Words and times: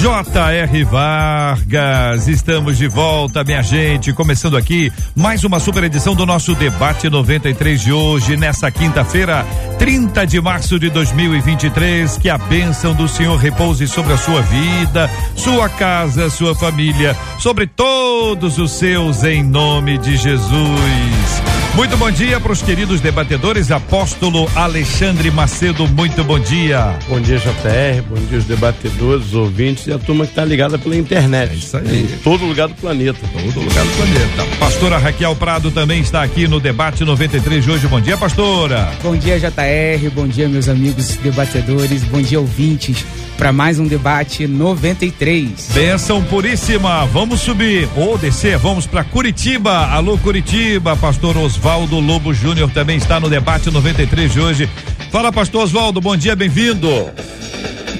J.R. 0.00 0.84
Vargas, 0.84 2.28
estamos 2.28 2.76
de 2.76 2.86
volta, 2.86 3.42
minha 3.42 3.62
gente. 3.62 4.12
Começando 4.12 4.54
aqui 4.54 4.92
mais 5.14 5.42
uma 5.42 5.58
super 5.58 5.82
edição 5.84 6.14
do 6.14 6.26
nosso 6.26 6.54
Debate 6.54 7.08
93 7.08 7.80
de 7.80 7.92
hoje, 7.92 8.36
nessa 8.36 8.70
quinta-feira, 8.70 9.46
30 9.78 10.26
de 10.26 10.38
março 10.38 10.78
de 10.78 10.90
2023. 10.90 12.18
Que 12.18 12.28
a 12.28 12.36
bênção 12.36 12.94
do 12.94 13.08
Senhor 13.08 13.36
repouse 13.38 13.88
sobre 13.88 14.12
a 14.12 14.18
sua 14.18 14.42
vida, 14.42 15.10
sua 15.34 15.66
casa, 15.70 16.28
sua 16.28 16.54
família, 16.54 17.16
sobre 17.38 17.66
todos 17.66 18.58
os 18.58 18.72
seus, 18.72 19.24
em 19.24 19.42
nome 19.42 19.96
de 19.96 20.18
Jesus. 20.18 21.42
Muito 21.76 21.94
bom 21.98 22.10
dia 22.10 22.40
para 22.40 22.52
os 22.52 22.62
queridos 22.62 23.02
debatedores. 23.02 23.70
Apóstolo 23.70 24.48
Alexandre 24.54 25.30
Macedo, 25.30 25.86
muito 25.86 26.24
bom 26.24 26.38
dia. 26.38 26.98
Bom 27.06 27.20
dia, 27.20 27.36
JR. 27.36 28.02
Bom 28.08 28.16
dia, 28.28 28.38
os 28.38 28.44
debatedores, 28.46 29.26
os 29.26 29.34
ouvintes 29.34 29.85
e 29.86 29.92
a 29.92 29.98
turma 29.98 30.24
que 30.24 30.32
está 30.32 30.44
ligada 30.44 30.78
pela 30.78 30.96
internet. 30.96 31.52
É 31.52 31.56
isso 31.56 31.76
aí. 31.76 32.02
Em 32.02 32.18
todo 32.18 32.44
lugar 32.44 32.68
do 32.68 32.74
planeta. 32.74 33.18
Todo 33.32 33.60
lugar 33.60 33.84
do 33.84 33.90
planeta. 33.96 34.56
Pastora 34.58 34.98
Raquel 34.98 35.34
Prado 35.36 35.70
também 35.70 36.00
está 36.00 36.22
aqui 36.22 36.48
no 36.48 36.60
Debate 36.60 37.04
93 37.04 37.64
de 37.64 37.70
hoje. 37.70 37.86
Bom 37.86 38.00
dia, 38.00 38.16
pastora. 38.16 38.90
Bom 39.02 39.16
dia, 39.16 39.38
JR. 39.38 40.10
Bom 40.14 40.26
dia, 40.26 40.48
meus 40.48 40.68
amigos 40.68 41.16
debatedores. 41.16 42.02
Bom 42.04 42.20
dia, 42.20 42.40
ouvintes 42.40 43.04
para 43.36 43.52
mais 43.52 43.78
um 43.78 43.86
debate 43.86 44.46
93. 44.46 45.70
Benção 45.74 46.22
puríssima. 46.24 47.04
Vamos 47.06 47.40
subir 47.40 47.88
ou 47.94 48.16
descer. 48.16 48.58
Vamos 48.58 48.86
para 48.86 49.04
Curitiba. 49.04 49.86
Alô 49.86 50.16
Curitiba. 50.18 50.96
Pastor 50.96 51.36
Oswaldo 51.36 52.00
Lobo 52.00 52.32
Júnior 52.32 52.70
também 52.70 52.96
está 52.96 53.20
no 53.20 53.28
debate 53.28 53.70
93 53.70 54.32
de 54.32 54.40
hoje. 54.40 54.70
Fala, 55.10 55.30
Pastor 55.30 55.64
Oswaldo. 55.64 56.00
Bom 56.00 56.16
dia, 56.16 56.34
bem-vindo. 56.34 56.88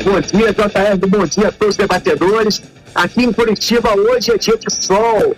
Bom 0.05 0.20
dia, 0.20 0.52
JR. 0.52 1.06
Bom 1.08 1.27
dia 1.27 1.48
a 1.48 1.52
todos 1.52 1.75
os 1.75 1.77
debatedores. 1.77 2.62
Aqui 2.94 3.25
em 3.25 3.33
Curitiba 3.33 3.94
hoje 3.94 4.33
é 4.33 4.39
dia 4.39 4.56
de 4.56 4.72
sol. 4.72 5.36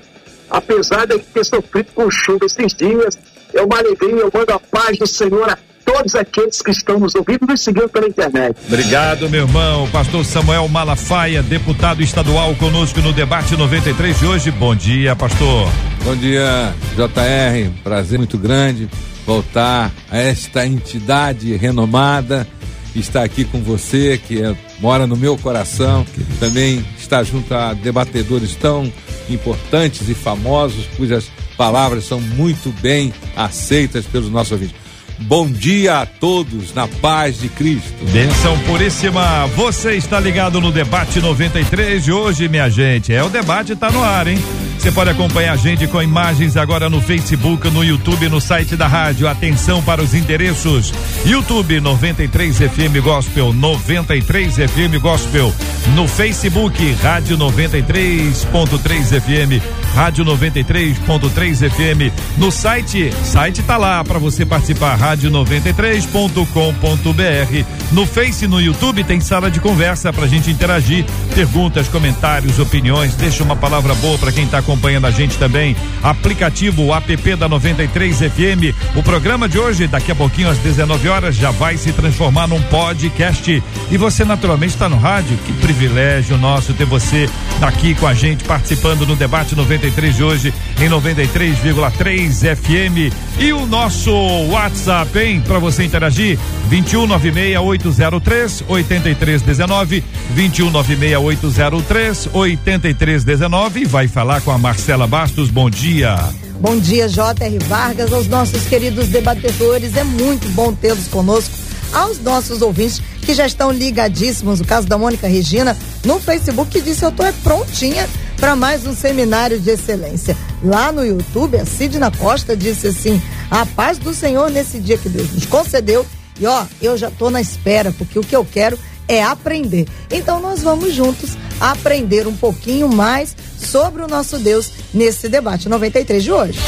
Apesar 0.50 1.06
de 1.06 1.18
ter 1.18 1.44
sofrido 1.44 1.88
com 1.94 2.10
chuva 2.10 2.46
esses 2.46 2.72
dias, 2.74 3.18
é 3.54 3.62
uma 3.62 3.78
alegria. 3.78 4.22
Eu 4.22 4.30
mando 4.32 4.52
a 4.52 4.58
paz 4.58 4.98
do 4.98 5.06
Senhor 5.06 5.48
a 5.48 5.58
todos 5.84 6.14
aqueles 6.14 6.60
que 6.60 6.70
estão 6.70 6.98
nos 6.98 7.14
ouvindo 7.14 7.44
e 7.44 7.46
nos 7.46 7.60
seguindo 7.60 7.88
pela 7.88 8.06
internet. 8.06 8.56
Obrigado, 8.66 9.28
meu 9.28 9.42
irmão. 9.42 9.88
Pastor 9.90 10.24
Samuel 10.24 10.68
Malafaia, 10.68 11.42
deputado 11.42 12.02
estadual, 12.02 12.54
conosco 12.56 13.00
no 13.00 13.12
debate 13.12 13.56
93 13.56 14.18
de 14.18 14.26
hoje. 14.26 14.50
Bom 14.50 14.74
dia, 14.74 15.16
pastor. 15.16 15.68
Bom 16.04 16.14
dia, 16.16 16.74
JR. 16.94 17.70
Prazer 17.82 18.18
muito 18.18 18.36
grande 18.38 18.88
voltar 19.28 19.92
a 20.10 20.16
esta 20.16 20.66
entidade 20.66 21.54
renomada. 21.54 22.46
Estar 22.94 23.22
aqui 23.22 23.44
com 23.44 23.60
você, 23.60 24.18
que 24.18 24.42
é, 24.42 24.56
mora 24.80 25.06
no 25.06 25.16
meu 25.16 25.36
coração, 25.38 26.04
também 26.40 26.84
está 26.98 27.22
junto 27.22 27.54
a 27.54 27.74
debatedores 27.74 28.54
tão 28.54 28.92
importantes 29.28 30.08
e 30.08 30.14
famosos, 30.14 30.86
cujas 30.96 31.30
palavras 31.56 32.04
são 32.04 32.20
muito 32.20 32.70
bem 32.80 33.12
aceitas 33.36 34.04
pelos 34.06 34.30
nossos 34.30 34.52
ouvintes. 34.52 34.88
Bom 35.20 35.50
dia 35.50 36.00
a 36.00 36.06
todos 36.06 36.72
na 36.72 36.86
paz 36.86 37.40
de 37.40 37.48
Cristo. 37.48 38.04
Benção 38.12 38.56
puríssima. 38.60 39.46
Você 39.48 39.96
está 39.96 40.20
ligado 40.20 40.60
no 40.60 40.70
debate 40.70 41.20
93 41.20 42.04
de 42.04 42.12
hoje, 42.12 42.48
minha 42.48 42.68
gente. 42.68 43.12
É 43.12 43.22
o 43.22 43.28
debate 43.28 43.74
tá 43.74 43.90
no 43.90 44.02
ar, 44.02 44.28
hein? 44.28 44.38
Você 44.78 44.92
pode 44.92 45.10
acompanhar 45.10 45.54
a 45.54 45.56
gente 45.56 45.88
com 45.88 46.00
imagens 46.00 46.56
agora 46.56 46.88
no 46.88 47.00
Facebook, 47.00 47.68
no 47.68 47.84
YouTube, 47.84 48.28
no 48.28 48.40
site 48.40 48.76
da 48.76 48.86
rádio. 48.86 49.26
Atenção 49.26 49.82
para 49.82 50.00
os 50.00 50.14
endereços: 50.14 50.94
YouTube 51.26 51.80
93 51.80 52.56
FM 52.56 53.02
Gospel, 53.02 53.52
93 53.52 54.54
FM 54.54 55.02
Gospel. 55.02 55.52
No 55.94 56.06
Facebook, 56.06 56.92
Rádio 57.02 57.38
93.3 57.38 59.20
FM, 59.20 59.60
Rádio 59.94 60.24
93.3 60.24 61.70
FM. 61.70 62.12
No 62.36 62.52
site, 62.52 63.10
site 63.24 63.62
tá 63.62 63.76
lá 63.76 64.04
para 64.04 64.18
você 64.18 64.46
participar, 64.46 64.98
rádio93.com.br. 64.98 67.78
No 67.90 68.06
Face, 68.06 68.46
no 68.46 68.60
YouTube 68.60 69.02
tem 69.02 69.18
sala 69.20 69.50
de 69.50 69.60
conversa 69.60 70.12
pra 70.12 70.26
gente 70.26 70.50
interagir, 70.50 71.06
perguntas, 71.34 71.88
comentários, 71.88 72.58
opiniões. 72.58 73.14
Deixa 73.14 73.42
uma 73.42 73.56
palavra 73.56 73.94
boa 73.94 74.18
para 74.18 74.30
quem 74.30 74.46
tá 74.46 74.60
acompanhando 74.68 75.06
a 75.06 75.10
gente 75.10 75.38
também. 75.38 75.74
Aplicativo 76.02 76.92
app 76.92 77.36
da 77.36 77.48
93 77.48 78.18
FM. 78.18 78.76
O 78.94 79.02
programa 79.02 79.48
de 79.48 79.58
hoje, 79.58 79.86
daqui 79.86 80.12
a 80.12 80.14
pouquinho 80.14 80.50
às 80.50 80.58
19 80.58 81.08
horas, 81.08 81.34
já 81.34 81.50
vai 81.50 81.78
se 81.78 81.90
transformar 81.92 82.46
num 82.46 82.60
podcast. 82.62 83.62
E 83.90 83.96
você 83.96 84.26
naturalmente 84.26 84.74
está 84.74 84.86
no 84.86 84.98
rádio. 84.98 85.38
Que 85.46 85.54
privilégio 85.54 86.36
nosso 86.36 86.74
ter 86.74 86.84
você 86.84 87.30
aqui 87.62 87.94
com 87.94 88.06
a 88.06 88.12
gente 88.12 88.44
participando 88.44 89.06
no 89.06 89.16
debate 89.16 89.56
93 89.56 90.16
de 90.16 90.22
hoje 90.22 90.52
em 90.78 90.88
93,3 90.88 92.54
FM. 92.54 93.10
E 93.38 93.52
o 93.52 93.64
nosso 93.66 94.12
WhatsApp, 94.50 95.18
hein, 95.18 95.42
para 95.46 95.58
você 95.58 95.84
interagir, 95.84 96.38
2196803 96.70 98.64
8319 98.68 100.04
2196803 100.36 102.28
8319 102.34 103.84
vai 103.86 104.06
falar 104.08 104.42
com 104.42 104.50
a 104.50 104.57
Marcela 104.58 105.06
Bastos. 105.06 105.50
Bom 105.50 105.70
dia. 105.70 106.16
Bom 106.60 106.78
dia, 106.78 107.08
J.R. 107.08 107.58
Vargas, 107.60 108.12
aos 108.12 108.26
nossos 108.26 108.64
queridos 108.64 109.08
debatedores. 109.08 109.96
É 109.96 110.02
muito 110.02 110.48
bom 110.50 110.72
tê-los 110.72 111.06
conosco. 111.08 111.54
Aos 111.92 112.20
nossos 112.20 112.60
ouvintes 112.60 113.00
que 113.22 113.32
já 113.32 113.46
estão 113.46 113.70
ligadíssimos, 113.70 114.60
o 114.60 114.64
caso 114.64 114.86
da 114.86 114.98
Mônica 114.98 115.26
Regina, 115.26 115.76
no 116.04 116.18
Facebook, 116.20 116.70
que 116.70 116.80
disse: 116.80 117.04
Eu 117.04 117.12
tô 117.12 117.22
é 117.22 117.32
prontinha 117.42 118.08
para 118.36 118.54
mais 118.54 118.86
um 118.86 118.94
seminário 118.94 119.58
de 119.58 119.70
excelência. 119.70 120.36
Lá 120.62 120.92
no 120.92 121.04
YouTube, 121.04 121.56
a 121.56 121.64
Sidna 121.64 122.10
Costa 122.10 122.56
disse 122.56 122.88
assim: 122.88 123.22
A 123.50 123.64
paz 123.64 123.96
do 123.98 124.12
Senhor 124.12 124.50
nesse 124.50 124.78
dia 124.80 124.98
que 124.98 125.08
Deus 125.08 125.32
nos 125.32 125.46
concedeu. 125.46 126.04
E 126.40 126.46
ó, 126.46 126.64
eu 126.82 126.96
já 126.96 127.10
tô 127.10 127.30
na 127.30 127.40
espera, 127.40 127.92
porque 127.96 128.18
o 128.18 128.22
que 128.22 128.36
eu 128.36 128.44
quero 128.44 128.78
é 129.08 129.22
aprender. 129.22 129.88
Então 130.10 130.40
nós 130.40 130.62
vamos 130.62 130.94
juntos 130.94 131.36
aprender 131.60 132.26
um 132.26 132.36
pouquinho 132.36 132.88
mais 132.88 133.34
sobre 133.66 134.02
o 134.02 134.08
nosso 134.08 134.38
Deus 134.38 134.70
nesse 134.92 135.28
debate 135.28 135.68
93 135.68 136.22
de 136.22 136.32
hoje. 136.32 136.58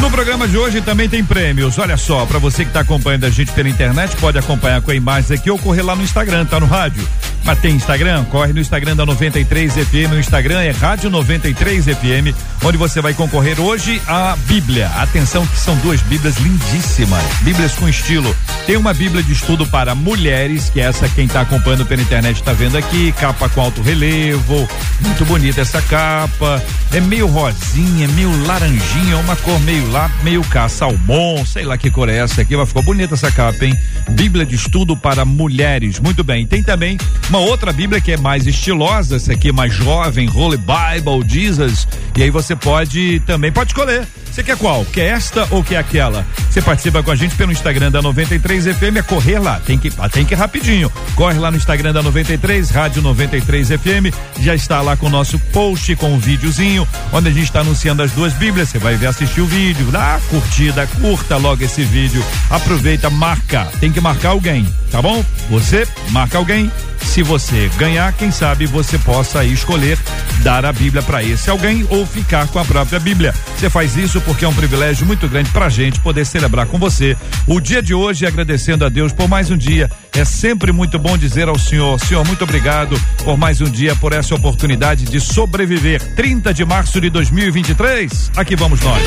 No 0.00 0.10
programa 0.10 0.48
de 0.48 0.56
hoje 0.56 0.80
também 0.80 1.08
tem 1.08 1.24
prêmios. 1.24 1.78
Olha 1.78 1.96
só, 1.96 2.24
para 2.24 2.38
você 2.38 2.64
que 2.64 2.70
está 2.70 2.80
acompanhando 2.80 3.24
a 3.24 3.30
gente 3.30 3.52
pela 3.52 3.68
internet, 3.68 4.16
pode 4.16 4.38
acompanhar 4.38 4.80
com 4.80 4.90
a 4.90 4.94
imagem 4.94 5.36
aqui 5.36 5.50
ou 5.50 5.58
correr 5.58 5.82
lá 5.82 5.94
no 5.94 6.02
Instagram, 6.02 6.46
tá 6.46 6.58
no 6.58 6.66
rádio. 6.66 7.06
Mas 7.50 7.58
tem 7.58 7.74
Instagram? 7.74 8.22
Corre 8.26 8.52
no 8.52 8.60
Instagram 8.60 8.94
da 8.94 9.04
93 9.04 9.72
FM. 9.72 10.12
O 10.12 10.20
Instagram 10.20 10.60
é 10.62 10.70
Rádio 10.70 11.10
93 11.10 11.84
FM, 11.84 12.32
onde 12.62 12.78
você 12.78 13.00
vai 13.00 13.12
concorrer 13.12 13.60
hoje 13.60 14.00
à 14.06 14.36
Bíblia. 14.46 14.86
Atenção 14.94 15.44
que 15.44 15.58
são 15.58 15.74
duas 15.78 16.00
Bíblias 16.02 16.36
lindíssimas, 16.36 17.24
Bíblias 17.40 17.72
com 17.72 17.88
estilo. 17.88 18.36
Tem 18.68 18.76
uma 18.76 18.94
Bíblia 18.94 19.20
de 19.20 19.32
estudo 19.32 19.66
para 19.66 19.96
mulheres, 19.96 20.70
que 20.70 20.80
é 20.80 20.84
essa 20.84 21.08
quem 21.08 21.26
está 21.26 21.40
acompanhando 21.40 21.84
pela 21.84 22.00
internet 22.00 22.36
está 22.36 22.52
vendo 22.52 22.78
aqui, 22.78 23.10
capa 23.18 23.48
com 23.48 23.60
alto 23.60 23.82
relevo, 23.82 24.68
muito 25.00 25.24
bonita 25.24 25.60
essa 25.60 25.82
capa. 25.82 26.62
É 26.92 27.00
meio 27.00 27.26
rosinha, 27.26 28.06
meio 28.08 28.30
laranjinha, 28.46 29.16
uma 29.16 29.34
cor 29.34 29.58
meio 29.62 29.90
lá, 29.90 30.08
meio 30.22 30.44
cá, 30.44 30.68
salmão, 30.68 31.44
sei 31.44 31.64
lá 31.64 31.76
que 31.76 31.90
cor 31.90 32.08
é 32.08 32.18
essa 32.18 32.42
aqui, 32.42 32.56
mas 32.56 32.68
ficou 32.68 32.84
bonita 32.84 33.14
essa 33.14 33.32
capa, 33.32 33.64
hein? 33.64 33.76
Bíblia 34.10 34.46
de 34.46 34.54
estudo 34.54 34.96
para 34.96 35.24
mulheres, 35.24 35.98
muito 35.98 36.22
bem. 36.22 36.46
Tem 36.46 36.62
também 36.62 36.96
uma 37.28 37.39
outra 37.40 37.72
Bíblia 37.72 38.00
que 38.00 38.12
é 38.12 38.16
mais 38.16 38.46
estilosa, 38.46 39.16
essa 39.16 39.32
aqui 39.32 39.48
é 39.48 39.52
mais 39.52 39.72
jovem, 39.72 40.28
Holy 40.28 40.58
Bible, 40.58 41.28
Jesus, 41.28 41.86
e 42.16 42.22
aí 42.22 42.30
você 42.30 42.54
pode 42.56 43.20
também, 43.26 43.52
pode 43.52 43.70
escolher. 43.70 44.06
Você 44.30 44.44
quer 44.44 44.56
qual? 44.56 44.84
Quer 44.84 45.06
esta 45.06 45.46
ou 45.50 45.62
quer 45.62 45.78
aquela? 45.78 46.24
Você 46.48 46.62
participa 46.62 47.02
com 47.02 47.10
a 47.10 47.16
gente 47.16 47.34
pelo 47.34 47.50
Instagram 47.50 47.90
da 47.90 48.00
93 48.00 48.76
FM, 48.76 48.96
é 48.98 49.02
correr 49.02 49.40
lá, 49.40 49.60
tem 49.60 49.76
que, 49.76 49.90
tem 50.12 50.24
que 50.24 50.34
ir 50.34 50.36
rapidinho. 50.36 50.90
Corre 51.16 51.38
lá 51.38 51.50
no 51.50 51.56
Instagram 51.56 51.92
da 51.92 52.02
93, 52.02 52.70
Rádio 52.70 53.02
93 53.02 53.68
FM, 53.68 54.14
já 54.40 54.54
está 54.54 54.80
lá 54.80 54.96
com 54.96 55.06
o 55.06 55.10
nosso 55.10 55.38
post 55.52 55.94
com 55.96 56.12
um 56.12 56.18
videozinho, 56.18 56.86
onde 57.12 57.28
a 57.28 57.32
gente 57.32 57.44
está 57.44 57.60
anunciando 57.60 58.02
as 58.02 58.12
duas 58.12 58.32
Bíblias. 58.34 58.68
Você 58.68 58.78
vai 58.78 58.94
ver, 58.94 59.08
assistir 59.08 59.40
o 59.40 59.46
vídeo, 59.46 59.86
dá 59.90 60.20
curtida, 60.30 60.86
curta 61.00 61.36
logo 61.36 61.64
esse 61.64 61.82
vídeo. 61.82 62.24
Aproveita, 62.48 63.10
marca. 63.10 63.66
Tem 63.80 63.90
que 63.90 64.00
marcar 64.00 64.30
alguém, 64.30 64.66
tá 64.90 65.02
bom? 65.02 65.24
Você 65.50 65.86
marca 66.10 66.38
alguém 66.38 66.70
Se 67.02 67.19
você 67.22 67.70
ganhar, 67.76 68.12
quem 68.12 68.30
sabe 68.30 68.66
você 68.66 68.98
possa 68.98 69.44
escolher 69.44 69.98
dar 70.42 70.64
a 70.64 70.72
Bíblia 70.72 71.02
para 71.02 71.22
esse 71.22 71.50
alguém 71.50 71.86
ou 71.90 72.06
ficar 72.06 72.48
com 72.48 72.58
a 72.58 72.64
própria 72.64 72.98
Bíblia. 72.98 73.34
Você 73.56 73.68
faz 73.68 73.96
isso 73.96 74.20
porque 74.22 74.44
é 74.44 74.48
um 74.48 74.54
privilégio 74.54 75.06
muito 75.06 75.28
grande 75.28 75.50
pra 75.50 75.68
gente 75.68 76.00
poder 76.00 76.24
celebrar 76.24 76.66
com 76.66 76.78
você 76.78 77.16
o 77.46 77.60
dia 77.60 77.82
de 77.82 77.94
hoje 77.94 78.26
agradecendo 78.26 78.84
a 78.84 78.88
Deus 78.88 79.12
por 79.12 79.28
mais 79.28 79.50
um 79.50 79.56
dia. 79.56 79.90
É 80.12 80.24
sempre 80.24 80.72
muito 80.72 80.98
bom 80.98 81.16
dizer 81.16 81.48
ao 81.48 81.58
Senhor, 81.58 81.98
Senhor, 82.00 82.26
muito 82.26 82.44
obrigado 82.44 83.00
por 83.24 83.36
mais 83.36 83.60
um 83.60 83.70
dia, 83.70 83.94
por 83.96 84.12
essa 84.12 84.34
oportunidade 84.34 85.04
de 85.04 85.20
sobreviver. 85.20 86.14
30 86.14 86.54
de 86.54 86.64
março 86.64 87.00
de 87.00 87.10
2023, 87.10 88.32
aqui 88.36 88.56
vamos 88.56 88.80
nós. 88.80 89.02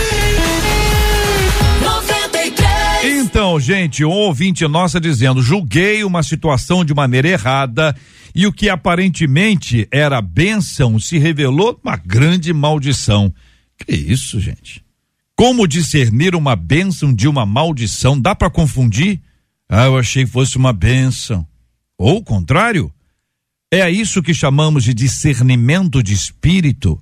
Então, 3.06 3.60
gente, 3.60 4.06
um 4.06 4.12
ouvinte 4.12 4.66
nossa 4.66 4.98
dizendo: 4.98 5.42
julguei 5.42 6.06
uma 6.06 6.24
situação 6.24 6.86
de 6.86 6.94
maneira 6.94 7.28
errada 7.28 7.94
e 8.34 8.48
o 8.48 8.54
que 8.54 8.70
aparentemente 8.70 9.86
era 9.92 10.22
bênção 10.22 10.98
se 10.98 11.18
revelou 11.18 11.78
uma 11.84 11.98
grande 11.98 12.54
maldição. 12.54 13.34
Que 13.78 13.94
isso, 13.94 14.40
gente? 14.40 14.82
Como 15.36 15.68
discernir 15.68 16.34
uma 16.34 16.56
bênção 16.56 17.14
de 17.14 17.28
uma 17.28 17.46
maldição? 17.46 18.18
Dá 18.18 18.34
para 18.34 18.50
confundir? 18.50 19.20
Ah, 19.68 19.86
eu 19.86 19.98
achei 19.98 20.24
que 20.24 20.32
fosse 20.32 20.56
uma 20.56 20.72
bênção. 20.72 21.46
Ou 21.98 22.20
o 22.20 22.24
contrário? 22.24 22.90
É 23.70 23.90
isso 23.90 24.24
que 24.24 24.34
chamamos 24.34 24.86
de 24.86 24.94
discernimento 24.94 26.02
de 26.02 26.14
espírito. 26.14 27.02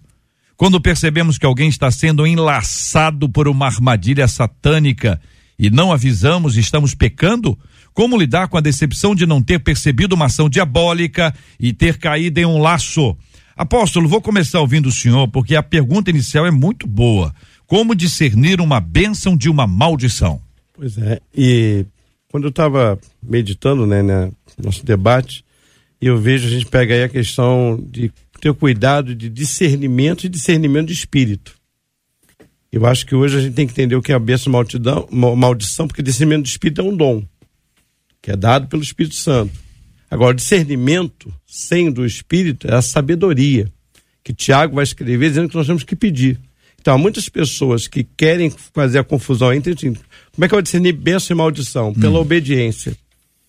Quando 0.58 0.82
percebemos 0.82 1.38
que 1.38 1.46
alguém 1.46 1.70
está 1.70 1.92
sendo 1.92 2.26
enlaçado 2.26 3.30
por 3.30 3.48
uma 3.48 3.68
armadilha 3.68 4.28
satânica 4.28 5.22
e 5.62 5.70
não 5.70 5.92
avisamos, 5.92 6.58
estamos 6.58 6.96
pecando? 6.96 7.56
Como 7.94 8.18
lidar 8.18 8.48
com 8.48 8.58
a 8.58 8.62
decepção 8.62 9.14
de 9.14 9.28
não 9.28 9.44
ter 9.44 9.60
percebido 9.60 10.14
uma 10.14 10.26
ação 10.26 10.50
diabólica 10.50 11.32
e 11.60 11.72
ter 11.72 12.00
caído 12.00 12.40
em 12.40 12.46
um 12.46 12.58
laço? 12.58 13.16
Apóstolo, 13.56 14.10
vou 14.10 14.20
começar 14.20 14.60
ouvindo 14.60 14.90
o 14.90 14.92
senhor, 14.92 15.28
porque 15.28 15.56
a 15.56 15.62
pergunta 15.62 16.10
inicial 16.10 16.48
é 16.48 16.52
muito 16.52 16.88
boa. 16.88 17.32
Como 17.68 17.94
discernir 17.94 18.60
uma 18.60 18.80
bênção 18.80 19.38
de 19.38 19.52
uma 19.52 19.68
maldição? 19.68 20.42
Pois 20.74 20.98
é, 20.98 21.20
e 21.38 21.86
quando 22.32 22.46
eu 22.46 22.50
estava 22.50 23.00
meditando, 23.22 23.86
né, 23.86 24.02
no 24.02 24.32
nosso 24.58 24.84
debate, 24.84 25.46
eu 26.02 26.18
vejo, 26.18 26.48
a 26.48 26.50
gente 26.50 26.66
pega 26.66 26.96
aí 26.96 27.04
a 27.04 27.10
questão 27.10 27.80
de 27.92 28.12
ter 28.40 28.52
cuidado 28.56 29.14
de 29.14 29.30
discernimento 29.30 30.24
e 30.24 30.30
discernimento 30.30 30.88
de 30.88 30.94
espírito. 30.94 31.61
Eu 32.72 32.86
acho 32.86 33.06
que 33.06 33.14
hoje 33.14 33.38
a 33.38 33.42
gente 33.42 33.54
tem 33.54 33.68
que 33.68 33.74
entender 33.74 33.96
o 33.96 34.02
que 34.02 34.14
é 34.14 34.16
a 34.16 34.20
bênção 34.20 34.52
maldição, 34.52 35.08
maldição, 35.12 35.88
porque 35.88 36.02
discernimento 36.02 36.44
do 36.44 36.50
Espírito 36.50 36.82
é 36.82 36.84
um 36.84 36.96
dom, 36.96 37.24
que 38.22 38.32
é 38.32 38.36
dado 38.38 38.68
pelo 38.68 38.82
Espírito 38.82 39.16
Santo. 39.16 39.52
Agora, 40.10 40.34
discernimento 40.34 41.34
sem 41.46 41.92
do 41.92 42.06
Espírito 42.06 42.68
é 42.68 42.76
a 42.76 42.82
sabedoria, 42.82 43.70
que 44.24 44.34
Tiago 44.34 44.76
vai 44.76 44.84
escrever 44.84 45.30
dizendo 45.30 45.50
que 45.50 45.56
nós 45.56 45.68
temos 45.68 45.84
que 45.84 45.96
pedir. 45.96 46.40
Então, 46.80 46.96
há 46.96 46.98
muitas 46.98 47.28
pessoas 47.28 47.88
que 47.88 48.04
querem 48.04 48.52
fazer 48.74 49.00
a 49.00 49.04
confusão 49.04 49.54
entre 49.54 49.74
assim, 49.74 49.94
como 50.34 50.46
é 50.46 50.48
que 50.48 50.54
eu 50.54 50.58
vou 50.58 50.62
discernir 50.62 50.94
bênção 50.94 51.36
e 51.36 51.38
maldição? 51.38 51.94
Pela 51.94 52.14
uhum. 52.14 52.22
obediência. 52.22 52.96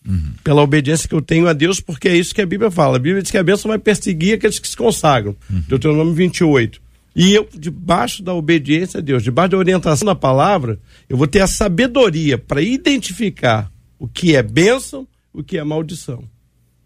Uhum. 0.06 0.34
Pela 0.42 0.62
obediência 0.62 1.08
que 1.08 1.14
eu 1.14 1.22
tenho 1.22 1.46
a 1.46 1.52
Deus, 1.52 1.80
porque 1.80 2.08
é 2.08 2.16
isso 2.16 2.34
que 2.34 2.42
a 2.42 2.46
Bíblia 2.46 2.70
fala. 2.70 2.96
A 2.96 3.00
Bíblia 3.00 3.22
diz 3.22 3.30
que 3.30 3.38
a 3.38 3.42
bênção 3.42 3.68
vai 3.68 3.78
perseguir 3.78 4.34
aqueles 4.34 4.58
que 4.58 4.66
se 4.68 4.76
consagram. 4.76 5.34
Uhum. 5.48 5.62
Deuteronômio 5.68 6.12
28. 6.12 6.81
E 7.14 7.35
eu, 7.35 7.47
debaixo 7.53 8.23
da 8.23 8.32
obediência 8.32 8.99
a 8.99 9.03
Deus, 9.03 9.23
debaixo 9.23 9.50
da 9.50 9.59
orientação 9.59 10.06
da 10.06 10.14
palavra, 10.14 10.81
eu 11.09 11.17
vou 11.17 11.26
ter 11.26 11.41
a 11.41 11.47
sabedoria 11.47 12.38
para 12.38 12.62
identificar 12.62 13.70
o 13.99 14.09
que 14.09 14.35
é 14.35 14.43
bênção, 14.43 15.06
o 15.32 15.43
que 15.43 15.59
é 15.59 15.64
maldição. 15.64 16.25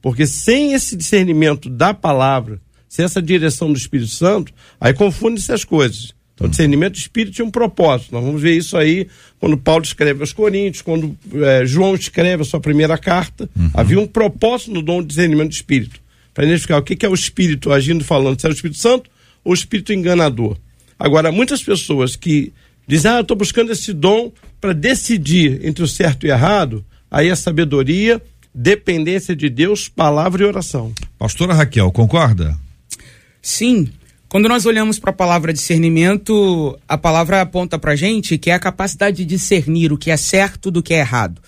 Porque 0.02 0.26
sem 0.26 0.72
esse 0.72 0.96
discernimento 0.96 1.70
da 1.70 1.94
palavra, 1.94 2.60
sem 2.88 3.04
essa 3.04 3.22
direção 3.22 3.72
do 3.72 3.78
Espírito 3.78 4.10
Santo, 4.10 4.52
aí 4.80 4.92
confunde-se 4.92 5.52
as 5.52 5.64
coisas. 5.64 6.14
Então, 6.34 6.48
discernimento 6.48 6.92
do 6.92 6.98
Espírito 6.98 7.34
tinha 7.34 7.46
um 7.46 7.50
propósito. 7.50 8.12
Nós 8.12 8.22
vamos 8.22 8.42
ver 8.42 8.56
isso 8.56 8.76
aí 8.76 9.08
quando 9.38 9.56
Paulo 9.56 9.84
escreve 9.84 10.20
aos 10.20 10.34
Coríntios, 10.34 10.82
quando 10.82 11.16
é, 11.34 11.64
João 11.64 11.94
escreve 11.94 12.42
a 12.42 12.44
sua 12.44 12.60
primeira 12.60 12.98
carta. 12.98 13.48
Uhum. 13.56 13.70
Havia 13.72 13.98
um 13.98 14.06
propósito 14.06 14.72
no 14.72 14.82
dom 14.82 15.00
de 15.00 15.08
discernimento 15.08 15.48
do 15.48 15.54
Espírito. 15.54 15.98
Para 16.34 16.44
identificar 16.44 16.76
o 16.76 16.82
que, 16.82 16.94
que 16.94 17.06
é 17.06 17.08
o 17.08 17.14
Espírito 17.14 17.72
agindo 17.72 18.04
falando, 18.04 18.38
se 18.38 18.46
é 18.46 18.50
o 18.50 18.52
Espírito 18.52 18.78
Santo 18.78 19.08
ou 19.46 19.54
espírito 19.54 19.92
enganador. 19.92 20.56
Agora, 20.98 21.30
muitas 21.30 21.62
pessoas 21.62 22.16
que 22.16 22.52
dizem, 22.86 23.12
ah, 23.12 23.16
eu 23.18 23.20
estou 23.20 23.36
buscando 23.36 23.70
esse 23.70 23.92
dom 23.92 24.32
para 24.60 24.72
decidir 24.72 25.64
entre 25.64 25.84
o 25.84 25.88
certo 25.88 26.26
e 26.26 26.30
o 26.30 26.32
errado, 26.32 26.84
aí 27.08 27.28
é 27.28 27.34
sabedoria, 27.36 28.20
dependência 28.52 29.36
de 29.36 29.48
Deus, 29.48 29.88
palavra 29.88 30.42
e 30.42 30.46
oração. 30.46 30.92
Pastora 31.16 31.54
Raquel, 31.54 31.92
concorda? 31.92 32.58
Sim. 33.40 33.88
Quando 34.28 34.48
nós 34.48 34.66
olhamos 34.66 34.98
para 34.98 35.10
a 35.10 35.14
palavra 35.14 35.52
discernimento, 35.52 36.76
a 36.88 36.98
palavra 36.98 37.40
aponta 37.40 37.78
para 37.78 37.94
gente 37.94 38.36
que 38.36 38.50
é 38.50 38.54
a 38.54 38.58
capacidade 38.58 39.18
de 39.18 39.24
discernir 39.24 39.92
o 39.92 39.98
que 39.98 40.10
é 40.10 40.16
certo 40.16 40.72
do 40.72 40.82
que 40.82 40.92
é 40.92 40.98
errado. 40.98 41.40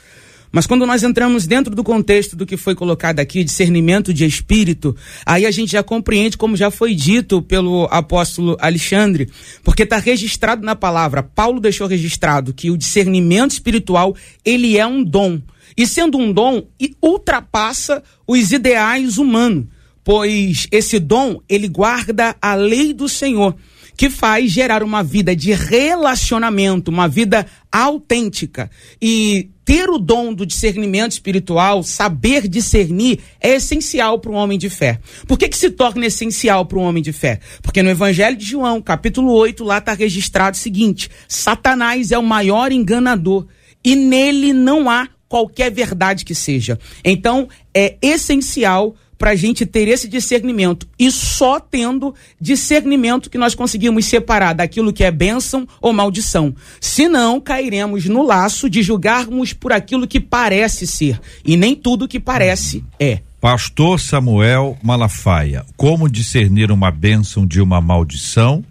Mas 0.58 0.66
quando 0.66 0.84
nós 0.84 1.04
entramos 1.04 1.46
dentro 1.46 1.72
do 1.72 1.84
contexto 1.84 2.34
do 2.34 2.44
que 2.44 2.56
foi 2.56 2.74
colocado 2.74 3.20
aqui, 3.20 3.44
discernimento 3.44 4.12
de 4.12 4.24
espírito, 4.24 4.96
aí 5.24 5.46
a 5.46 5.52
gente 5.52 5.70
já 5.70 5.84
compreende, 5.84 6.36
como 6.36 6.56
já 6.56 6.68
foi 6.68 6.96
dito 6.96 7.40
pelo 7.40 7.86
apóstolo 7.92 8.56
Alexandre, 8.58 9.30
porque 9.62 9.84
está 9.84 9.98
registrado 9.98 10.66
na 10.66 10.74
palavra. 10.74 11.22
Paulo 11.22 11.60
deixou 11.60 11.86
registrado 11.86 12.52
que 12.52 12.72
o 12.72 12.76
discernimento 12.76 13.52
espiritual 13.52 14.16
ele 14.44 14.76
é 14.76 14.84
um 14.84 15.04
dom. 15.04 15.40
E 15.76 15.86
sendo 15.86 16.18
um 16.18 16.32
dom, 16.32 16.66
ultrapassa 17.00 18.02
os 18.26 18.50
ideais 18.50 19.16
humanos, 19.16 19.66
pois 20.02 20.66
esse 20.72 20.98
dom 20.98 21.40
ele 21.48 21.68
guarda 21.68 22.34
a 22.42 22.56
lei 22.56 22.92
do 22.92 23.08
Senhor 23.08 23.54
que 23.98 24.08
faz 24.08 24.52
gerar 24.52 24.84
uma 24.84 25.02
vida 25.02 25.34
de 25.34 25.52
relacionamento, 25.52 26.88
uma 26.88 27.08
vida 27.08 27.44
autêntica. 27.70 28.70
E 29.02 29.50
ter 29.64 29.90
o 29.90 29.98
dom 29.98 30.32
do 30.32 30.46
discernimento 30.46 31.10
espiritual, 31.10 31.82
saber 31.82 32.46
discernir, 32.46 33.18
é 33.40 33.56
essencial 33.56 34.20
para 34.20 34.30
um 34.30 34.36
homem 34.36 34.56
de 34.56 34.70
fé. 34.70 35.00
Por 35.26 35.36
que, 35.36 35.48
que 35.48 35.58
se 35.58 35.68
torna 35.70 36.06
essencial 36.06 36.64
para 36.64 36.78
um 36.78 36.82
homem 36.82 37.02
de 37.02 37.12
fé? 37.12 37.40
Porque 37.60 37.82
no 37.82 37.90
Evangelho 37.90 38.36
de 38.36 38.44
João, 38.44 38.80
capítulo 38.80 39.32
8, 39.32 39.64
lá 39.64 39.78
está 39.78 39.94
registrado 39.94 40.56
o 40.56 40.60
seguinte: 40.60 41.10
Satanás 41.26 42.12
é 42.12 42.18
o 42.18 42.22
maior 42.22 42.70
enganador 42.70 43.48
e 43.84 43.96
nele 43.96 44.52
não 44.52 44.88
há 44.88 45.08
qualquer 45.28 45.72
verdade 45.72 46.24
que 46.24 46.36
seja. 46.36 46.78
Então, 47.04 47.48
é 47.74 47.96
essencial 48.00 48.94
para 49.18 49.30
a 49.32 49.34
gente 49.34 49.66
ter 49.66 49.88
esse 49.88 50.08
discernimento. 50.08 50.88
E 50.98 51.10
só 51.10 51.58
tendo 51.58 52.14
discernimento 52.40 53.28
que 53.28 53.36
nós 53.36 53.54
conseguimos 53.54 54.06
separar 54.06 54.54
daquilo 54.54 54.92
que 54.92 55.02
é 55.02 55.10
bênção 55.10 55.66
ou 55.80 55.92
maldição. 55.92 56.54
Senão, 56.80 57.40
cairemos 57.40 58.06
no 58.06 58.22
laço 58.22 58.70
de 58.70 58.82
julgarmos 58.82 59.52
por 59.52 59.72
aquilo 59.72 60.06
que 60.06 60.20
parece 60.20 60.86
ser. 60.86 61.20
E 61.44 61.56
nem 61.56 61.74
tudo 61.74 62.08
que 62.08 62.20
parece 62.20 62.84
é. 62.98 63.20
Pastor 63.40 64.00
Samuel 64.00 64.76
Malafaia, 64.82 65.64
como 65.76 66.08
discernir 66.08 66.72
uma 66.72 66.90
bênção 66.90 67.46
de 67.46 67.60
uma 67.60 67.80
maldição? 67.80 68.64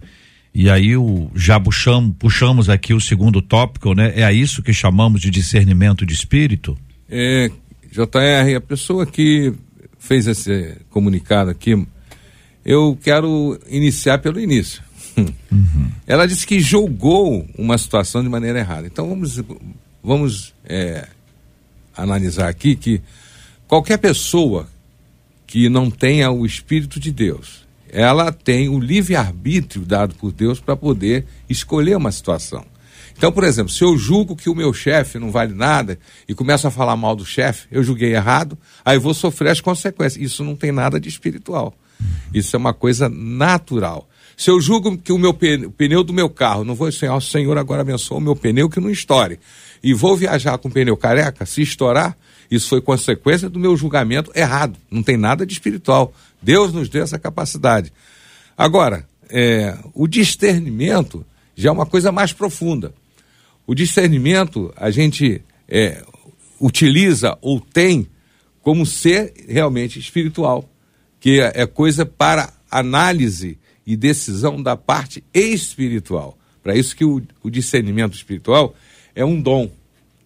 E 0.54 0.68
aí 0.68 0.96
o, 0.96 1.30
já 1.34 1.58
puxamos, 1.58 2.14
puxamos 2.18 2.68
aqui 2.68 2.92
o 2.92 3.00
segundo 3.00 3.40
tópico, 3.40 3.94
né? 3.94 4.12
É 4.14 4.24
a 4.24 4.32
isso 4.32 4.62
que 4.62 4.72
chamamos 4.72 5.20
de 5.20 5.30
discernimento 5.30 6.04
de 6.04 6.12
espírito? 6.12 6.76
É, 7.08 7.50
JR, 7.90 8.56
a 8.56 8.60
pessoa 8.60 9.06
que 9.06 9.54
fez 10.08 10.26
esse 10.26 10.74
comunicado 10.88 11.50
aqui, 11.50 11.86
eu 12.64 12.98
quero 13.02 13.60
iniciar 13.68 14.18
pelo 14.18 14.40
início. 14.40 14.82
Uhum. 15.50 15.90
Ela 16.06 16.28
disse 16.28 16.46
que 16.46 16.60
julgou 16.60 17.44
uma 17.58 17.76
situação 17.76 18.22
de 18.22 18.28
maneira 18.28 18.60
errada. 18.60 18.86
Então 18.86 19.08
vamos, 19.08 19.42
vamos 20.04 20.54
é, 20.64 21.08
analisar 21.96 22.48
aqui 22.48 22.76
que 22.76 23.00
qualquer 23.66 23.96
pessoa 23.96 24.68
que 25.44 25.68
não 25.68 25.90
tenha 25.90 26.30
o 26.30 26.46
Espírito 26.46 27.00
de 27.00 27.10
Deus, 27.10 27.66
ela 27.90 28.30
tem 28.30 28.68
o 28.68 28.78
livre-arbítrio 28.78 29.84
dado 29.84 30.14
por 30.14 30.30
Deus 30.30 30.60
para 30.60 30.76
poder 30.76 31.26
escolher 31.48 31.96
uma 31.96 32.12
situação. 32.12 32.64
Então, 33.18 33.32
por 33.32 33.42
exemplo, 33.42 33.72
se 33.72 33.82
eu 33.82 33.98
julgo 33.98 34.36
que 34.36 34.48
o 34.48 34.54
meu 34.54 34.72
chefe 34.72 35.18
não 35.18 35.32
vale 35.32 35.52
nada 35.52 35.98
e 36.28 36.34
começo 36.34 36.68
a 36.68 36.70
falar 36.70 36.96
mal 36.96 37.16
do 37.16 37.26
chefe, 37.26 37.66
eu 37.68 37.82
julguei 37.82 38.14
errado, 38.14 38.56
aí 38.84 38.96
vou 38.96 39.12
sofrer 39.12 39.50
as 39.50 39.60
consequências. 39.60 40.22
Isso 40.22 40.44
não 40.44 40.54
tem 40.54 40.70
nada 40.70 41.00
de 41.00 41.08
espiritual. 41.08 41.74
Isso 42.32 42.54
é 42.54 42.58
uma 42.58 42.72
coisa 42.72 43.08
natural. 43.08 44.08
Se 44.36 44.50
eu 44.50 44.60
julgo 44.60 44.96
que 44.96 45.12
o 45.12 45.18
meu 45.18 45.34
pneu, 45.34 45.68
o 45.68 45.72
pneu 45.72 46.04
do 46.04 46.12
meu 46.12 46.30
carro, 46.30 46.62
não 46.62 46.76
vou 46.76 46.88
dizer, 46.88 47.08
ó, 47.08 47.16
oh, 47.16 47.20
Senhor, 47.20 47.58
agora 47.58 47.80
abençoa 47.80 48.18
o 48.18 48.20
meu 48.20 48.36
pneu 48.36 48.70
que 48.70 48.78
não 48.78 48.88
estoure. 48.88 49.40
E 49.82 49.92
vou 49.92 50.16
viajar 50.16 50.56
com 50.58 50.68
o 50.68 50.70
pneu 50.70 50.96
careca, 50.96 51.44
se 51.44 51.60
estourar, 51.60 52.16
isso 52.48 52.68
foi 52.68 52.80
consequência 52.80 53.50
do 53.50 53.58
meu 53.58 53.76
julgamento 53.76 54.30
errado. 54.32 54.78
Não 54.88 55.02
tem 55.02 55.16
nada 55.16 55.44
de 55.44 55.52
espiritual. 55.52 56.14
Deus 56.40 56.72
nos 56.72 56.88
deu 56.88 57.02
essa 57.02 57.18
capacidade. 57.18 57.92
Agora, 58.56 59.04
é, 59.28 59.76
o 59.92 60.06
discernimento 60.06 61.26
já 61.56 61.70
é 61.70 61.72
uma 61.72 61.84
coisa 61.84 62.12
mais 62.12 62.32
profunda. 62.32 62.94
O 63.68 63.74
discernimento 63.74 64.72
a 64.78 64.90
gente 64.90 65.42
é, 65.68 66.02
utiliza 66.58 67.36
ou 67.42 67.60
tem 67.60 68.06
como 68.62 68.86
ser 68.86 69.34
realmente 69.46 69.98
espiritual, 69.98 70.66
que 71.20 71.38
é, 71.38 71.52
é 71.54 71.66
coisa 71.66 72.06
para 72.06 72.50
análise 72.70 73.58
e 73.86 73.94
decisão 73.94 74.62
da 74.62 74.74
parte 74.74 75.22
espiritual. 75.34 76.38
Para 76.62 76.74
isso 76.76 76.96
que 76.96 77.04
o, 77.04 77.20
o, 77.42 77.50
discernimento 77.50 78.14
espiritual 78.14 78.74
é 79.14 79.22
um 79.22 79.38
dom. 79.38 79.70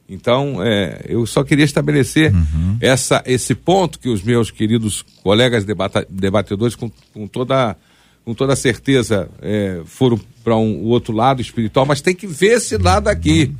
Então, 0.08 0.62
é, 0.62 1.00
eu 1.08 1.26
só 1.26 1.42
queria 1.42 1.64
estabelecer 1.64 2.32
uhum. 2.32 2.76
essa, 2.80 3.24
esse 3.26 3.56
ponto 3.56 3.98
que 3.98 4.08
os 4.08 4.22
meus 4.22 4.52
queridos 4.52 5.02
colegas 5.20 5.64
debata, 5.64 6.06
debatedores, 6.08 6.76
com, 6.76 6.88
com, 7.12 7.26
toda, 7.26 7.76
com 8.24 8.34
toda 8.34 8.54
certeza, 8.54 9.28
é, 9.40 9.82
foram 9.84 10.20
para 10.42 10.56
um 10.56 10.84
outro 10.84 11.14
lado 11.14 11.40
espiritual, 11.40 11.86
mas 11.86 12.00
tem 12.00 12.14
que 12.14 12.26
ver 12.26 12.56
esse 12.56 12.76
lado 12.76 13.08
aqui. 13.08 13.54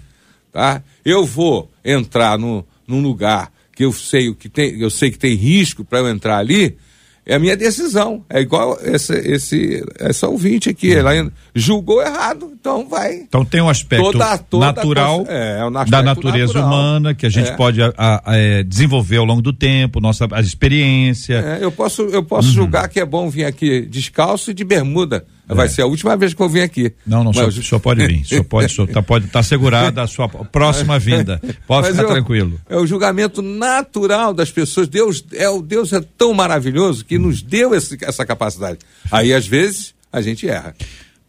Tá? 0.52 0.82
Eu 1.04 1.24
vou 1.24 1.70
entrar 1.84 2.38
no, 2.38 2.64
num 2.86 3.00
lugar 3.00 3.50
que 3.74 3.84
eu 3.84 3.92
sei 3.92 4.28
o 4.28 4.34
que 4.34 4.48
tem, 4.48 4.78
eu 4.80 4.90
sei 4.90 5.10
que 5.10 5.18
tem 5.18 5.34
risco 5.34 5.84
para 5.84 6.00
eu 6.00 6.08
entrar 6.08 6.38
ali, 6.38 6.76
é 7.24 7.36
a 7.36 7.38
minha 7.38 7.56
decisão. 7.56 8.24
É 8.28 8.40
igual 8.40 8.76
esse, 8.82 9.14
esse, 9.14 9.84
essa 9.98 10.28
ouvinte 10.28 10.68
aqui. 10.68 10.92
Ela 10.92 11.30
julgou 11.54 12.02
errado, 12.02 12.52
então 12.52 12.88
vai. 12.88 13.14
Então 13.14 13.44
tem 13.44 13.60
um 13.60 13.68
aspecto 13.68 14.10
toda, 14.10 14.38
toda 14.38 14.66
natural 14.66 15.24
é, 15.28 15.60
é 15.60 15.64
um 15.64 15.68
aspecto 15.68 15.90
da 15.90 16.02
natureza 16.02 16.54
natural. 16.54 16.66
humana 16.66 17.14
que 17.14 17.24
a 17.24 17.30
gente 17.30 17.50
é. 17.50 17.56
pode 17.56 17.80
a, 17.80 17.92
a, 17.96 18.36
é, 18.36 18.62
desenvolver 18.64 19.18
ao 19.18 19.24
longo 19.24 19.40
do 19.40 19.52
tempo, 19.52 20.00
nossa 20.00 20.26
a 20.32 20.40
experiência. 20.40 21.58
É, 21.60 21.64
eu 21.64 21.70
posso, 21.70 22.02
eu 22.02 22.24
posso 22.24 22.48
uhum. 22.48 22.54
julgar 22.54 22.88
que 22.88 22.98
é 22.98 23.04
bom 23.04 23.30
vir 23.30 23.44
aqui 23.44 23.82
descalço 23.82 24.50
e 24.50 24.54
de 24.54 24.64
bermuda. 24.64 25.24
Vai 25.46 25.66
é. 25.66 25.68
ser 25.68 25.82
a 25.82 25.86
última 25.86 26.16
vez 26.16 26.32
que 26.32 26.40
eu 26.40 26.48
vim 26.48 26.60
aqui. 26.60 26.92
Não, 27.06 27.24
não, 27.24 27.32
Mas... 27.34 27.66
só, 27.66 27.78
pode 27.78 28.06
vir. 28.06 28.24
Só 28.24 28.42
pode, 28.44 28.72
só 28.72 28.86
tá, 28.86 29.02
pode 29.02 29.26
estar 29.26 29.40
tá 29.40 29.42
segurada 29.42 30.02
a 30.02 30.06
sua 30.06 30.28
próxima 30.28 30.98
vinda. 31.00 31.40
Pode 31.66 31.88
Mas 31.88 31.96
ficar 31.96 32.08
eu, 32.08 32.08
tranquilo. 32.08 32.60
É 32.68 32.76
o 32.76 32.86
julgamento 32.86 33.42
natural 33.42 34.32
das 34.32 34.50
pessoas. 34.50 34.88
Deus 34.88 35.24
é 35.32 35.48
o 35.48 35.60
Deus 35.60 35.92
é 35.92 36.00
tão 36.00 36.32
maravilhoso 36.32 37.04
que 37.04 37.18
nos 37.18 37.42
deu 37.42 37.74
esse, 37.74 37.98
essa 38.02 38.24
capacidade. 38.24 38.78
Aí 39.10 39.34
às 39.34 39.46
vezes 39.46 39.94
a 40.12 40.20
gente 40.20 40.48
erra. 40.48 40.74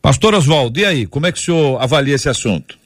Pastor 0.01 0.33
Oswaldo, 0.33 0.79
e 0.79 0.85
aí, 0.85 1.07
como 1.07 1.25
é 1.25 1.31
que 1.31 1.39
o 1.39 1.41
senhor 1.41 1.81
avalia 1.81 2.15
esse 2.15 2.27
assunto? 2.27 2.77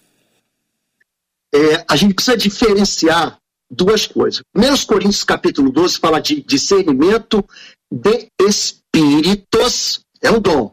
É, 1.54 1.84
a 1.88 1.96
gente 1.96 2.14
precisa 2.14 2.38
diferenciar 2.38 3.38
duas 3.70 4.06
coisas. 4.06 4.42
1 4.56 4.86
Coríntios 4.86 5.24
capítulo 5.24 5.72
12 5.72 5.98
fala 5.98 6.20
de 6.20 6.42
discernimento 6.42 7.44
de 7.92 8.28
espíritos, 8.40 10.02
é 10.22 10.32
um 10.32 10.40
dom. 10.40 10.72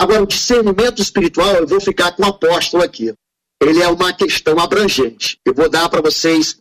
Agora, 0.00 0.22
o 0.22 0.26
discernimento 0.26 1.02
espiritual, 1.02 1.56
eu 1.56 1.66
vou 1.66 1.78
ficar 1.78 2.12
com 2.12 2.22
o 2.22 2.26
apóstolo 2.26 2.82
aqui. 2.82 3.12
Ele 3.62 3.82
é 3.82 3.88
uma 3.88 4.14
questão 4.14 4.58
abrangente. 4.58 5.38
Eu 5.44 5.52
vou 5.52 5.68
dar 5.68 5.90
para 5.90 6.00
vocês 6.00 6.56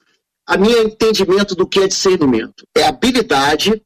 a 0.46 0.58
minha 0.58 0.80
entendimento 0.80 1.56
do 1.56 1.66
que 1.66 1.80
é 1.80 1.88
discernimento. 1.88 2.66
É 2.76 2.84
a 2.84 2.90
habilidade 2.90 3.82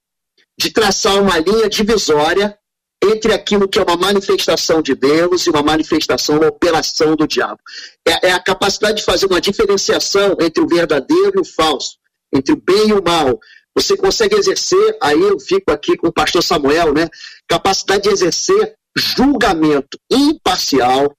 de 0.60 0.72
traçar 0.72 1.22
uma 1.22 1.38
linha 1.38 1.70
divisória 1.70 2.58
entre 3.04 3.32
aquilo 3.32 3.70
que 3.70 3.78
é 3.78 3.84
uma 3.84 3.96
manifestação 3.96 4.82
de 4.82 4.96
Deus 4.96 5.46
e 5.46 5.52
uma 5.52 5.62
manifestação, 5.62 6.38
uma 6.38 6.48
operação 6.48 7.16
do 7.16 7.28
diabo. 7.28 7.60
É, 8.08 8.30
é, 8.30 8.32
a 8.32 8.40
capacidade 8.40 8.98
de 8.98 9.04
fazer 9.04 9.28
uma 9.28 9.40
diferenciação 9.40 10.36
entre 10.42 10.64
o 10.64 10.68
verdadeiro 10.68 11.34
e 11.36 11.42
o 11.42 11.46
falso, 11.46 11.98
entre 12.34 12.54
o 12.54 12.58
bem 12.58 12.90
e 12.90 12.94
o 12.94 13.04
mal. 13.04 13.40
Você 13.76 13.96
consegue 13.96 14.36
exercer, 14.36 14.98
aí 15.00 15.22
eu 15.22 15.40
fico 15.40 15.72
aqui 15.72 15.96
com 15.96 16.08
o 16.08 16.14
pastor 16.14 16.42
Samuel, 16.42 16.92
né? 16.92 17.08
Capacidade 17.48 18.04
de 18.04 18.10
exercer 18.10 18.76
julgamento 18.96 20.00
imparcial, 20.10 21.16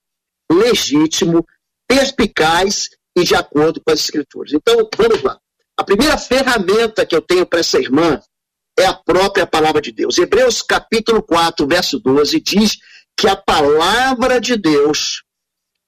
legítimo, 0.50 1.46
perspicaz 1.88 2.90
e 3.16 3.24
de 3.24 3.34
acordo 3.34 3.80
com 3.80 3.92
as 3.92 4.00
escrituras. 4.00 4.52
Então, 4.52 4.88
vamos 4.96 5.22
lá. 5.22 5.38
A 5.76 5.84
primeira 5.84 6.16
ferramenta 6.16 7.04
que 7.04 7.14
eu 7.14 7.20
tenho 7.20 7.46
para 7.46 7.60
essa 7.60 7.78
irmã 7.78 8.20
é 8.78 8.86
a 8.86 8.94
própria 8.94 9.46
palavra 9.46 9.80
de 9.80 9.92
Deus. 9.92 10.18
Hebreus 10.18 10.62
capítulo 10.62 11.22
4, 11.22 11.66
verso 11.66 11.98
12 11.98 12.40
diz 12.40 12.78
que 13.16 13.28
a 13.28 13.36
palavra 13.36 14.40
de 14.40 14.56
Deus 14.56 15.22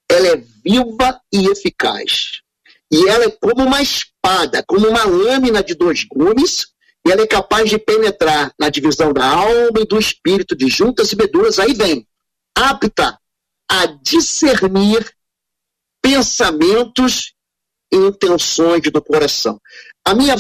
ela 0.09 0.29
é 0.29 0.37
viva 0.65 1.21
e 1.33 1.47
eficaz. 1.47 2.41
E 2.91 3.09
ela 3.09 3.25
é 3.25 3.31
como 3.31 3.65
uma 3.65 3.83
espada, 3.83 4.63
como 4.67 4.89
uma 4.89 5.05
lâmina 5.05 5.63
de 5.63 5.75
dois 5.75 6.05
gumes, 6.05 6.67
e 7.07 7.13
ela 7.13 7.23
é 7.23 7.27
capaz 7.27 7.71
de 7.71 7.79
penetrar 7.79 8.53
na 8.59 8.69
divisão 8.69 9.13
da 9.13 9.25
alma 9.25 9.81
e 9.81 9.87
do 9.87 9.97
espírito, 9.97 10.57
de 10.57 10.67
juntas 10.67 11.13
e 11.13 11.17
medulas, 11.17 11.61
aí 11.61 11.73
vem, 11.73 12.05
apta 12.53 13.17
a 13.71 13.87
discernir 13.87 15.09
pensamentos 16.03 17.33
e 17.93 17.97
intenções 17.97 18.83
do 18.91 19.01
coração. 19.01 19.61
A 20.05 20.17
minha 20.17 20.37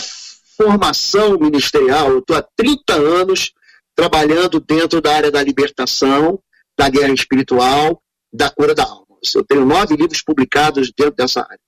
formação 0.56 1.38
ministerial, 1.38 2.11
eu 2.11 2.18
estou 2.18 2.37
há 2.37 2.42
30 2.56 2.94
anos 2.94 3.52
trabalhando 3.94 4.58
dentro 4.58 5.00
da 5.00 5.14
área 5.14 5.30
da 5.30 5.42
libertação, 5.44 6.42
da 6.76 6.88
guerra 6.88 7.14
espiritual, 7.14 8.02
da 8.32 8.50
cura 8.50 8.75
da 8.75 8.82
alma. 8.82 9.06
Eu 9.35 9.44
tenho 9.44 9.64
nove 9.64 9.94
livros 9.94 10.20
publicados 10.20 10.90
dentro 10.96 11.14
dessa 11.14 11.42
área. 11.42 11.61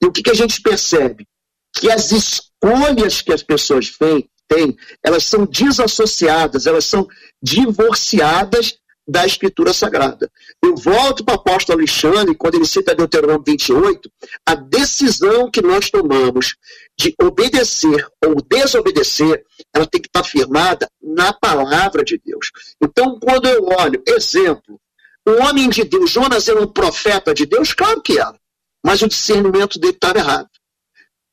E 0.00 0.06
o 0.06 0.12
que, 0.12 0.22
que 0.22 0.30
a 0.30 0.34
gente 0.34 0.60
percebe? 0.62 1.26
Que 1.72 1.90
as 1.90 2.12
escolhas 2.12 3.20
que 3.22 3.32
as 3.32 3.42
pessoas 3.42 3.90
têm, 3.90 4.28
têm, 4.48 4.76
elas 5.02 5.24
são 5.24 5.44
desassociadas, 5.46 6.66
elas 6.66 6.84
são 6.84 7.06
divorciadas 7.42 8.78
da 9.08 9.24
Escritura 9.24 9.72
Sagrada. 9.72 10.30
Eu 10.62 10.74
volto 10.74 11.24
para 11.24 11.34
o 11.34 11.38
apóstolo 11.38 11.78
Alexandre, 11.78 12.34
quando 12.34 12.56
ele 12.56 12.66
cita 12.66 12.94
Deuteronômio 12.94 13.44
28, 13.46 14.10
a 14.44 14.54
decisão 14.54 15.50
que 15.50 15.62
nós 15.62 15.90
tomamos 15.90 16.56
de 16.98 17.14
obedecer 17.20 18.04
ou 18.24 18.34
desobedecer, 18.42 19.44
ela 19.72 19.86
tem 19.86 20.00
que 20.00 20.08
estar 20.08 20.24
firmada 20.24 20.90
na 21.00 21.32
palavra 21.32 22.02
de 22.02 22.20
Deus. 22.24 22.50
Então, 22.82 23.18
quando 23.20 23.46
eu 23.46 23.64
olho, 23.78 24.02
exemplo, 24.06 24.80
o 25.26 25.42
homem 25.44 25.68
de 25.68 25.84
Deus, 25.84 26.10
Jonas 26.10 26.48
era 26.48 26.60
um 26.60 26.66
profeta 26.66 27.32
de 27.32 27.46
Deus? 27.46 27.72
Claro 27.72 28.02
que 28.02 28.18
era, 28.18 28.38
mas 28.84 29.02
o 29.02 29.08
discernimento 29.08 29.78
dele 29.78 29.92
estava 29.94 30.18
errado. 30.18 30.48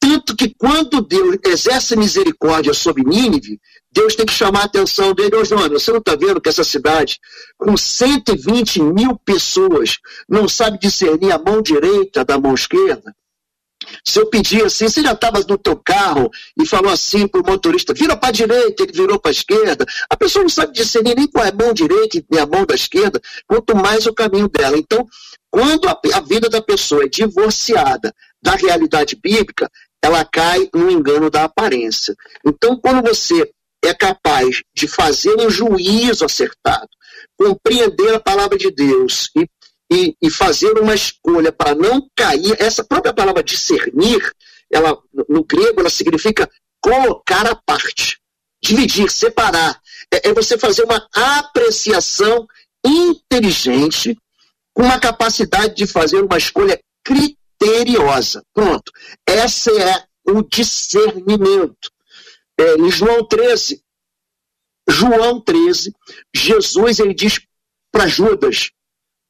Tanto 0.03 0.35
que 0.35 0.53
quando 0.53 1.01
Deus 1.01 1.37
exerce 1.45 1.95
misericórdia 1.95 2.73
sobre 2.73 3.05
Nínive, 3.05 3.57
Deus 3.89 4.15
tem 4.15 4.25
que 4.25 4.33
chamar 4.33 4.63
a 4.63 4.65
atenção 4.65 5.13
dele. 5.13 5.37
Ô, 5.37 5.45
Jonas, 5.45 5.81
você 5.81 5.91
não 5.91 5.99
está 5.99 6.13
vendo 6.13 6.41
que 6.41 6.49
essa 6.49 6.63
cidade, 6.65 7.21
com 7.57 7.77
120 7.77 8.81
mil 8.81 9.17
pessoas, 9.23 9.99
não 10.27 10.45
sabe 10.49 10.77
discernir 10.77 11.31
a 11.31 11.39
mão 11.39 11.61
direita 11.61 12.25
da 12.25 12.37
mão 12.37 12.53
esquerda? 12.53 13.15
Se 14.03 14.19
eu 14.19 14.29
pedir 14.29 14.65
assim, 14.65 14.89
você 14.89 15.01
já 15.01 15.13
estava 15.13 15.39
no 15.39 15.57
teu 15.57 15.77
carro 15.77 16.29
e 16.59 16.65
falou 16.65 16.91
assim 16.91 17.25
para 17.25 17.39
o 17.39 17.45
motorista, 17.45 17.93
vira 17.93 18.17
para 18.17 18.27
a 18.27 18.33
direita, 18.33 18.83
ele 18.83 18.91
virou 18.91 19.17
para 19.17 19.31
a 19.31 19.33
esquerda. 19.33 19.85
A 20.09 20.17
pessoa 20.17 20.43
não 20.43 20.49
sabe 20.49 20.73
discernir 20.73 21.15
nem 21.15 21.27
qual 21.27 21.45
é 21.45 21.49
a 21.49 21.53
mão 21.53 21.73
direita 21.73 22.21
e 22.29 22.39
a 22.39 22.45
mão 22.45 22.65
da 22.65 22.75
esquerda, 22.75 23.21
quanto 23.47 23.73
mais 23.73 24.05
o 24.05 24.13
caminho 24.13 24.49
dela. 24.49 24.77
Então, 24.77 25.07
quando 25.49 25.87
a, 25.87 25.97
a 26.13 26.19
vida 26.19 26.49
da 26.49 26.61
pessoa 26.61 27.05
é 27.05 27.07
divorciada 27.07 28.13
da 28.41 28.55
realidade 28.55 29.15
bíblica, 29.15 29.71
ela 30.03 30.25
cai 30.25 30.69
no 30.73 30.91
engano 30.91 31.29
da 31.29 31.45
aparência. 31.45 32.13
Então, 32.45 32.77
quando 32.77 33.01
você 33.07 33.49
é 33.81 33.93
capaz 33.93 34.61
de 34.75 34.85
fazer 34.85 35.33
um 35.39 35.49
juízo 35.49 36.25
acertado, 36.25 36.89
compreender 37.37 38.13
a 38.13 38.19
palavra 38.19 38.57
de 38.57 38.69
Deus 38.69 39.29
e, 39.33 39.47
e, 39.89 40.15
e 40.21 40.29
fazer 40.29 40.77
uma 40.77 40.93
escolha 40.93 41.53
para 41.53 41.73
não 41.73 42.05
cair, 42.13 42.53
essa 42.59 42.83
própria 42.83 43.13
palavra 43.13 43.41
discernir, 43.41 44.29
ela, 44.69 44.97
no 45.29 45.45
grego, 45.45 45.79
ela 45.79 45.89
significa 45.89 46.49
colocar 46.81 47.47
à 47.47 47.55
parte, 47.55 48.19
dividir, 48.61 49.09
separar. 49.09 49.79
É, 50.13 50.29
é 50.29 50.33
você 50.33 50.57
fazer 50.57 50.83
uma 50.83 51.07
apreciação 51.13 52.45
inteligente, 52.85 54.17
com 54.73 54.83
uma 54.83 54.99
capacidade 54.99 55.75
de 55.75 55.87
fazer 55.87 56.21
uma 56.21 56.37
escolha 56.37 56.77
crítica 57.05 57.42
criteriosa. 57.63 58.43
Pronto. 58.53 58.91
Essa 59.25 59.71
é 59.71 60.03
o 60.25 60.41
discernimento. 60.43 61.91
É, 62.59 62.75
em 62.75 62.91
João 62.91 63.27
13, 63.27 63.81
João 64.87 65.41
13, 65.41 65.93
Jesus 66.35 66.99
ele 66.99 67.13
diz 67.13 67.39
para 67.91 68.07
Judas: 68.07 68.71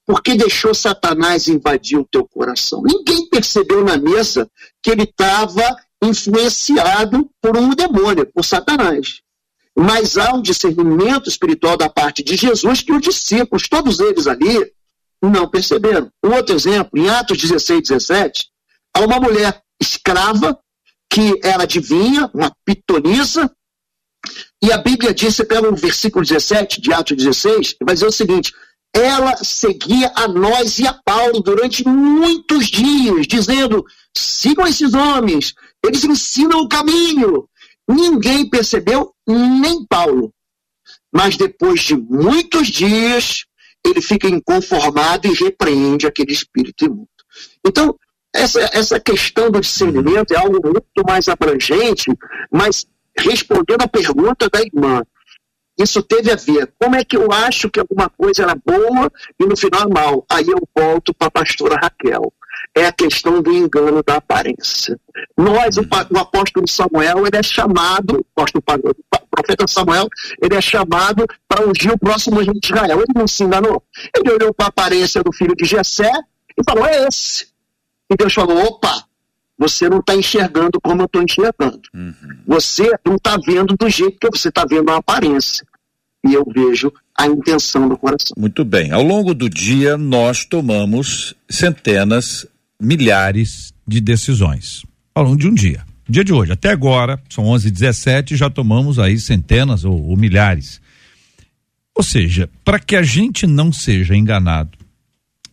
por 0.05 0.21
que 0.21 0.35
deixou 0.35 0.73
Satanás 0.73 1.47
invadir 1.47 1.97
o 1.97 2.05
teu 2.05 2.27
coração? 2.27 2.83
Ninguém 2.83 3.29
percebeu 3.29 3.83
na 3.83 3.97
mesa 3.97 4.49
que 4.81 4.91
ele 4.91 5.03
estava 5.03 5.63
influenciado 6.03 7.29
por 7.41 7.55
um 7.55 7.69
demônio, 7.69 8.29
por 8.33 8.43
Satanás. 8.43 9.21
Mas 9.75 10.17
há 10.17 10.33
um 10.33 10.41
discernimento 10.41 11.29
espiritual 11.29 11.77
da 11.77 11.89
parte 11.89 12.21
de 12.21 12.35
Jesus 12.35 12.81
que 12.81 12.91
os 12.91 13.01
discípulos, 13.01 13.67
todos 13.67 13.99
eles 13.99 14.27
ali, 14.27 14.71
não 15.29 15.49
perceberam. 15.49 16.09
Um 16.23 16.33
outro 16.33 16.55
exemplo, 16.55 16.99
em 16.99 17.09
Atos 17.09 17.37
16, 17.37 17.89
17, 17.89 18.45
há 18.95 19.01
uma 19.01 19.19
mulher 19.19 19.61
escrava 19.81 20.57
que 21.09 21.39
era 21.43 21.63
adivinha, 21.63 22.29
uma 22.33 22.51
pitonisa, 22.65 23.51
e 24.63 24.71
a 24.71 24.77
Bíblia 24.77 25.13
disse, 25.13 25.43
pelo 25.43 25.75
versículo 25.75 26.25
17 26.25 26.79
de 26.81 26.93
Atos 26.93 27.17
16, 27.17 27.75
vai 27.83 27.93
dizer 27.93 28.07
o 28.07 28.11
seguinte: 28.11 28.53
ela 28.95 29.35
seguia 29.37 30.11
a 30.15 30.27
nós 30.27 30.79
e 30.79 30.87
a 30.87 30.93
Paulo 30.93 31.41
durante 31.41 31.87
muitos 31.87 32.67
dias, 32.67 33.27
dizendo: 33.27 33.83
sigam 34.15 34.65
esses 34.65 34.93
homens, 34.93 35.53
eles 35.83 36.03
ensinam 36.03 36.61
o 36.61 36.69
caminho. 36.69 37.47
Ninguém 37.87 38.49
percebeu, 38.49 39.13
nem 39.27 39.85
Paulo. 39.85 40.31
Mas 41.13 41.35
depois 41.35 41.81
de 41.81 41.95
muitos 41.95 42.67
dias, 42.67 43.45
ele 43.85 44.01
fica 44.01 44.27
inconformado 44.27 45.27
e 45.27 45.33
repreende 45.33 46.07
aquele 46.07 46.31
espírito 46.31 46.85
imundo. 46.85 47.07
Então, 47.65 47.95
essa, 48.33 48.59
essa 48.73 48.99
questão 48.99 49.51
do 49.51 49.61
discernimento 49.61 50.33
é 50.33 50.37
algo 50.37 50.59
muito 50.63 51.03
mais 51.07 51.27
abrangente, 51.27 52.11
mas 52.51 52.85
respondendo 53.17 53.83
à 53.83 53.87
pergunta 53.87 54.49
da 54.49 54.61
irmã, 54.61 55.03
isso 55.77 56.01
teve 56.03 56.31
a 56.31 56.35
ver. 56.35 56.71
Como 56.79 56.95
é 56.95 57.03
que 57.03 57.17
eu 57.17 57.31
acho 57.31 57.69
que 57.69 57.79
alguma 57.79 58.09
coisa 58.09 58.43
era 58.43 58.55
boa 58.55 59.11
e 59.39 59.45
no 59.45 59.57
final 59.57 59.83
é 59.83 59.93
mal? 59.93 60.25
Aí 60.29 60.45
eu 60.47 60.67
volto 60.75 61.13
para 61.13 61.27
a 61.27 61.31
pastora 61.31 61.79
Raquel. 61.81 62.33
É 62.75 62.87
a 62.87 62.91
questão 62.91 63.41
do 63.41 63.51
engano 63.51 64.01
da 64.03 64.15
aparência. 64.15 64.99
Nós, 65.37 65.77
o, 65.77 65.81
o 65.81 66.17
apóstolo 66.17 66.67
Samuel, 66.67 67.27
ele 67.27 67.37
é 67.37 67.43
chamado, 67.43 68.25
o, 68.35 68.41
apóstolo, 68.41 68.63
o 68.91 69.27
profeta 69.29 69.67
Samuel, 69.67 70.07
ele 70.41 70.55
é 70.55 70.61
chamado 70.61 71.25
para 71.47 71.67
ungir 71.67 71.91
o 71.91 71.99
próximo 71.99 72.39
rei 72.39 72.53
de 72.53 72.67
Israel. 72.67 72.97
Ele 72.97 73.13
não 73.15 73.27
se 73.27 73.43
enganou. 73.43 73.83
Ele 74.15 74.33
olhou 74.33 74.53
para 74.53 74.65
a 74.65 74.69
aparência 74.69 75.21
do 75.21 75.31
filho 75.31 75.55
de 75.55 75.65
Jessé 75.65 76.11
e 76.57 76.63
falou: 76.67 76.85
é 76.85 77.07
esse. 77.07 77.47
E 78.09 78.15
Deus 78.15 78.33
falou: 78.33 78.57
opa, 78.65 79.05
você 79.57 79.87
não 79.87 79.99
está 79.99 80.15
enxergando 80.15 80.79
como 80.81 81.01
eu 81.01 81.05
estou 81.05 81.21
enxergando. 81.21 81.81
Uhum. 81.93 82.13
Você 82.47 82.91
não 83.05 83.15
está 83.15 83.37
vendo 83.37 83.75
do 83.77 83.89
jeito 83.89 84.17
que 84.19 84.37
você 84.37 84.49
está 84.49 84.65
vendo 84.65 84.89
a 84.89 84.97
aparência. 84.97 85.65
E 86.25 86.33
eu 86.33 86.45
vejo 86.53 86.91
a 87.17 87.27
intenção 87.27 87.87
do 87.87 87.97
coração. 87.97 88.33
Muito 88.37 88.63
bem. 88.63 88.91
Ao 88.91 89.03
longo 89.03 89.33
do 89.33 89.49
dia, 89.49 89.97
nós 89.97 90.45
tomamos 90.45 91.35
centenas, 91.49 92.47
milhares 92.81 93.73
de 93.87 94.01
decisões. 94.01 94.83
Ao 95.13 95.23
longo 95.23 95.37
de 95.37 95.47
um 95.47 95.53
dia. 95.53 95.85
Dia 96.07 96.23
de 96.23 96.33
hoje, 96.33 96.51
até 96.51 96.69
agora, 96.69 97.21
são 97.29 97.45
11 97.45 97.67
h 97.67 97.73
17 97.73 98.35
já 98.35 98.49
tomamos 98.49 98.99
aí 98.99 99.17
centenas 99.17 99.85
ou, 99.85 100.09
ou 100.09 100.17
milhares. 100.17 100.81
Ou 101.95 102.03
seja, 102.03 102.49
para 102.63 102.79
que 102.79 102.95
a 102.95 103.03
gente 103.03 103.47
não 103.47 103.71
seja 103.71 104.15
enganado, 104.15 104.77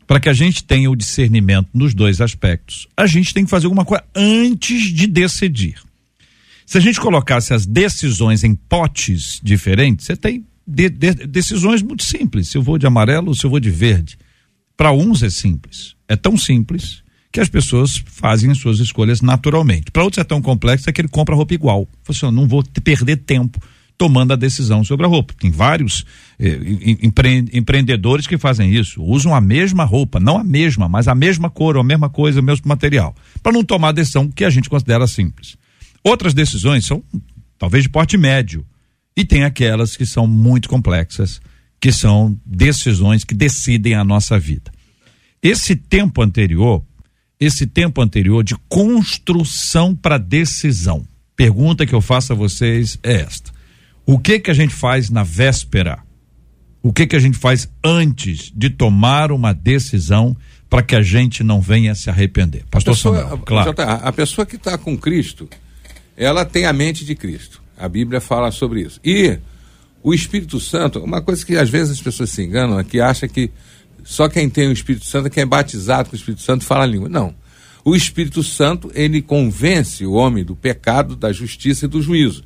para 0.06 0.18
que 0.18 0.28
a 0.28 0.32
gente 0.32 0.64
tenha 0.64 0.90
o 0.90 0.96
discernimento 0.96 1.68
nos 1.72 1.94
dois 1.94 2.20
aspectos, 2.20 2.88
a 2.96 3.06
gente 3.06 3.32
tem 3.32 3.44
que 3.44 3.50
fazer 3.50 3.66
alguma 3.66 3.84
coisa 3.84 4.02
antes 4.14 4.92
de 4.92 5.06
decidir. 5.06 5.80
Se 6.66 6.78
a 6.78 6.80
gente 6.80 7.00
colocasse 7.00 7.52
as 7.52 7.66
decisões 7.66 8.42
em 8.42 8.54
potes 8.54 9.40
diferentes, 9.42 10.06
você 10.06 10.16
tem 10.16 10.44
de, 10.66 10.88
de, 10.88 11.14
decisões 11.26 11.82
muito 11.82 12.04
simples. 12.04 12.48
Se 12.48 12.58
eu 12.58 12.62
vou 12.62 12.78
de 12.78 12.86
amarelo 12.86 13.28
ou 13.28 13.34
se 13.34 13.44
eu 13.44 13.50
vou 13.50 13.60
de 13.60 13.70
verde. 13.70 14.18
Para 14.76 14.92
uns 14.92 15.22
é 15.22 15.30
simples. 15.30 15.94
É 16.08 16.16
tão 16.16 16.36
simples 16.36 17.02
que 17.32 17.40
as 17.40 17.48
pessoas 17.48 18.02
fazem 18.06 18.50
as 18.50 18.58
suas 18.58 18.80
escolhas 18.80 19.20
naturalmente. 19.20 19.90
Para 19.90 20.02
outros 20.02 20.20
é 20.20 20.24
tão 20.24 20.42
complexo 20.42 20.88
é 20.88 20.92
que 20.92 21.00
ele 21.00 21.08
compra 21.08 21.34
roupa 21.34 21.54
igual. 21.54 21.88
Você 22.04 22.26
assim, 22.26 22.34
não 22.34 22.48
vou 22.48 22.64
perder 22.82 23.18
tempo 23.18 23.60
tomando 23.96 24.32
a 24.32 24.36
decisão 24.36 24.82
sobre 24.82 25.04
a 25.04 25.08
roupa. 25.08 25.34
Tem 25.38 25.50
vários 25.50 26.06
eh, 26.38 26.58
empre, 27.02 27.44
empreendedores 27.52 28.26
que 28.26 28.38
fazem 28.38 28.74
isso, 28.74 29.02
usam 29.02 29.34
a 29.34 29.42
mesma 29.42 29.84
roupa, 29.84 30.18
não 30.18 30.38
a 30.38 30.42
mesma, 30.42 30.88
mas 30.88 31.06
a 31.06 31.14
mesma 31.14 31.50
cor, 31.50 31.76
a 31.76 31.84
mesma 31.84 32.08
coisa, 32.08 32.40
o 32.40 32.42
mesmo 32.42 32.66
material, 32.66 33.14
para 33.42 33.52
não 33.52 33.62
tomar 33.62 33.88
a 33.88 33.92
decisão 33.92 34.30
que 34.30 34.42
a 34.42 34.48
gente 34.48 34.70
considera 34.70 35.06
simples. 35.06 35.56
Outras 36.02 36.32
decisões 36.32 36.86
são 36.86 37.04
talvez 37.58 37.84
de 37.84 37.90
porte 37.90 38.16
médio 38.16 38.64
e 39.14 39.22
tem 39.22 39.44
aquelas 39.44 39.94
que 39.96 40.06
são 40.06 40.26
muito 40.26 40.66
complexas, 40.66 41.38
que 41.78 41.92
são 41.92 42.34
decisões 42.44 43.22
que 43.22 43.34
decidem 43.34 43.94
a 43.94 44.02
nossa 44.02 44.38
vida. 44.38 44.72
Esse 45.42 45.76
tempo 45.76 46.22
anterior, 46.22 46.82
esse 47.40 47.66
tempo 47.66 48.02
anterior 48.02 48.44
de 48.44 48.54
construção 48.68 49.96
para 49.96 50.18
decisão. 50.18 51.06
Pergunta 51.34 51.86
que 51.86 51.94
eu 51.94 52.02
faço 52.02 52.34
a 52.34 52.36
vocês 52.36 52.98
é 53.02 53.14
esta: 53.22 53.50
o 54.04 54.18
que 54.18 54.38
que 54.38 54.50
a 54.50 54.54
gente 54.54 54.74
faz 54.74 55.08
na 55.08 55.22
véspera? 55.22 55.98
O 56.82 56.92
que 56.92 57.06
que 57.06 57.16
a 57.16 57.20
gente 57.20 57.38
faz 57.38 57.68
antes 57.84 58.52
de 58.54 58.70
tomar 58.70 59.32
uma 59.32 59.52
decisão 59.52 60.36
para 60.68 60.82
que 60.82 60.94
a 60.94 61.02
gente 61.02 61.42
não 61.42 61.60
venha 61.60 61.94
se 61.94 62.08
arrepender? 62.08 62.64
Pastor 62.70 62.94
pessoa, 62.94 63.18
Samuel, 63.18 63.38
claro. 63.38 63.74
A 63.76 64.12
pessoa 64.12 64.46
que 64.46 64.56
está 64.56 64.78
com 64.78 64.96
Cristo, 64.96 65.48
ela 66.16 66.44
tem 66.44 66.64
a 66.66 66.72
mente 66.72 67.04
de 67.04 67.14
Cristo. 67.14 67.60
A 67.76 67.88
Bíblia 67.88 68.20
fala 68.20 68.50
sobre 68.50 68.82
isso. 68.82 68.98
E 69.04 69.38
o 70.02 70.14
Espírito 70.14 70.58
Santo, 70.58 71.00
uma 71.00 71.20
coisa 71.20 71.44
que 71.44 71.56
às 71.56 71.68
vezes 71.68 71.92
as 71.92 72.00
pessoas 72.00 72.30
se 72.30 72.42
enganam 72.42 72.78
é 72.78 72.84
que 72.84 73.00
acha 73.00 73.28
que 73.28 73.50
só 74.04 74.28
quem 74.28 74.48
tem 74.48 74.68
o 74.68 74.72
Espírito 74.72 75.04
Santo 75.04 75.30
quem 75.30 75.42
é 75.42 75.46
batizado 75.46 76.08
com 76.08 76.16
o 76.16 76.18
Espírito 76.18 76.42
Santo 76.42 76.64
fala 76.64 76.84
a 76.84 76.86
língua. 76.86 77.08
Não. 77.08 77.34
O 77.84 77.96
Espírito 77.96 78.42
Santo, 78.42 78.90
ele 78.94 79.22
convence 79.22 80.04
o 80.04 80.12
homem 80.12 80.44
do 80.44 80.54
pecado, 80.54 81.16
da 81.16 81.32
justiça 81.32 81.86
e 81.86 81.88
do 81.88 82.02
juízo. 82.02 82.44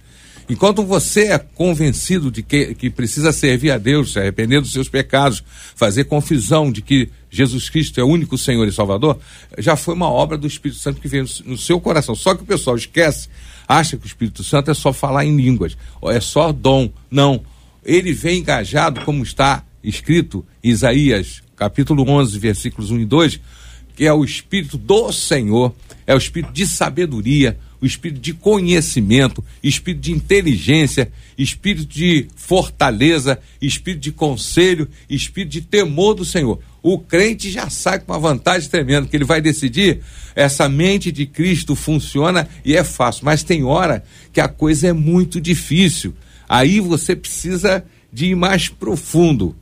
Enquanto 0.48 0.84
você 0.84 1.32
é 1.32 1.38
convencido 1.38 2.30
de 2.30 2.42
que, 2.42 2.74
que 2.74 2.90
precisa 2.90 3.32
servir 3.32 3.70
a 3.70 3.78
Deus, 3.78 4.12
se 4.12 4.18
arrepender 4.18 4.60
dos 4.60 4.72
seus 4.72 4.88
pecados, 4.88 5.42
fazer 5.74 6.04
confusão 6.04 6.70
de 6.70 6.82
que 6.82 7.08
Jesus 7.30 7.70
Cristo 7.70 7.98
é 7.98 8.04
o 8.04 8.08
único 8.08 8.36
Senhor 8.36 8.68
e 8.68 8.72
Salvador, 8.72 9.18
já 9.58 9.74
foi 9.74 9.94
uma 9.94 10.08
obra 10.08 10.36
do 10.36 10.46
Espírito 10.46 10.80
Santo 10.80 11.00
que 11.00 11.08
veio 11.08 11.24
no 11.46 11.56
seu 11.56 11.80
coração. 11.80 12.14
Só 12.14 12.34
que 12.34 12.42
o 12.42 12.46
pessoal 12.46 12.76
esquece, 12.76 13.28
acha 13.66 13.96
que 13.96 14.04
o 14.04 14.06
Espírito 14.06 14.44
Santo 14.44 14.70
é 14.70 14.74
só 14.74 14.92
falar 14.92 15.24
em 15.24 15.34
línguas, 15.34 15.76
é 16.04 16.20
só 16.20 16.52
dom. 16.52 16.90
Não. 17.10 17.42
Ele 17.82 18.12
vem 18.12 18.40
engajado, 18.40 19.00
como 19.00 19.22
está 19.22 19.64
escrito 19.84 20.44
em 20.62 20.70
Isaías, 20.70 21.42
capítulo 21.54 22.08
11, 22.08 22.38
versículos 22.38 22.90
1 22.90 23.00
e 23.00 23.04
2, 23.04 23.40
que 23.94 24.06
é 24.06 24.12
o 24.12 24.24
Espírito 24.24 24.76
do 24.76 25.12
Senhor, 25.12 25.72
é 26.06 26.14
o 26.14 26.18
Espírito 26.18 26.52
de 26.52 26.66
sabedoria, 26.66 27.58
o 27.84 27.86
espírito 27.86 28.18
de 28.18 28.32
conhecimento, 28.32 29.44
espírito 29.62 30.00
de 30.00 30.12
inteligência, 30.12 31.12
espírito 31.36 31.84
de 31.84 32.28
fortaleza, 32.34 33.38
espírito 33.60 34.00
de 34.00 34.12
conselho, 34.12 34.88
espírito 35.08 35.52
de 35.52 35.60
temor 35.60 36.14
do 36.14 36.24
Senhor. 36.24 36.58
O 36.82 36.98
crente 36.98 37.50
já 37.50 37.68
sai 37.68 37.98
com 37.98 38.10
uma 38.10 38.18
vantagem 38.18 38.70
tremenda, 38.70 39.06
que 39.06 39.14
ele 39.14 39.24
vai 39.24 39.42
decidir, 39.42 40.00
essa 40.34 40.66
mente 40.66 41.12
de 41.12 41.26
Cristo 41.26 41.76
funciona 41.76 42.48
e 42.64 42.74
é 42.74 42.82
fácil, 42.82 43.26
mas 43.26 43.42
tem 43.42 43.64
hora 43.64 44.02
que 44.32 44.40
a 44.40 44.48
coisa 44.48 44.88
é 44.88 44.92
muito 44.94 45.38
difícil. 45.38 46.14
Aí 46.48 46.80
você 46.80 47.14
precisa 47.14 47.84
de 48.10 48.28
ir 48.28 48.34
mais 48.34 48.66
profundo. 48.66 49.54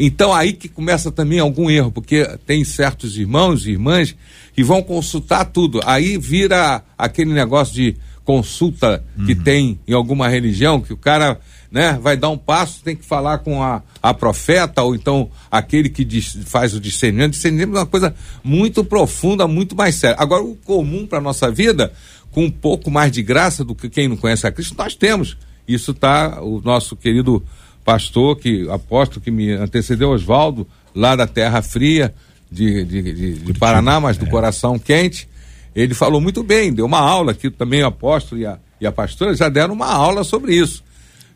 Então 0.00 0.32
aí 0.32 0.54
que 0.54 0.68
começa 0.68 1.12
também 1.12 1.38
algum 1.38 1.70
erro, 1.70 1.92
porque 1.92 2.26
tem 2.46 2.64
certos 2.64 3.18
irmãos 3.18 3.66
e 3.66 3.72
irmãs 3.72 4.16
que 4.54 4.64
vão 4.64 4.82
consultar 4.82 5.44
tudo. 5.44 5.80
Aí 5.84 6.16
vira 6.16 6.82
aquele 6.96 7.32
negócio 7.32 7.74
de 7.74 7.96
consulta 8.24 9.04
que 9.26 9.32
uhum. 9.32 9.42
tem 9.42 9.80
em 9.86 9.92
alguma 9.92 10.28
religião, 10.28 10.80
que 10.80 10.92
o 10.92 10.96
cara 10.96 11.38
né, 11.70 11.98
vai 12.00 12.16
dar 12.16 12.30
um 12.30 12.38
passo, 12.38 12.82
tem 12.82 12.96
que 12.96 13.04
falar 13.04 13.38
com 13.38 13.62
a, 13.62 13.82
a 14.02 14.14
profeta, 14.14 14.82
ou 14.82 14.94
então 14.94 15.30
aquele 15.50 15.88
que 15.88 16.04
diz, 16.04 16.38
faz 16.46 16.74
o 16.74 16.80
discernimento. 16.80 17.32
Discernimento 17.32 17.76
é 17.76 17.80
uma 17.80 17.86
coisa 17.86 18.14
muito 18.42 18.82
profunda, 18.82 19.46
muito 19.46 19.76
mais 19.76 19.96
séria. 19.96 20.16
Agora, 20.18 20.42
o 20.42 20.56
comum 20.56 21.06
para 21.06 21.18
a 21.18 21.22
nossa 21.22 21.50
vida, 21.50 21.92
com 22.30 22.44
um 22.44 22.50
pouco 22.50 22.90
mais 22.90 23.12
de 23.12 23.22
graça 23.22 23.64
do 23.64 23.74
que 23.74 23.90
quem 23.90 24.08
não 24.08 24.16
conhece 24.16 24.46
a 24.46 24.52
Cristo, 24.52 24.74
nós 24.78 24.94
temos. 24.94 25.36
Isso 25.68 25.90
está 25.90 26.42
o 26.42 26.60
nosso 26.60 26.96
querido 26.96 27.44
pastor, 27.90 28.36
que 28.36 28.68
apóstolo 28.70 29.20
que 29.20 29.32
me 29.32 29.50
antecedeu, 29.50 30.10
Oswaldo, 30.10 30.64
lá 30.94 31.16
da 31.16 31.26
Terra 31.26 31.60
Fria, 31.60 32.14
de, 32.50 32.84
de, 32.84 33.02
de, 33.02 33.32
de 33.40 33.52
Paraná, 33.54 33.98
mas 33.98 34.16
do 34.16 34.26
é. 34.26 34.28
coração 34.28 34.78
quente. 34.78 35.28
Ele 35.74 35.92
falou 35.92 36.20
muito 36.20 36.44
bem, 36.44 36.72
deu 36.72 36.86
uma 36.86 37.00
aula 37.00 37.32
aqui 37.32 37.50
também, 37.50 37.82
o 37.82 37.86
apóstolo 37.86 38.40
e 38.40 38.46
a, 38.46 38.58
e 38.80 38.86
a 38.86 38.92
pastora 38.92 39.34
já 39.34 39.48
deram 39.48 39.74
uma 39.74 39.88
aula 39.88 40.22
sobre 40.22 40.54
isso. 40.54 40.84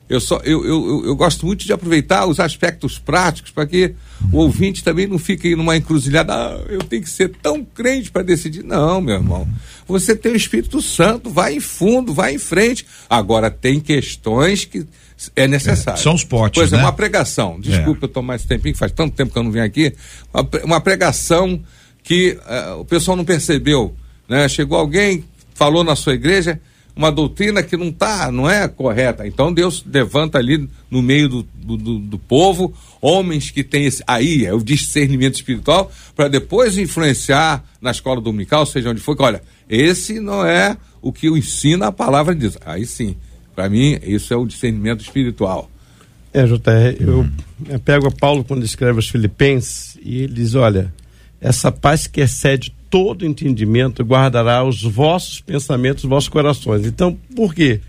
Eu, 0.08 0.20
só, 0.20 0.36
eu, 0.44 0.64
eu, 0.64 1.06
eu 1.06 1.16
gosto 1.16 1.46
muito 1.46 1.64
de 1.64 1.72
aproveitar 1.72 2.26
os 2.26 2.38
aspectos 2.38 2.98
práticos 2.98 3.50
para 3.50 3.66
que 3.66 3.94
o 4.30 4.36
ouvinte 4.36 4.84
também 4.84 5.06
não 5.06 5.18
fique 5.18 5.56
numa 5.56 5.76
encruzilhada. 5.76 6.34
Ah, 6.34 6.60
eu 6.68 6.80
tenho 6.80 7.02
que 7.02 7.10
ser 7.10 7.30
tão 7.42 7.64
crente 7.64 8.10
para 8.10 8.22
decidir. 8.22 8.62
Não, 8.62 9.00
meu 9.00 9.14
irmão. 9.14 9.48
Você 9.88 10.14
tem 10.14 10.32
o 10.32 10.36
Espírito 10.36 10.82
Santo, 10.82 11.30
vai 11.30 11.54
em 11.54 11.60
fundo, 11.60 12.12
vai 12.12 12.34
em 12.34 12.38
frente. 12.38 12.86
Agora, 13.08 13.50
tem 13.50 13.80
questões 13.80 14.66
que 14.66 14.86
é 15.34 15.46
necessário. 15.46 15.98
É, 15.98 16.02
são 16.02 16.14
os 16.14 16.24
potes, 16.24 16.60
Pois 16.60 16.72
é, 16.72 16.76
né? 16.76 16.82
uma 16.82 16.92
pregação. 16.92 17.60
Desculpa 17.60 18.00
é. 18.02 18.04
eu 18.04 18.08
tomar 18.08 18.28
mais 18.28 18.44
tempinho, 18.44 18.76
faz 18.76 18.92
tanto 18.92 19.14
tempo 19.14 19.32
que 19.32 19.38
eu 19.38 19.42
não 19.42 19.50
venho 19.50 19.64
aqui. 19.64 19.94
Uma, 20.32 20.48
uma 20.64 20.80
pregação 20.80 21.60
que 22.02 22.38
uh, 22.46 22.80
o 22.80 22.84
pessoal 22.84 23.16
não 23.16 23.24
percebeu. 23.24 23.94
Né? 24.28 24.48
Chegou 24.48 24.78
alguém, 24.78 25.24
falou 25.54 25.84
na 25.84 25.96
sua 25.96 26.14
igreja 26.14 26.60
uma 26.96 27.10
doutrina 27.10 27.62
que 27.62 27.76
não 27.76 27.90
tá, 27.90 28.30
não 28.30 28.48
é 28.48 28.68
correta. 28.68 29.26
Então 29.26 29.52
Deus 29.52 29.84
levanta 29.84 30.38
ali 30.38 30.68
no 30.90 31.02
meio 31.02 31.28
do, 31.28 31.42
do, 31.42 31.76
do, 31.76 31.98
do 31.98 32.18
povo 32.18 32.72
homens 33.00 33.50
que 33.50 33.62
têm 33.62 33.84
esse 33.84 34.02
aí 34.06 34.46
é 34.46 34.54
o 34.54 34.62
discernimento 34.62 35.34
espiritual 35.34 35.92
para 36.16 36.26
depois 36.26 36.78
influenciar 36.78 37.62
na 37.80 37.90
escola 37.90 38.18
dominical, 38.18 38.64
seja 38.64 38.90
onde 38.90 39.00
for. 39.00 39.14
Que, 39.14 39.22
olha, 39.22 39.42
esse 39.68 40.20
não 40.20 40.46
é 40.46 40.76
o 41.02 41.12
que 41.12 41.28
ensina 41.28 41.88
a 41.88 41.92
palavra 41.92 42.34
de 42.34 42.40
Deus. 42.40 42.58
Aí 42.64 42.86
sim, 42.86 43.14
para 43.54 43.68
mim, 43.68 43.98
isso 44.02 44.32
é 44.32 44.36
o 44.36 44.46
discernimento 44.46 45.00
espiritual. 45.02 45.70
É, 46.32 46.44
JR, 46.44 46.96
eu, 47.00 47.26
eu 47.68 47.78
pego 47.78 48.08
a 48.08 48.10
Paulo 48.10 48.42
quando 48.42 48.64
escreve 48.64 48.98
os 48.98 49.08
Filipenses 49.08 49.96
e 50.02 50.22
ele 50.22 50.34
diz: 50.34 50.54
olha, 50.54 50.92
essa 51.40 51.70
paz 51.70 52.06
que 52.06 52.20
excede 52.20 52.74
todo 52.90 53.24
entendimento 53.24 54.02
guardará 54.02 54.64
os 54.64 54.82
vossos 54.82 55.40
pensamentos, 55.40 56.04
os 56.04 56.10
vossos 56.10 56.28
corações. 56.28 56.86
Então, 56.86 57.16
por 57.34 57.54
quê? 57.54 57.80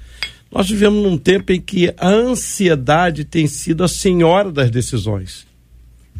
Nós 0.51 0.69
vivemos 0.69 1.03
num 1.03 1.17
tempo 1.17 1.51
em 1.51 1.59
que 1.59 1.93
a 1.97 2.07
ansiedade 2.07 3.25
tem 3.25 3.47
sido 3.47 3.83
a 3.83 3.87
senhora 3.87 4.51
das 4.51 4.69
decisões. 4.71 5.45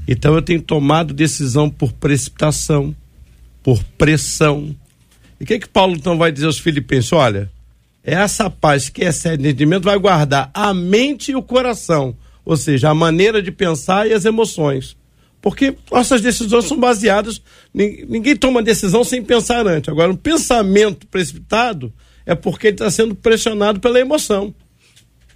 Então 0.07 0.35
eu 0.35 0.41
tenho 0.41 0.61
tomado 0.61 1.13
decisão 1.13 1.69
por 1.69 1.93
precipitação, 1.93 2.95
por 3.63 3.83
pressão. 3.97 4.75
E 5.39 5.43
o 5.43 5.47
que, 5.47 5.53
é 5.55 5.59
que 5.59 5.69
Paulo 5.69 5.95
então 5.95 6.17
vai 6.17 6.31
dizer 6.31 6.45
aos 6.45 6.59
filipenses? 6.59 7.11
Olha, 7.13 7.49
essa 8.05 8.49
paz 8.51 8.87
que 8.87 9.03
excede 9.03 9.47
entendimento 9.47 9.85
vai 9.85 9.97
guardar 9.97 10.51
a 10.53 10.73
mente 10.73 11.31
e 11.31 11.35
o 11.35 11.41
coração, 11.41 12.15
ou 12.45 12.55
seja, 12.55 12.89
a 12.89 12.93
maneira 12.93 13.41
de 13.41 13.51
pensar 13.51 14.07
e 14.07 14.13
as 14.13 14.25
emoções. 14.25 14.95
Porque 15.41 15.75
nossas 15.91 16.21
decisões 16.21 16.65
são 16.65 16.79
baseadas. 16.79 17.41
Ninguém 17.73 18.35
toma 18.35 18.63
decisão 18.63 19.03
sem 19.03 19.23
pensar 19.23 19.67
antes. 19.67 19.89
Agora, 19.89 20.11
um 20.11 20.15
pensamento 20.15 21.05
precipitado 21.07 21.91
é 22.25 22.33
porque 22.33 22.67
ele 22.67 22.75
está 22.75 22.89
sendo 22.89 23.13
pressionado 23.15 23.79
pela 23.79 23.99
emoção. 23.99 24.53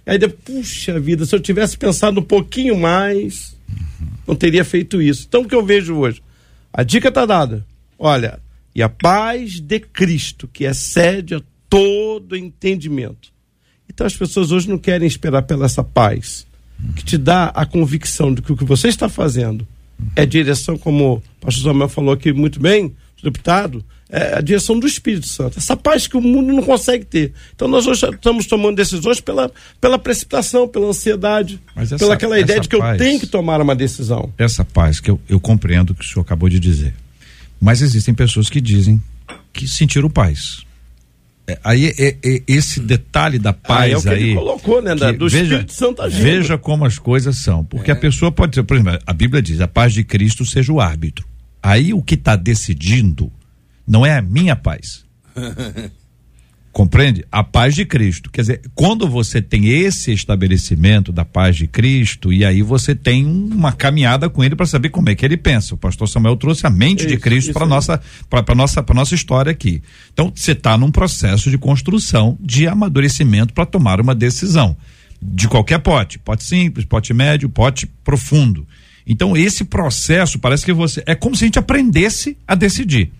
Aí 0.06 0.18
puxa 0.28 0.98
vida, 0.98 1.24
se 1.24 1.34
eu 1.34 1.40
tivesse 1.40 1.76
pensado 1.76 2.20
um 2.20 2.24
pouquinho 2.24 2.76
mais, 2.76 3.56
não 4.26 4.34
teria 4.34 4.64
feito 4.64 5.00
isso. 5.00 5.26
Então 5.28 5.42
o 5.42 5.48
que 5.48 5.54
eu 5.54 5.64
vejo 5.64 5.94
hoje? 5.96 6.22
A 6.72 6.82
dica 6.82 7.08
está 7.08 7.26
dada. 7.26 7.64
Olha, 7.98 8.40
e 8.74 8.82
a 8.82 8.88
paz 8.88 9.60
de 9.60 9.78
Cristo, 9.78 10.48
que 10.48 10.64
excede 10.64 11.34
a 11.34 11.42
todo 11.70 12.36
entendimento. 12.36 13.32
Então 13.88 14.06
as 14.06 14.16
pessoas 14.16 14.52
hoje 14.52 14.68
não 14.68 14.76
querem 14.76 15.06
esperar 15.06 15.42
pela 15.42 15.64
essa 15.64 15.82
paz, 15.82 16.46
que 16.96 17.04
te 17.04 17.16
dá 17.16 17.46
a 17.46 17.64
convicção 17.64 18.34
de 18.34 18.42
que 18.42 18.52
o 18.52 18.56
que 18.56 18.64
você 18.64 18.88
está 18.88 19.08
fazendo 19.08 19.66
é 20.16 20.26
direção, 20.26 20.76
como 20.76 21.14
o 21.14 21.22
pastor 21.40 21.64
Samuel 21.64 21.88
falou 21.88 22.12
aqui 22.12 22.32
muito 22.32 22.58
bem, 22.58 22.94
deputado, 23.22 23.84
é 24.08 24.38
a 24.38 24.40
direção 24.40 24.78
do 24.78 24.86
Espírito 24.86 25.26
Santo. 25.26 25.58
Essa 25.58 25.76
paz 25.76 26.06
que 26.06 26.16
o 26.16 26.20
mundo 26.20 26.52
não 26.52 26.62
consegue 26.62 27.04
ter. 27.04 27.32
Então 27.54 27.68
nós 27.68 27.86
hoje 27.86 28.04
estamos 28.06 28.46
tomando 28.46 28.76
decisões 28.76 29.20
pela, 29.20 29.52
pela 29.80 29.98
precipitação, 29.98 30.66
pela 30.66 30.86
ansiedade, 30.86 31.60
essa, 31.76 31.96
pela 31.96 32.14
aquela 32.14 32.40
ideia 32.40 32.60
de 32.60 32.68
que 32.68 32.76
paz, 32.76 32.98
eu 32.98 33.06
tenho 33.06 33.20
que 33.20 33.26
tomar 33.26 33.60
uma 33.60 33.76
decisão. 33.76 34.32
Essa 34.36 34.64
paz 34.64 34.98
que 34.98 35.10
eu, 35.10 35.20
eu 35.28 35.38
compreendo 35.38 35.94
que 35.94 36.04
o 36.04 36.08
senhor 36.08 36.22
acabou 36.22 36.48
de 36.48 36.58
dizer. 36.58 36.94
Mas 37.60 37.82
existem 37.82 38.14
pessoas 38.14 38.48
que 38.48 38.60
dizem 38.60 39.00
que 39.52 39.68
sentiram 39.68 40.08
paz. 40.08 40.64
É, 41.46 41.58
aí 41.64 41.86
é, 41.98 42.16
é, 42.22 42.42
esse 42.46 42.80
detalhe 42.80 43.38
da 43.38 43.52
paz 43.52 43.82
ah, 43.82 43.88
é 43.88 43.96
o 43.96 44.02
que 44.02 44.08
aí 44.08 44.22
ele 44.22 44.34
colocou, 44.34 44.82
né, 44.82 44.94
da, 44.94 45.10
do 45.10 45.28
veja, 45.28 45.44
Espírito 45.44 45.72
Santo 45.72 46.02
agindo. 46.02 46.22
Veja 46.22 46.58
como 46.58 46.84
as 46.84 46.98
coisas 46.98 47.36
são, 47.36 47.64
porque 47.64 47.90
a 47.90 47.94
é. 47.94 47.98
pessoa 47.98 48.30
pode 48.30 48.54
ser, 48.54 48.62
por 48.62 48.76
exemplo, 48.76 48.98
a 49.04 49.12
Bíblia 49.12 49.42
diz: 49.42 49.60
a 49.60 49.68
paz 49.68 49.92
de 49.92 50.04
Cristo 50.04 50.46
seja 50.46 50.72
o 50.72 50.80
árbitro. 50.80 51.26
Aí 51.62 51.92
o 51.92 52.02
que 52.02 52.14
está 52.14 52.36
decidindo 52.36 53.30
não 53.86 54.06
é 54.06 54.16
a 54.16 54.22
minha 54.22 54.56
paz. 54.56 55.04
Compreende? 56.72 57.24
A 57.32 57.42
paz 57.42 57.74
de 57.74 57.84
Cristo. 57.84 58.30
Quer 58.30 58.42
dizer, 58.42 58.60
quando 58.76 59.08
você 59.08 59.42
tem 59.42 59.68
esse 59.68 60.12
estabelecimento 60.12 61.10
da 61.10 61.24
paz 61.24 61.56
de 61.56 61.66
Cristo, 61.66 62.32
e 62.32 62.44
aí 62.44 62.62
você 62.62 62.94
tem 62.94 63.26
uma 63.26 63.72
caminhada 63.72 64.30
com 64.30 64.44
ele 64.44 64.54
para 64.54 64.66
saber 64.66 64.90
como 64.90 65.08
é 65.10 65.14
que 65.16 65.24
ele 65.24 65.36
pensa. 65.36 65.74
O 65.74 65.78
pastor 65.78 66.08
Samuel 66.08 66.36
trouxe 66.36 66.66
a 66.66 66.70
mente 66.70 67.00
isso, 67.00 67.08
de 67.08 67.16
Cristo 67.16 67.52
para 67.52 67.66
nossa 67.66 68.00
para 68.28 68.54
nossa 68.54 68.82
para 68.84 68.94
nossa 68.94 69.16
história 69.16 69.50
aqui. 69.50 69.82
Então, 70.12 70.32
você 70.34 70.52
está 70.52 70.78
num 70.78 70.92
processo 70.92 71.50
de 71.50 71.58
construção, 71.58 72.38
de 72.40 72.68
amadurecimento 72.68 73.52
para 73.52 73.66
tomar 73.66 74.00
uma 74.00 74.14
decisão. 74.14 74.76
De 75.20 75.48
qualquer 75.48 75.80
pote, 75.80 76.18
pote 76.20 76.44
simples, 76.44 76.84
pote 76.84 77.12
médio, 77.12 77.48
pote 77.48 77.86
profundo. 78.04 78.66
Então, 79.04 79.36
esse 79.36 79.64
processo 79.64 80.38
parece 80.38 80.64
que 80.64 80.72
você 80.72 81.02
é 81.04 81.16
como 81.16 81.34
se 81.34 81.44
a 81.44 81.46
gente 81.46 81.58
aprendesse 81.58 82.36
a 82.46 82.54
decidir. 82.54 83.10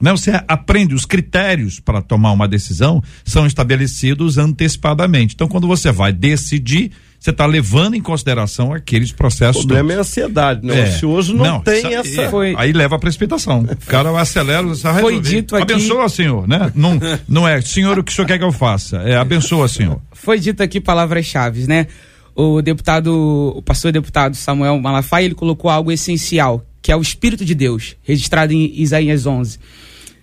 Né? 0.00 0.10
Você 0.12 0.30
aprende 0.46 0.94
os 0.94 1.04
critérios 1.04 1.80
para 1.80 2.00
tomar 2.00 2.32
uma 2.32 2.46
decisão 2.46 3.02
são 3.24 3.46
estabelecidos 3.46 4.38
antecipadamente. 4.38 5.34
Então, 5.34 5.48
quando 5.48 5.66
você 5.66 5.90
vai 5.90 6.12
decidir, 6.12 6.92
você 7.18 7.30
está 7.30 7.46
levando 7.46 7.94
em 7.94 8.00
consideração 8.00 8.72
aqueles 8.72 9.10
processos. 9.10 9.64
O 9.64 9.66
problema 9.66 9.88
todos. 9.88 9.94
é 9.94 9.98
a 9.98 10.00
ansiedade, 10.00 10.66
né? 10.66 10.78
É. 10.78 10.82
O 10.82 10.86
ansioso 10.86 11.34
não, 11.34 11.44
não 11.44 11.60
tem 11.60 11.94
essa. 11.94 12.22
É, 12.22 12.30
foi... 12.30 12.54
Aí 12.56 12.72
leva 12.72 12.94
a 12.94 12.98
precipitação. 12.98 13.62
O 13.62 13.86
cara 13.86 14.18
acelera, 14.20 14.62
você 14.62 14.88
Foi 15.00 15.20
dito 15.20 15.56
aqui. 15.56 15.72
Abençoa, 15.72 16.08
senhor, 16.08 16.46
né? 16.46 16.70
Não, 16.74 16.98
não 17.28 17.48
é, 17.48 17.60
senhor, 17.60 17.98
o 17.98 18.04
que 18.04 18.12
o 18.12 18.14
senhor 18.14 18.26
quer 18.26 18.38
que 18.38 18.44
eu 18.44 18.52
faça? 18.52 18.98
É, 18.98 19.16
abençoa, 19.16 19.66
senhor. 19.66 20.00
Foi 20.12 20.38
dito 20.38 20.62
aqui 20.62 20.80
palavras-chave, 20.80 21.66
né? 21.66 21.88
O 22.36 22.62
deputado, 22.62 23.52
o 23.56 23.60
pastor 23.62 23.90
deputado 23.90 24.36
Samuel 24.36 24.78
Malafaia, 24.78 25.24
ele 25.24 25.34
colocou 25.34 25.68
algo 25.68 25.90
essencial, 25.90 26.64
que 26.88 26.92
é 26.92 26.96
o 26.96 27.02
Espírito 27.02 27.44
de 27.44 27.54
Deus, 27.54 27.96
registrado 28.02 28.54
em 28.54 28.72
Isaías 28.80 29.26
11. 29.26 29.58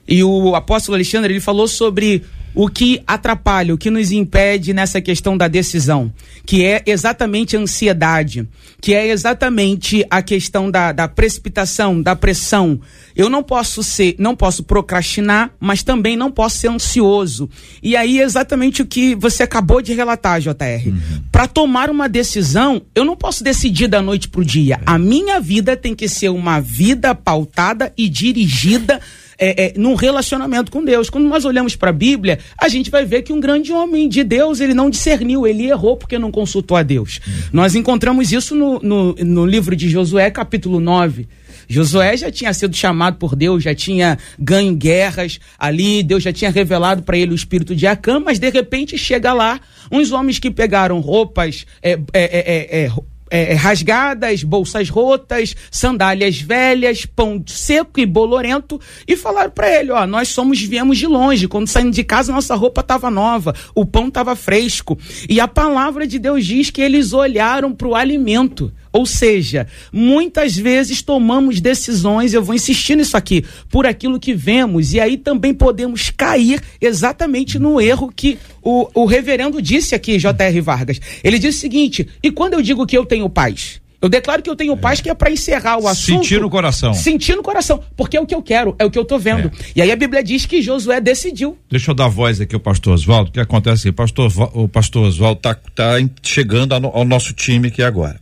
E 0.07 0.23
o 0.23 0.55
apóstolo 0.55 0.95
Alexandre, 0.95 1.31
ele 1.31 1.39
falou 1.39 1.67
sobre 1.67 2.23
o 2.55 2.69
que 2.69 3.01
atrapalha, 3.05 3.73
o 3.73 3.77
que 3.77 3.91
nos 3.91 4.11
impede 4.11 4.73
nessa 4.73 5.01
questão 5.01 5.37
da 5.37 5.47
decisão, 5.47 6.11
que 6.45 6.63
é 6.63 6.81
exatamente 6.85 7.57
a 7.57 7.59
ansiedade, 7.59 8.47
que 8.81 8.93
é 8.93 9.07
exatamente 9.09 10.05
a 10.09 10.21
questão 10.21 10.71
da, 10.71 10.93
da 10.93 11.07
precipitação, 11.07 12.01
da 12.01 12.15
pressão. 12.15 12.79
Eu 13.15 13.29
não 13.29 13.43
posso 13.43 13.83
ser, 13.83 14.15
não 14.17 14.35
posso 14.35 14.63
procrastinar, 14.63 15.51
mas 15.59 15.83
também 15.83 16.15
não 16.15 16.31
posso 16.31 16.57
ser 16.59 16.69
ansioso. 16.69 17.49
E 17.83 17.95
aí 17.95 18.19
é 18.19 18.23
exatamente 18.23 18.81
o 18.81 18.85
que 18.85 19.15
você 19.15 19.43
acabou 19.43 19.81
de 19.81 19.93
relatar, 19.93 20.39
JR. 20.39 20.87
Uhum. 20.87 21.23
Para 21.31 21.47
tomar 21.47 21.89
uma 21.89 22.07
decisão, 22.07 22.81
eu 22.95 23.03
não 23.03 23.17
posso 23.17 23.43
decidir 23.43 23.87
da 23.87 24.01
noite 24.01 24.29
para 24.29 24.41
o 24.41 24.45
dia. 24.45 24.75
É. 24.75 24.83
A 24.85 24.97
minha 24.97 25.41
vida 25.41 25.75
tem 25.75 25.93
que 25.93 26.07
ser 26.07 26.29
uma 26.29 26.59
vida 26.61 27.13
pautada 27.13 27.91
e 27.97 28.07
dirigida 28.07 29.01
é, 29.37 29.65
é, 29.65 29.73
num 29.77 29.95
relacionamento 29.95 30.71
com 30.71 30.83
Deus. 30.83 31.09
Quando 31.09 31.27
nós 31.27 31.45
olhamos 31.45 31.75
para 31.75 31.89
a 31.89 31.93
Bíblia, 31.93 32.39
a 32.57 32.67
gente 32.67 32.89
vai 32.89 33.05
ver 33.05 33.21
que 33.23 33.33
um 33.33 33.39
grande 33.39 33.71
homem 33.71 34.07
de 34.07 34.23
Deus, 34.23 34.59
ele 34.59 34.73
não 34.73 34.89
discerniu, 34.89 35.45
ele 35.45 35.67
errou 35.67 35.97
porque 35.97 36.17
não 36.17 36.31
consultou 36.31 36.77
a 36.77 36.83
Deus. 36.83 37.19
Uhum. 37.25 37.33
Nós 37.53 37.75
encontramos 37.75 38.31
isso 38.31 38.55
no, 38.55 38.79
no, 38.79 39.15
no 39.15 39.45
livro 39.45 39.75
de 39.75 39.89
Josué, 39.89 40.29
capítulo 40.31 40.79
9. 40.79 41.27
Josué 41.67 42.15
já 42.15 42.31
tinha 42.31 42.53
sido 42.53 42.75
chamado 42.75 43.17
por 43.17 43.35
Deus, 43.35 43.63
já 43.63 43.73
tinha 43.73 44.17
ganho 44.37 44.75
guerras 44.75 45.39
ali, 45.57 46.03
Deus 46.03 46.23
já 46.23 46.31
tinha 46.31 46.51
revelado 46.51 47.03
para 47.03 47.17
ele 47.17 47.31
o 47.31 47.35
espírito 47.35 47.75
de 47.75 47.87
Acã, 47.87 48.19
mas 48.19 48.39
de 48.39 48.49
repente 48.49 48.97
chega 48.97 49.33
lá 49.33 49.59
uns 49.91 50.11
homens 50.11 50.39
que 50.39 50.51
pegaram 50.51 50.99
roupas, 50.99 51.65
é, 51.81 51.93
é, 52.13 52.83
é, 52.83 52.91
é 53.29 53.45
é, 53.45 53.53
rasgadas, 53.53 54.43
bolsas 54.43 54.89
rotas, 54.89 55.55
sandálias 55.71 56.39
velhas, 56.39 57.05
pão 57.05 57.43
seco 57.45 57.99
e 57.99 58.05
bolorento. 58.05 58.79
E 59.07 59.15
falaram 59.15 59.51
para 59.51 59.69
ele, 59.69 59.91
ó, 59.91 60.05
nós 60.05 60.29
somos 60.29 60.61
viemos 60.61 60.97
de 60.97 61.07
longe, 61.07 61.47
quando 61.47 61.67
saímos 61.67 61.95
de 61.95 62.03
casa 62.03 62.31
nossa 62.31 62.55
roupa 62.55 62.81
estava 62.81 63.09
nova, 63.09 63.53
o 63.73 63.85
pão 63.85 64.07
estava 64.07 64.35
fresco. 64.35 64.97
E 65.29 65.39
a 65.39 65.47
palavra 65.47 66.07
de 66.07 66.19
Deus 66.19 66.45
diz 66.45 66.69
que 66.69 66.81
eles 66.81 67.13
olharam 67.13 67.73
para 67.73 67.87
o 67.87 67.95
alimento. 67.95 68.71
Ou 68.95 69.05
seja, 69.05 69.67
muitas 69.91 70.55
vezes 70.55 71.01
tomamos 71.01 71.59
decisões, 71.59 72.33
eu 72.33 72.41
vou 72.41 72.55
insistir 72.55 72.95
nisso 72.95 73.17
aqui, 73.17 73.43
por 73.69 73.85
aquilo 73.85 74.17
que 74.17 74.33
vemos, 74.33 74.93
e 74.93 75.01
aí 75.01 75.17
também 75.17 75.53
podemos 75.53 76.09
cair 76.09 76.61
exatamente 76.79 77.59
no 77.59 77.81
erro 77.81 78.09
que 78.09 78.37
o, 78.63 78.87
o 78.93 79.05
reverendo 79.05 79.61
disse 79.61 79.93
aqui, 79.93 80.17
J.R. 80.17 80.61
Vargas. 80.61 81.01
Ele 81.21 81.37
disse 81.37 81.57
o 81.57 81.61
seguinte: 81.61 82.07
e 82.23 82.31
quando 82.31 82.53
eu 82.53 82.61
digo 82.61 82.87
que 82.87 82.97
eu 82.97 83.05
tenho 83.05 83.29
paz? 83.29 83.81
Eu 84.01 84.07
declaro 84.07 84.41
que 84.41 84.49
eu 84.49 84.55
tenho 84.55 84.77
paz, 84.77 85.01
que 85.01 85.09
é 85.09 85.13
para 85.13 85.29
encerrar 85.29 85.77
o 85.77 85.87
assunto. 85.89 86.23
Sentir 86.23 86.39
no 86.39 86.49
coração. 86.49 86.93
Sentir 86.93 87.35
no 87.35 87.43
coração. 87.43 87.81
Porque 87.97 88.15
é 88.15 88.21
o 88.21 88.25
que 88.25 88.35
eu 88.35 88.41
quero, 88.41 88.75
é 88.79 88.85
o 88.85 88.91
que 88.91 88.99
eu 88.99 89.03
tô 89.03 89.17
vendo. 89.19 89.47
É. 89.47 89.51
E 89.75 89.81
aí 89.81 89.91
a 89.91 89.95
Bíblia 89.95 90.23
diz 90.23 90.45
que 90.45 90.61
Josué 90.61 91.01
decidiu. 91.01 91.57
Deixa 91.69 91.91
eu 91.91 91.95
dar 91.95 92.07
voz 92.07 92.39
aqui 92.39 92.55
ao 92.55 92.61
pastor 92.61 92.93
Oswaldo. 92.93 93.29
O 93.29 93.33
que 93.33 93.41
acontece? 93.41 93.91
Pastor, 93.91 94.31
o 94.53 94.69
pastor 94.69 95.07
Oswaldo 95.07 95.41
tá, 95.41 95.53
tá 95.53 95.95
chegando 96.21 96.73
ao 96.73 97.03
nosso 97.03 97.33
time 97.33 97.67
aqui 97.67 97.83
agora. 97.83 98.19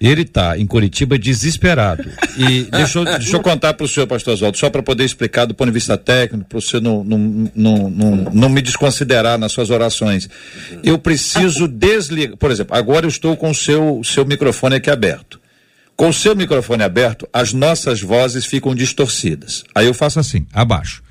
Ele 0.00 0.22
está 0.22 0.56
em 0.56 0.66
Curitiba 0.66 1.18
desesperado. 1.18 2.08
E 2.36 2.62
deixa 2.70 2.98
eu, 3.00 3.04
deixa 3.04 3.36
eu 3.36 3.40
contar 3.40 3.74
para 3.74 3.84
o 3.84 3.88
senhor, 3.88 4.06
pastor 4.06 4.34
Oswaldo, 4.34 4.56
só 4.56 4.70
para 4.70 4.82
poder 4.82 5.04
explicar 5.04 5.44
do 5.44 5.54
ponto 5.54 5.68
de 5.68 5.74
vista 5.74 5.96
técnico, 5.96 6.48
para 6.48 6.58
o 6.58 6.62
senhor 6.62 6.82
não, 6.82 7.02
não, 7.02 7.50
não, 7.54 7.90
não, 7.90 8.16
não 8.32 8.48
me 8.48 8.62
desconsiderar 8.62 9.38
nas 9.38 9.50
suas 9.52 9.70
orações. 9.70 10.28
Eu 10.84 10.98
preciso 10.98 11.66
desligar. 11.66 12.36
Por 12.36 12.50
exemplo, 12.50 12.76
agora 12.76 13.06
eu 13.06 13.10
estou 13.10 13.36
com 13.36 13.50
o 13.50 13.54
seu, 13.54 14.00
seu 14.04 14.24
microfone 14.24 14.76
aqui 14.76 14.90
aberto. 14.90 15.40
Com 15.96 16.10
o 16.10 16.14
seu 16.14 16.36
microfone 16.36 16.84
aberto, 16.84 17.28
as 17.32 17.52
nossas 17.52 18.00
vozes 18.00 18.46
ficam 18.46 18.72
distorcidas. 18.72 19.64
Aí 19.74 19.86
eu 19.86 19.94
faço 19.94 20.20
assim, 20.20 20.46
abaixo. 20.52 21.02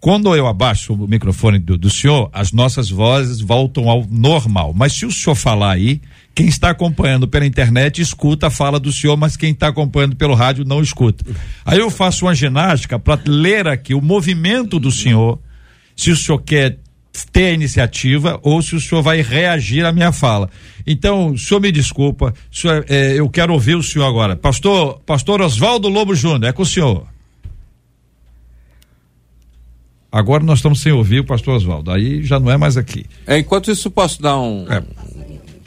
Quando 0.00 0.34
eu 0.34 0.46
abaixo 0.46 0.94
o 0.94 1.06
microfone 1.06 1.58
do, 1.58 1.76
do 1.76 1.90
senhor, 1.90 2.30
as 2.32 2.52
nossas 2.52 2.88
vozes 2.88 3.42
voltam 3.42 3.90
ao 3.90 4.06
normal. 4.10 4.72
Mas 4.74 4.94
se 4.94 5.04
o 5.04 5.12
senhor 5.12 5.36
falar 5.36 5.72
aí, 5.72 6.00
quem 6.34 6.46
está 6.46 6.70
acompanhando 6.70 7.28
pela 7.28 7.46
internet 7.46 8.00
escuta 8.00 8.46
a 8.46 8.50
fala 8.50 8.78
do 8.78 8.92
senhor, 8.92 9.16
mas 9.16 9.36
quem 9.36 9.52
está 9.52 9.68
acompanhando 9.68 10.16
pelo 10.16 10.34
rádio 10.34 10.64
não 10.64 10.80
escuta. 10.80 11.24
Aí 11.64 11.78
eu 11.78 11.90
faço 11.90 12.26
uma 12.26 12.34
ginástica 12.34 12.98
para 12.98 13.20
ler 13.26 13.68
aqui 13.68 13.94
o 13.94 14.00
movimento 14.00 14.78
do 14.78 14.90
senhor, 14.90 15.38
se 15.96 16.10
o 16.10 16.16
senhor 16.16 16.38
quer 16.38 16.78
ter 17.32 17.46
a 17.46 17.52
iniciativa 17.52 18.38
ou 18.42 18.62
se 18.62 18.74
o 18.74 18.80
senhor 18.80 19.02
vai 19.02 19.20
reagir 19.20 19.84
à 19.84 19.92
minha 19.92 20.12
fala. 20.12 20.48
Então, 20.86 21.32
o 21.32 21.38
senhor 21.38 21.60
me 21.60 21.72
desculpa, 21.72 22.32
senhor, 22.50 22.84
é, 22.88 23.18
eu 23.18 23.28
quero 23.28 23.52
ouvir 23.52 23.74
o 23.74 23.82
senhor 23.82 24.06
agora. 24.06 24.36
Pastor, 24.36 25.00
pastor 25.00 25.40
Oswaldo 25.42 25.88
Lobo 25.88 26.14
Júnior, 26.14 26.44
é 26.44 26.52
com 26.52 26.62
o 26.62 26.66
senhor. 26.66 27.06
Agora 30.12 30.42
nós 30.42 30.58
estamos 30.58 30.80
sem 30.80 30.90
ouvir 30.90 31.20
o 31.20 31.24
pastor 31.24 31.54
Oswaldo. 31.54 31.90
Aí 31.90 32.22
já 32.22 32.40
não 32.40 32.50
é 32.50 32.56
mais 32.56 32.76
aqui. 32.76 33.06
É, 33.26 33.38
enquanto 33.38 33.70
isso, 33.70 33.90
posso 33.90 34.20
dar 34.20 34.38
um. 34.38 34.66
É. 34.70 34.82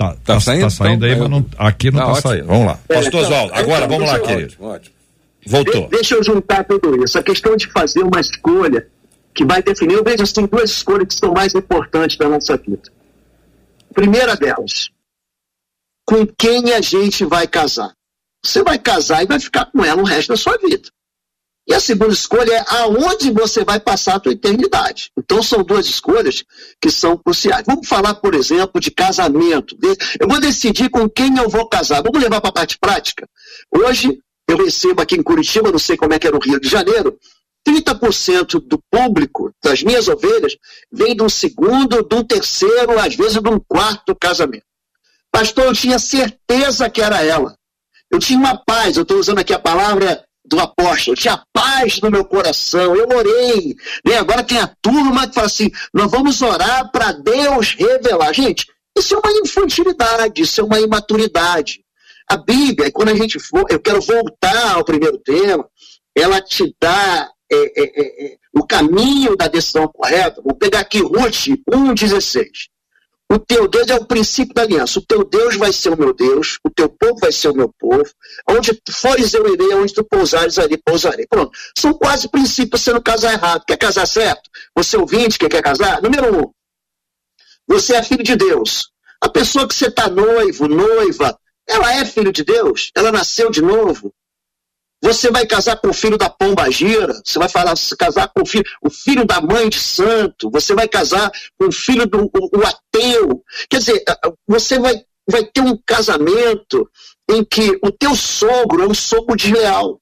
Tá, 0.09 0.15
Tá 0.15 0.33
tá, 0.35 0.39
saindo? 0.39 0.61
tá 0.61 0.69
saindo 0.69 1.05
aí, 1.05 1.15
mas 1.15 1.29
não, 1.29 1.45
aqui 1.57 1.91
não 1.91 1.99
Tá 1.99 2.13
tá, 2.13 2.21
saindo. 2.21 2.47
Vamos 2.47 2.65
lá. 2.67 2.79
É, 2.89 2.93
Pastor 2.95 3.07
então, 3.07 3.19
Oswaldo, 3.21 3.53
agora 3.53 3.85
então, 3.85 3.97
vamos 3.99 4.11
lá, 4.13 4.19
querido. 4.19 4.53
Ótimo. 4.59 4.95
Voltou. 5.45 5.81
De- 5.83 5.87
deixa 5.89 6.15
eu 6.15 6.23
juntar 6.23 6.63
tudo 6.63 7.03
isso. 7.03 7.17
A 7.19 7.23
questão 7.23 7.55
de 7.55 7.67
fazer 7.71 8.01
uma 8.01 8.19
escolha 8.19 8.87
que 9.35 9.43
vai 9.45 9.61
definir. 9.61 9.95
Eu 9.95 10.03
vejo 10.03 10.23
assim 10.23 10.45
duas 10.45 10.69
escolhas 10.71 11.07
que 11.07 11.15
são 11.15 11.33
mais 11.33 11.53
importantes 11.53 12.17
da 12.17 12.29
nossa 12.29 12.55
vida. 12.55 12.81
Primeira 13.93 14.35
delas, 14.35 14.89
com 16.05 16.25
quem 16.25 16.73
a 16.73 16.81
gente 16.81 17.25
vai 17.25 17.47
casar. 17.47 17.91
Você 18.43 18.63
vai 18.63 18.77
casar 18.77 19.23
e 19.23 19.27
vai 19.27 19.39
ficar 19.39 19.65
com 19.65 19.83
ela 19.83 20.01
o 20.01 20.05
resto 20.05 20.29
da 20.29 20.37
sua 20.37 20.57
vida. 20.57 20.89
E 21.65 21.73
a 21.73 21.79
segunda 21.79 22.11
escolha 22.11 22.51
é 22.53 22.65
aonde 22.67 23.31
você 23.31 23.63
vai 23.63 23.79
passar 23.79 24.17
a 24.17 24.21
sua 24.21 24.33
eternidade. 24.33 25.09
Então 25.17 25.41
são 25.41 25.63
duas 25.63 25.85
escolhas 25.85 26.43
que 26.81 26.91
são 26.91 27.17
cruciais. 27.17 27.63
Vamos 27.65 27.87
falar, 27.87 28.15
por 28.15 28.35
exemplo, 28.35 28.81
de 28.81 28.91
casamento. 28.91 29.77
Eu 30.19 30.27
vou 30.27 30.41
decidir 30.41 30.89
com 30.89 31.09
quem 31.09 31.37
eu 31.37 31.49
vou 31.49 31.67
casar. 31.67 32.03
Vamos 32.03 32.21
levar 32.21 32.41
para 32.41 32.49
a 32.49 32.53
parte 32.53 32.77
prática? 32.77 33.27
Hoje, 33.73 34.19
eu 34.47 34.57
recebo 34.57 35.01
aqui 35.01 35.15
em 35.15 35.23
Curitiba, 35.23 35.71
não 35.71 35.79
sei 35.79 35.95
como 35.95 36.13
é 36.13 36.19
que 36.19 36.27
é 36.27 36.31
no 36.31 36.39
Rio 36.39 36.59
de 36.59 36.67
Janeiro, 36.67 37.17
30% 37.65 38.59
do 38.59 38.77
público 38.91 39.53
das 39.63 39.81
minhas 39.83 40.09
ovelhas 40.09 40.57
vem 40.91 41.15
de 41.15 41.23
um 41.23 41.29
segundo, 41.29 42.03
de 42.03 42.15
um 42.15 42.23
terceiro, 42.23 42.99
às 42.99 43.15
vezes 43.15 43.41
de 43.41 43.49
um 43.49 43.57
quarto 43.57 44.13
casamento. 44.13 44.65
Pastor, 45.31 45.65
eu 45.65 45.73
tinha 45.73 45.97
certeza 45.97 46.89
que 46.89 47.01
era 47.01 47.23
ela. 47.23 47.57
Eu 48.11 48.19
tinha 48.19 48.37
uma 48.37 48.55
paz, 48.55 48.97
eu 48.97 49.03
estou 49.03 49.17
usando 49.17 49.39
aqui 49.39 49.53
a 49.53 49.59
palavra 49.59 50.23
do 50.45 50.59
apóstolo, 50.59 51.15
tinha 51.15 51.41
paz 51.53 52.01
no 52.01 52.11
meu 52.11 52.25
coração, 52.25 52.95
eu 52.95 53.07
orei. 53.07 53.75
Né? 54.05 54.17
Agora 54.17 54.43
tem 54.43 54.59
a 54.59 54.67
turma 54.81 55.27
que 55.27 55.35
fala 55.35 55.47
assim: 55.47 55.71
nós 55.93 56.11
vamos 56.11 56.41
orar 56.41 56.91
para 56.91 57.11
Deus 57.13 57.75
revelar. 57.75 58.33
Gente, 58.33 58.67
isso 58.97 59.15
é 59.15 59.17
uma 59.17 59.31
infantilidade, 59.39 60.41
isso 60.41 60.61
é 60.61 60.63
uma 60.63 60.79
imaturidade. 60.79 61.83
A 62.29 62.37
Bíblia, 62.37 62.91
quando 62.91 63.09
a 63.09 63.15
gente 63.15 63.39
for, 63.39 63.65
eu 63.69 63.79
quero 63.79 64.01
voltar 64.01 64.75
ao 64.75 64.83
primeiro 64.83 65.17
tema, 65.17 65.67
ela 66.15 66.41
te 66.41 66.75
dá 66.79 67.29
é, 67.51 67.55
é, 67.55 67.83
é, 67.83 68.25
é, 68.25 68.37
o 68.53 68.65
caminho 68.65 69.35
da 69.35 69.47
decisão 69.47 69.87
correta. 69.87 70.41
Vou 70.41 70.55
pegar 70.55 70.79
aqui 70.79 70.99
Ruth 70.99 71.47
1,16. 71.69 72.47
O 73.33 73.39
teu 73.39 73.67
Deus 73.67 73.89
é 73.89 73.95
o 73.95 74.05
princípio 74.05 74.53
da 74.53 74.61
aliança. 74.61 74.99
O 74.99 75.01
teu 75.01 75.23
Deus 75.23 75.55
vai 75.55 75.73
ser 75.73 75.89
o 75.89 75.97
meu 75.97 76.13
Deus, 76.13 76.59
o 76.63 76.69
teu 76.69 76.87
povo 76.87 77.17
vai 77.19 77.31
ser 77.31 77.49
o 77.49 77.55
meu 77.55 77.73
povo. 77.79 78.05
Onde 78.47 78.79
fores, 78.91 79.33
eu 79.33 79.51
irei, 79.51 79.73
onde 79.73 79.91
tu 79.91 80.03
pousares, 80.03 80.59
ali 80.59 80.77
pousarei. 80.77 81.25
Pronto. 81.25 81.51
São 81.75 81.95
quase 81.95 82.29
princípios 82.29 82.81
você 82.81 82.93
não 82.93 83.01
casar 83.01 83.33
errado. 83.33 83.63
Quer 83.65 83.77
casar 83.77 84.05
certo? 84.05 84.47
Você 84.75 84.95
ouvinte 84.97 85.39
que 85.39 85.49
quer 85.49 85.63
casar? 85.63 85.99
Número 85.99 86.43
um, 86.43 86.51
você 87.67 87.95
é 87.95 88.03
filho 88.03 88.23
de 88.23 88.35
Deus. 88.35 88.91
A 89.19 89.27
pessoa 89.27 89.67
que 89.67 89.73
você 89.73 89.87
está 89.87 90.07
noivo, 90.09 90.67
noiva, 90.67 91.35
ela 91.67 91.91
é 91.91 92.05
filho 92.05 92.31
de 92.31 92.43
Deus? 92.43 92.91
Ela 92.95 93.11
nasceu 93.11 93.49
de 93.49 93.63
novo? 93.63 94.13
Você 95.03 95.29
vai 95.29 95.45
casar 95.45 95.75
com 95.75 95.89
o 95.89 95.93
filho 95.93 96.17
da 96.17 96.29
pomba 96.29 96.71
gira, 96.71 97.13
você 97.25 97.37
vai 97.37 97.49
falar, 97.49 97.73
casar 97.99 98.29
com 98.29 98.41
o 98.41 98.45
filho, 98.45 98.63
o 98.81 98.89
filho 98.89 99.25
da 99.25 99.41
mãe 99.41 99.67
de 99.67 99.77
santo, 99.77 100.49
você 100.49 100.73
vai 100.73 100.87
casar 100.87 101.29
com 101.59 101.67
o 101.67 101.71
filho 101.73 102.07
do 102.07 102.23
o, 102.23 102.57
o 102.57 102.65
ateu. 102.65 103.43
Quer 103.69 103.79
dizer, 103.79 104.01
você 104.47 104.79
vai, 104.79 104.95
vai 105.29 105.43
ter 105.43 105.59
um 105.59 105.77
casamento 105.85 106.89
em 107.29 107.43
que 107.43 107.77
o 107.83 107.91
teu 107.91 108.15
sogro 108.15 108.81
é 108.81 108.87
um 108.87 108.93
sogro 108.93 109.35
desleal. 109.35 109.99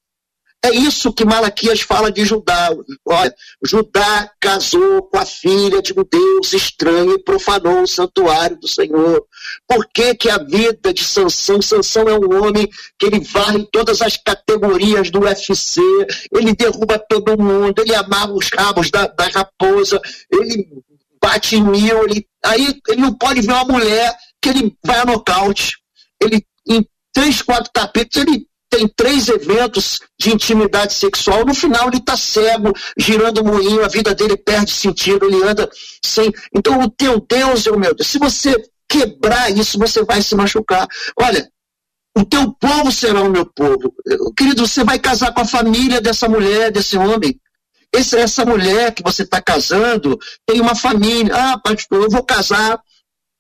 É 0.64 0.70
isso 0.70 1.12
que 1.12 1.26
Malaquias 1.26 1.82
fala 1.82 2.12
de 2.12 2.24
Judá. 2.24 2.70
Olha, 3.04 3.34
Judá 3.66 4.32
casou 4.40 5.02
com 5.02 5.18
a 5.18 5.26
filha 5.26 5.82
de 5.82 5.92
um 5.94 6.04
Deus 6.08 6.54
estranho 6.54 7.16
e 7.16 7.24
profanou 7.24 7.82
o 7.82 7.88
santuário 7.88 8.60
do 8.60 8.68
Senhor. 8.68 9.26
Por 9.68 9.88
que, 9.88 10.16
que 10.16 10.30
a 10.30 10.38
vida 10.38 10.94
de 10.94 11.04
Sansão? 11.04 11.62
Sansão 11.62 12.08
é 12.08 12.14
um 12.14 12.44
homem 12.44 12.70
que 12.98 13.06
ele 13.06 13.20
varre 13.20 13.68
todas 13.72 14.02
as 14.02 14.18
categorias 14.18 15.10
do 15.10 15.22
UFC, 15.22 15.82
ele 16.34 16.54
derruba 16.54 17.00
todo 17.00 17.42
mundo, 17.42 17.82
ele 17.82 17.96
amarra 17.96 18.34
os 18.34 18.50
rabos 18.50 18.90
da, 18.90 19.08
da 19.08 19.28
raposa, 19.28 20.02
ele 20.32 20.68
bate 21.22 21.56
em 21.56 21.64
mil, 21.64 22.04
ele, 22.04 22.26
aí 22.44 22.80
ele 22.90 23.02
não 23.02 23.14
pode 23.14 23.42
ver 23.42 23.54
uma 23.54 23.66
mulher 23.66 24.16
que 24.42 24.50
ele 24.50 24.76
vai 24.84 25.00
a 25.00 25.06
nocaute. 25.06 25.78
Ele, 26.20 26.44
em 26.68 26.86
três, 27.14 27.42
quatro 27.42 27.72
capítulos, 27.74 28.28
ele 28.28 28.48
tem 28.72 28.88
três 28.88 29.28
eventos 29.28 30.00
de 30.18 30.32
intimidade 30.32 30.94
sexual, 30.94 31.46
no 31.46 31.54
final 31.54 31.90
ele 31.90 31.98
está 31.98 32.16
cego, 32.16 32.72
girando 32.98 33.42
o 33.42 33.46
moinho, 33.46 33.84
a 33.84 33.90
vida 33.90 34.16
dele 34.16 34.38
perde 34.38 34.72
sentido, 34.72 35.26
ele 35.26 35.44
anda 35.44 35.70
sem. 36.04 36.32
Então, 36.56 36.80
o 36.80 36.90
teu 36.90 37.20
Deus 37.20 37.68
é 37.68 37.72
o 37.72 37.78
meu 37.78 37.94
Deus. 37.94 38.08
Se 38.08 38.18
você 38.18 38.56
quebrar 38.92 39.50
isso, 39.50 39.80
você 39.80 40.04
vai 40.04 40.22
se 40.22 40.36
machucar. 40.36 40.86
Olha, 41.18 41.50
o 42.18 42.26
teu 42.26 42.52
povo 42.52 42.92
será 42.92 43.22
o 43.22 43.32
meu 43.32 43.46
povo. 43.46 43.94
Querido, 44.36 44.68
você 44.68 44.84
vai 44.84 45.00
casar 45.00 45.34
com 45.34 45.40
a 45.40 45.46
família 45.46 46.02
dessa 46.02 46.28
mulher, 46.28 46.70
desse 46.70 46.98
homem. 46.98 47.40
Esse, 47.94 48.18
essa 48.18 48.46
mulher 48.46 48.94
que 48.94 49.02
você 49.02 49.24
está 49.24 49.42
casando 49.42 50.20
tem 50.46 50.60
uma 50.60 50.76
família. 50.76 51.34
Ah, 51.34 51.58
pastor, 51.58 52.04
eu 52.04 52.10
vou 52.10 52.24
casar 52.24 52.82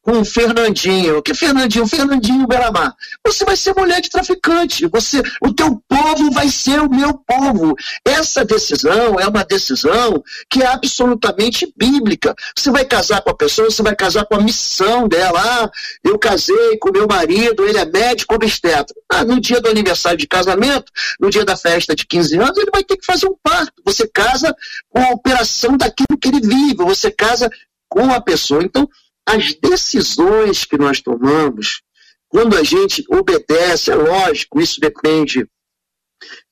com 0.01 0.21
o 0.21 0.25
Fernandinho. 0.25 1.17
O 1.17 1.21
que 1.21 1.33
Fernandinho? 1.33 1.87
Fernandinho 1.87 2.47
Belamar. 2.47 2.95
Você 3.25 3.45
vai 3.45 3.55
ser 3.55 3.75
mulher 3.75 4.01
de 4.01 4.09
traficante. 4.09 4.87
Você, 4.87 5.21
o 5.41 5.53
teu 5.53 5.81
povo 5.87 6.31
vai 6.31 6.49
ser 6.49 6.79
o 6.81 6.89
meu 6.89 7.13
povo. 7.13 7.75
Essa 8.05 8.43
decisão 8.43 9.19
é 9.19 9.27
uma 9.27 9.43
decisão 9.43 10.23
que 10.49 10.63
é 10.63 10.67
absolutamente 10.67 11.71
bíblica. 11.77 12.35
Você 12.55 12.71
vai 12.71 12.83
casar 12.83 13.21
com 13.21 13.29
a 13.29 13.35
pessoa, 13.35 13.69
você 13.69 13.83
vai 13.83 13.95
casar 13.95 14.25
com 14.25 14.35
a 14.35 14.41
missão 14.41 15.07
dela. 15.07 15.39
Ah, 15.39 15.69
eu 16.03 16.17
casei 16.17 16.77
com 16.77 16.91
meu 16.91 17.07
marido, 17.07 17.63
ele 17.63 17.77
é 17.77 17.85
médico 17.85 18.35
obstetra. 18.35 18.95
Ah, 19.09 19.23
no 19.23 19.39
dia 19.39 19.61
do 19.61 19.69
aniversário 19.69 20.17
de 20.17 20.27
casamento, 20.27 20.91
no 21.19 21.29
dia 21.29 21.45
da 21.45 21.55
festa 21.55 21.95
de 21.95 22.05
15 22.05 22.37
anos, 22.37 22.57
ele 22.57 22.71
vai 22.71 22.83
ter 22.83 22.97
que 22.97 23.05
fazer 23.05 23.27
um 23.27 23.35
parto. 23.41 23.73
Você 23.85 24.07
casa 24.07 24.55
com 24.89 25.01
a 25.01 25.11
operação 25.11 25.77
daquilo 25.77 26.17
que 26.19 26.27
ele 26.27 26.41
vive. 26.41 26.83
Você 26.83 27.11
casa 27.11 27.49
com 27.87 28.11
a 28.11 28.21
pessoa. 28.21 28.63
Então, 28.63 28.89
as 29.27 29.53
decisões 29.53 30.65
que 30.65 30.77
nós 30.77 31.01
tomamos, 31.01 31.81
quando 32.27 32.57
a 32.57 32.63
gente 32.63 33.03
obedece, 33.09 33.91
é 33.91 33.95
lógico, 33.95 34.59
isso 34.59 34.79
depende 34.79 35.47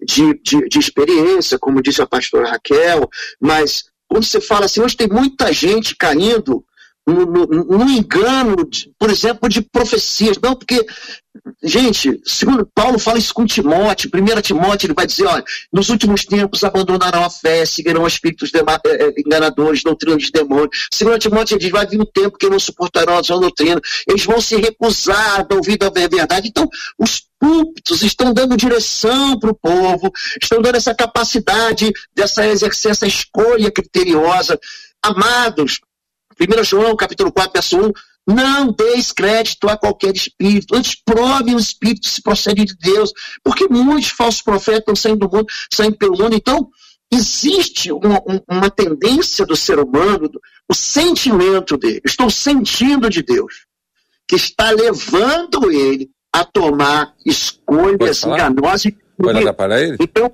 de, 0.02 0.34
de, 0.42 0.68
de, 0.68 0.80
experiência, 0.80 1.60
como 1.60 1.82
disse 1.82 2.02
a 2.02 2.08
pastora 2.08 2.50
Raquel, 2.50 3.08
mas 3.40 3.86
quando 4.08 4.26
você 4.26 4.42
fala 4.42 4.66
assim, 4.66 4.82
hoje 4.82 4.98
tem 4.98 5.08
muita 5.08 5.54
gente 5.54 5.96
caindo 5.96 6.66
no, 7.14 7.46
no, 7.46 7.78
no 7.78 7.90
engano, 7.90 8.56
de, 8.70 8.92
por 8.98 9.10
exemplo, 9.10 9.50
de 9.50 9.62
profecias. 9.62 10.38
Não, 10.42 10.56
porque, 10.56 10.86
gente, 11.64 12.20
segundo 12.26 12.70
Paulo 12.74 13.00
fala 13.00 13.18
isso 13.18 13.34
com 13.34 13.46
Timóteo, 13.46 14.10
1 14.14 14.42
Timóteo, 14.42 14.88
ele 14.88 14.94
vai 14.94 15.06
dizer, 15.06 15.26
olha, 15.26 15.44
nos 15.72 15.90
últimos 15.90 16.26
tempos 16.26 16.64
abandonarão 16.64 17.24
a 17.24 17.30
fé, 17.30 17.66
seguirão 17.66 18.06
espíritos 18.06 18.52
enganadores, 19.18 19.84
doutrinas 19.84 20.24
de 20.24 20.32
demônios. 20.32 20.88
Segundo 20.92 21.20
Timóteo, 21.20 21.56
ele 21.56 21.62
diz, 21.62 21.72
vai 21.72 21.86
vir 21.86 22.02
um 22.02 22.06
tempo 22.06 22.38
que 22.38 22.50
não 22.50 22.60
suportarão 22.60 23.18
a 23.18 23.24
sua 23.24 23.40
doutrina, 23.40 23.82
eles 24.08 24.26
vão 24.26 24.40
se 24.42 24.56
recusar 24.58 25.48
a 25.50 25.56
ouvir 25.56 25.78
a 25.84 25.90
verdade. 25.90 26.50
Então, 26.50 26.68
os 26.98 27.30
púlpitos 27.40 28.04
estão 28.04 28.34
dando 28.34 28.58
direção 28.58 29.40
para 29.40 29.50
o 29.50 29.56
povo, 29.56 30.12
estão 30.42 30.62
dando 30.62 30.76
essa 30.76 30.94
capacidade 30.94 31.92
dessa 32.14 32.46
exercer 32.46 32.92
essa 32.92 33.08
escolha 33.08 33.72
criteriosa. 33.72 34.60
Amados, 35.02 35.80
1 36.40 36.64
João, 36.64 36.96
capítulo 36.96 37.32
4, 37.32 37.52
verso 37.54 37.78
1, 37.78 37.92
não 38.28 38.72
deis 38.72 39.12
crédito 39.12 39.68
a 39.68 39.78
qualquer 39.78 40.16
espírito, 40.16 40.76
antes 40.76 40.96
prove 41.04 41.56
o 41.56 41.60
espírito 41.60 42.08
se 42.08 42.22
procede 42.22 42.64
de 42.66 42.76
Deus, 42.78 43.12
porque 43.44 43.68
muitos 43.68 44.12
falsos 44.12 44.42
profetas 44.42 44.80
estão 44.80 44.96
saindo 44.96 45.28
do 45.28 45.36
mundo, 45.36 45.48
saindo 45.72 45.98
pelo 45.98 46.18
mundo. 46.18 46.36
Então, 46.36 46.70
existe 47.12 47.92
uma, 47.92 48.22
uma 48.48 48.70
tendência 48.70 49.46
do 49.46 49.56
ser 49.56 49.80
humano, 49.80 50.30
o 50.70 50.76
sentimento 50.76 51.76
dele, 51.76 52.02
estou 52.06 52.30
sentindo 52.30 53.10
de 53.10 53.24
Deus, 53.24 53.66
que 54.28 54.36
está 54.36 54.70
levando 54.70 55.72
ele 55.72 56.10
a 56.32 56.46
tomar 56.46 57.16
escolhas 57.26 58.24
enganosas. 58.24 58.94
Pode 59.18 59.40
atrapalhar 59.40 59.82
ele? 59.82 59.98
Então, 60.00 60.34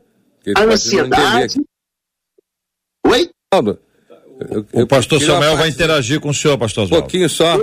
a 0.56 0.62
ansiedade. 0.63 1.62
Oi? 3.08 3.30
Aldo, 3.52 3.80
eu, 4.39 4.65
eu, 4.74 4.84
o 4.84 4.88
pastor 4.88 5.21
Samuel 5.21 5.56
vai 5.56 5.69
interagir 5.69 6.19
com 6.19 6.30
o 6.30 6.34
senhor, 6.34 6.58
pastor 6.58 6.86
Um 6.86 6.89
pouquinho 6.89 7.30
só. 7.30 7.58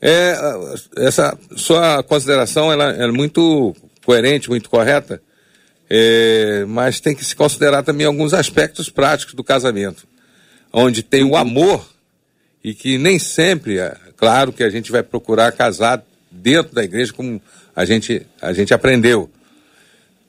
É, 0.00 0.34
essa 0.96 1.36
sua 1.56 2.02
consideração 2.02 2.72
ela, 2.72 2.92
ela 2.92 3.08
é 3.08 3.12
muito 3.12 3.74
coerente, 4.04 4.48
muito 4.48 4.70
correta, 4.70 5.20
é, 5.88 6.64
mas 6.68 7.00
tem 7.00 7.14
que 7.14 7.24
se 7.24 7.34
considerar 7.34 7.82
também 7.82 8.06
alguns 8.06 8.32
aspectos 8.32 8.88
práticos 8.88 9.34
do 9.34 9.42
casamento, 9.42 10.06
onde 10.72 11.02
tem 11.02 11.24
o 11.24 11.36
amor 11.36 11.84
e 12.62 12.72
que 12.72 12.96
nem 12.96 13.18
sempre, 13.18 13.78
é 13.78 13.96
claro 14.16 14.52
que 14.52 14.62
a 14.62 14.70
gente 14.70 14.92
vai 14.92 15.02
procurar 15.02 15.50
casar 15.52 16.04
dentro 16.30 16.74
da 16.74 16.84
igreja 16.84 17.12
como 17.12 17.42
a 17.74 17.84
gente, 17.84 18.24
a 18.40 18.52
gente 18.52 18.72
aprendeu. 18.72 19.28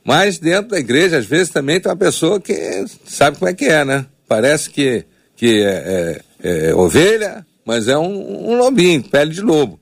Mas 0.04 0.40
dentro 0.40 0.72
da 0.72 0.80
igreja, 0.80 1.18
às 1.18 1.26
vezes, 1.28 1.50
também 1.50 1.80
tem 1.80 1.92
uma 1.92 1.96
pessoa 1.96 2.42
que 2.42 2.86
sabe 3.06 3.38
como 3.38 3.50
é 3.50 3.54
que 3.54 3.66
é, 3.66 3.86
né? 3.86 4.08
parece 4.32 4.70
que, 4.70 5.04
que 5.42 5.64
é, 5.64 6.22
é, 6.44 6.68
é 6.68 6.76
ovelha, 6.76 7.44
mas 7.66 7.88
é 7.88 7.98
um, 7.98 8.52
um 8.52 8.58
lobinho, 8.60 9.02
pele 9.02 9.32
de 9.32 9.42
lobo. 9.42 9.80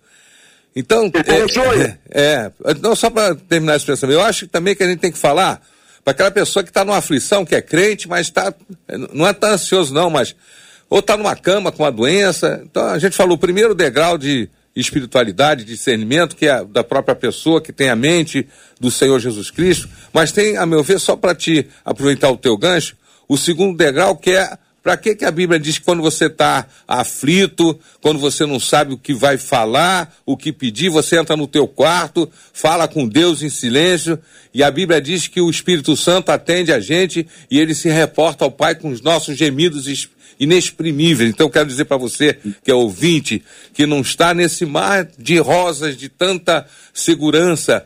Então, 0.73 1.11
é, 1.13 1.97
é, 2.11 2.51
é, 2.63 2.73
não 2.81 2.95
só 2.95 3.09
para 3.09 3.35
terminar 3.35 3.75
esse 3.75 3.85
pensamento, 3.85 4.15
eu 4.15 4.23
acho 4.23 4.47
também 4.47 4.73
que 4.73 4.83
a 4.83 4.87
gente 4.87 4.99
tem 4.99 5.11
que 5.11 5.17
falar 5.17 5.61
para 6.01 6.11
aquela 6.11 6.31
pessoa 6.31 6.63
que 6.63 6.69
está 6.69 6.85
numa 6.85 6.95
aflição, 6.95 7.43
que 7.43 7.53
é 7.55 7.61
crente, 7.61 8.07
mas 8.07 8.29
tá, 8.29 8.53
não 9.13 9.27
é 9.27 9.33
tão 9.33 9.49
ansioso 9.49 9.93
não, 9.93 10.09
mas 10.09 10.33
ou 10.89 10.99
está 10.99 11.17
numa 11.17 11.35
cama 11.35 11.73
com 11.73 11.83
uma 11.83 11.91
doença. 11.91 12.61
Então 12.63 12.85
a 12.85 12.97
gente 12.97 13.17
falou 13.17 13.35
o 13.35 13.37
primeiro 13.37 13.75
degrau 13.75 14.17
de 14.17 14.47
espiritualidade, 14.73 15.65
de 15.65 15.73
discernimento, 15.73 16.37
que 16.37 16.47
é 16.47 16.63
da 16.63 16.85
própria 16.85 17.15
pessoa, 17.15 17.61
que 17.61 17.73
tem 17.73 17.89
a 17.89 17.97
mente 17.97 18.47
do 18.79 18.89
Senhor 18.89 19.19
Jesus 19.19 19.51
Cristo, 19.51 19.89
mas 20.13 20.31
tem, 20.31 20.55
a 20.55 20.65
meu 20.65 20.81
ver, 20.85 21.01
só 21.01 21.17
para 21.17 21.35
te 21.35 21.67
aproveitar 21.83 22.29
o 22.29 22.37
teu 22.37 22.57
gancho, 22.57 22.95
o 23.27 23.37
segundo 23.37 23.75
degrau 23.75 24.15
que 24.15 24.31
é 24.31 24.57
para 24.89 24.97
que, 24.97 25.13
que 25.13 25.23
a 25.23 25.29
Bíblia 25.29 25.59
diz 25.59 25.77
que 25.77 25.85
quando 25.85 26.01
você 26.01 26.25
está 26.25 26.65
aflito, 26.87 27.79
quando 28.01 28.17
você 28.17 28.43
não 28.43 28.59
sabe 28.59 28.91
o 28.91 28.97
que 28.97 29.13
vai 29.13 29.37
falar, 29.37 30.11
o 30.25 30.35
que 30.35 30.51
pedir, 30.51 30.89
você 30.89 31.19
entra 31.19 31.37
no 31.37 31.45
teu 31.45 31.67
quarto, 31.67 32.27
fala 32.51 32.87
com 32.87 33.07
Deus 33.07 33.43
em 33.43 33.51
silêncio, 33.51 34.17
e 34.51 34.63
a 34.63 34.71
Bíblia 34.71 34.99
diz 34.99 35.27
que 35.27 35.39
o 35.39 35.47
Espírito 35.47 35.95
Santo 35.95 36.31
atende 36.31 36.73
a 36.73 36.79
gente 36.79 37.27
e 37.51 37.59
ele 37.59 37.75
se 37.75 37.87
reporta 37.87 38.43
ao 38.43 38.49
Pai 38.49 38.73
com 38.73 38.89
os 38.89 38.99
nossos 38.99 39.37
gemidos 39.37 40.09
inexprimíveis. 40.39 41.29
Então, 41.29 41.51
quero 41.51 41.67
dizer 41.67 41.85
para 41.85 41.97
você, 41.97 42.39
que 42.63 42.71
é 42.71 42.73
ouvinte, 42.73 43.43
que 43.75 43.85
não 43.85 44.01
está 44.01 44.33
nesse 44.33 44.65
mar 44.65 45.07
de 45.19 45.37
rosas, 45.37 45.95
de 45.95 46.09
tanta 46.09 46.65
segurança, 46.91 47.85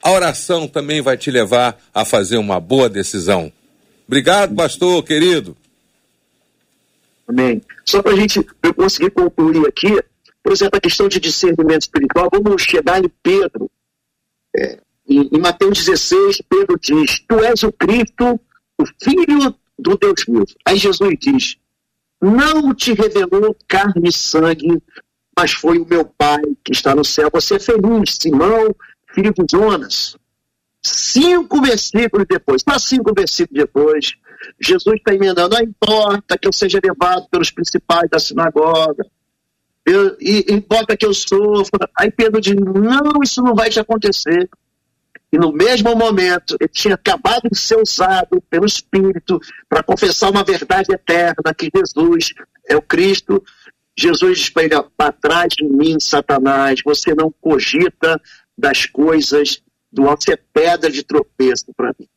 a 0.00 0.12
oração 0.12 0.68
também 0.68 1.00
vai 1.00 1.16
te 1.16 1.28
levar 1.28 1.76
a 1.92 2.04
fazer 2.04 2.36
uma 2.36 2.60
boa 2.60 2.88
decisão. 2.88 3.52
Obrigado, 4.06 4.54
pastor, 4.54 5.02
querido. 5.02 5.56
Amém. 7.28 7.62
Só 7.84 8.02
para 8.02 8.12
a 8.12 8.16
gente 8.16 8.44
eu 8.62 8.74
conseguir 8.74 9.10
concluir 9.10 9.66
aqui, 9.66 10.00
por 10.42 10.52
exemplo, 10.52 10.76
a 10.76 10.80
questão 10.80 11.08
de 11.08 11.18
discernimento 11.18 11.82
espiritual, 11.82 12.30
vamos 12.32 12.62
chegar 12.62 13.04
em 13.04 13.10
Pedro. 13.22 13.70
É, 14.56 14.80
em, 15.08 15.28
em 15.32 15.40
Mateus 15.40 15.84
16, 15.84 16.42
Pedro 16.48 16.78
diz: 16.80 17.20
Tu 17.26 17.34
és 17.40 17.62
o 17.62 17.72
Cristo, 17.72 18.40
o 18.78 18.84
Filho 19.02 19.54
do 19.78 19.96
Deus 19.96 20.24
vivo. 20.26 20.46
Aí 20.64 20.76
Jesus 20.76 21.14
diz: 21.20 21.56
não 22.20 22.74
te 22.74 22.92
revelou 22.92 23.56
carne 23.68 24.08
e 24.08 24.12
sangue, 24.12 24.82
mas 25.36 25.52
foi 25.52 25.78
o 25.78 25.86
meu 25.86 26.04
Pai 26.04 26.42
que 26.64 26.72
está 26.72 26.94
no 26.94 27.04
céu. 27.04 27.30
Você 27.32 27.56
é 27.56 27.58
feliz, 27.58 28.16
Simão, 28.20 28.74
filho 29.12 29.32
de 29.32 29.44
Jonas. 29.50 30.16
Cinco 30.82 31.60
versículos 31.60 32.26
depois, 32.28 32.62
só 32.62 32.78
cinco 32.78 33.12
versículos 33.14 33.64
depois, 33.64 34.14
Jesus 34.60 34.96
está 34.96 35.14
emendando, 35.14 35.56
não 35.56 35.62
importa 35.62 36.38
que 36.38 36.46
eu 36.46 36.52
seja 36.52 36.80
levado 36.82 37.28
pelos 37.30 37.50
principais 37.50 38.08
da 38.10 38.18
sinagoga, 38.18 39.06
eu, 39.86 40.16
e, 40.20 40.52
importa 40.52 40.96
que 40.96 41.06
eu 41.06 41.14
sofra. 41.14 41.88
Aí 41.96 42.10
Pedro 42.10 42.40
diz, 42.40 42.56
não, 42.56 43.22
isso 43.22 43.40
não 43.40 43.54
vai 43.54 43.70
te 43.70 43.78
acontecer. 43.78 44.50
E 45.32 45.38
no 45.38 45.52
mesmo 45.52 45.94
momento, 45.94 46.56
ele 46.60 46.68
tinha 46.68 46.94
acabado 46.94 47.48
de 47.50 47.58
ser 47.58 47.76
usado 47.80 48.42
pelo 48.50 48.66
Espírito 48.66 49.40
para 49.68 49.82
confessar 49.82 50.30
uma 50.30 50.42
verdade 50.42 50.92
eterna, 50.92 51.54
que 51.56 51.70
Jesus 51.74 52.32
é 52.68 52.76
o 52.76 52.82
Cristo. 52.82 53.42
Jesus 53.96 54.38
diz 54.38 54.50
para 54.50 54.64
ele, 54.64 54.82
para 54.96 55.12
trás 55.12 55.48
de 55.56 55.64
mim, 55.64 55.98
Satanás, 56.00 56.80
você 56.84 57.14
não 57.14 57.32
cogita 57.40 58.20
das 58.58 58.86
coisas 58.86 59.62
do 59.90 60.08
alto, 60.08 60.24
você 60.24 60.32
é 60.32 60.38
pedra 60.52 60.90
de 60.90 61.02
tropeço 61.02 61.66
para 61.76 61.94
mim. 61.98 62.08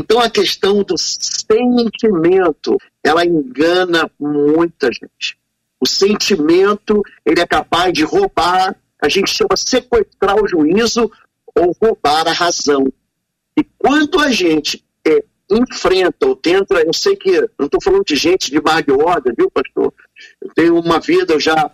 Então 0.00 0.18
a 0.18 0.30
questão 0.30 0.82
do 0.82 0.96
sentimento, 0.96 2.78
ela 3.04 3.22
engana 3.22 4.10
muita 4.18 4.90
gente. 4.90 5.38
O 5.78 5.86
sentimento, 5.86 7.02
ele 7.24 7.38
é 7.38 7.46
capaz 7.46 7.92
de 7.92 8.02
roubar, 8.02 8.74
a 8.98 9.08
gente 9.10 9.30
chama 9.30 9.54
sequestrar 9.58 10.42
o 10.42 10.48
juízo 10.48 11.10
ou 11.54 11.76
roubar 11.78 12.26
a 12.26 12.32
razão. 12.32 12.90
E 13.54 13.62
quando 13.76 14.18
a 14.20 14.30
gente 14.30 14.82
é, 15.06 15.22
enfrenta 15.50 16.26
ou 16.26 16.34
tenta, 16.34 16.80
eu 16.80 16.94
sei 16.94 17.14
que, 17.14 17.38
não 17.58 17.66
estou 17.66 17.82
falando 17.82 18.04
de 18.04 18.16
gente 18.16 18.50
de 18.50 18.58
má 18.58 18.80
de 18.80 18.92
ordem, 18.92 19.34
viu, 19.36 19.50
pastor? 19.50 19.92
Eu 20.40 20.50
tenho 20.54 20.80
uma 20.80 20.98
vida, 20.98 21.34
eu 21.34 21.40
já 21.40 21.70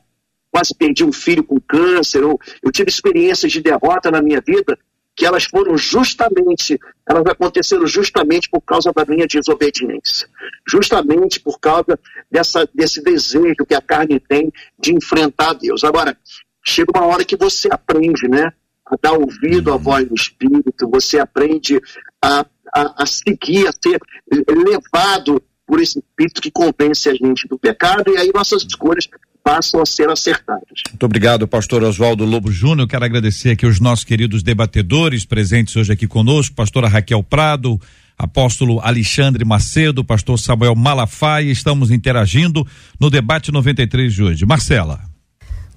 quase 0.50 0.74
perdi 0.74 1.04
um 1.04 1.12
filho 1.12 1.44
com 1.44 1.60
câncer, 1.60 2.24
ou 2.24 2.40
eu 2.60 2.72
tive 2.72 2.90
experiências 2.90 3.52
de 3.52 3.60
derrota 3.60 4.10
na 4.10 4.20
minha 4.20 4.40
vida, 4.40 4.76
que 5.16 5.24
elas 5.24 5.44
foram 5.44 5.76
justamente, 5.78 6.78
elas 7.08 7.24
aconteceram 7.26 7.86
justamente 7.86 8.50
por 8.50 8.60
causa 8.60 8.92
da 8.92 9.04
minha 9.06 9.26
desobediência. 9.26 10.28
Justamente 10.68 11.40
por 11.40 11.58
causa 11.58 11.98
dessa, 12.30 12.68
desse 12.74 13.02
desejo 13.02 13.64
que 13.66 13.74
a 13.74 13.80
carne 13.80 14.20
tem 14.20 14.52
de 14.78 14.94
enfrentar 14.94 15.54
Deus. 15.54 15.82
Agora, 15.84 16.16
chega 16.62 16.92
uma 16.94 17.06
hora 17.06 17.24
que 17.24 17.36
você 17.36 17.68
aprende, 17.72 18.28
né? 18.28 18.52
a 18.86 18.96
dar 19.02 19.12
ouvido 19.12 19.70
à 19.70 19.74
uhum. 19.74 19.82
voz 19.82 20.08
do 20.08 20.14
Espírito, 20.14 20.88
você 20.88 21.18
aprende 21.18 21.80
a, 22.22 22.46
a, 22.72 23.02
a 23.02 23.06
seguir, 23.06 23.66
a 23.66 23.72
ser 23.72 24.00
levado 24.48 25.42
por 25.66 25.80
esse 25.80 25.98
Espírito 25.98 26.40
que 26.40 26.50
convence 26.50 27.08
a 27.08 27.14
gente 27.14 27.48
do 27.48 27.58
pecado, 27.58 28.12
e 28.12 28.16
aí 28.16 28.30
nossas 28.32 28.62
escolhas 28.62 29.08
passam 29.46 29.80
a 29.80 29.86
ser 29.86 30.10
acertadas. 30.10 30.82
Muito 30.90 31.06
obrigado, 31.06 31.46
pastor 31.46 31.84
Oswaldo 31.84 32.24
Lobo 32.24 32.50
Júnior. 32.50 32.88
Quero 32.88 33.04
agradecer 33.04 33.50
aqui 33.50 33.64
os 33.64 33.78
nossos 33.78 34.04
queridos 34.04 34.42
debatedores 34.42 35.24
presentes 35.24 35.76
hoje 35.76 35.92
aqui 35.92 36.08
conosco, 36.08 36.56
pastora 36.56 36.88
Raquel 36.88 37.22
Prado, 37.22 37.80
apóstolo 38.18 38.80
Alexandre 38.80 39.44
Macedo, 39.44 40.02
pastor 40.02 40.36
Samuel 40.40 40.74
Malafaia. 40.74 41.48
Estamos 41.48 41.92
interagindo 41.92 42.66
no 42.98 43.08
debate 43.08 43.52
93 43.52 44.12
de 44.12 44.22
hoje. 44.24 44.44
Marcela. 44.44 45.00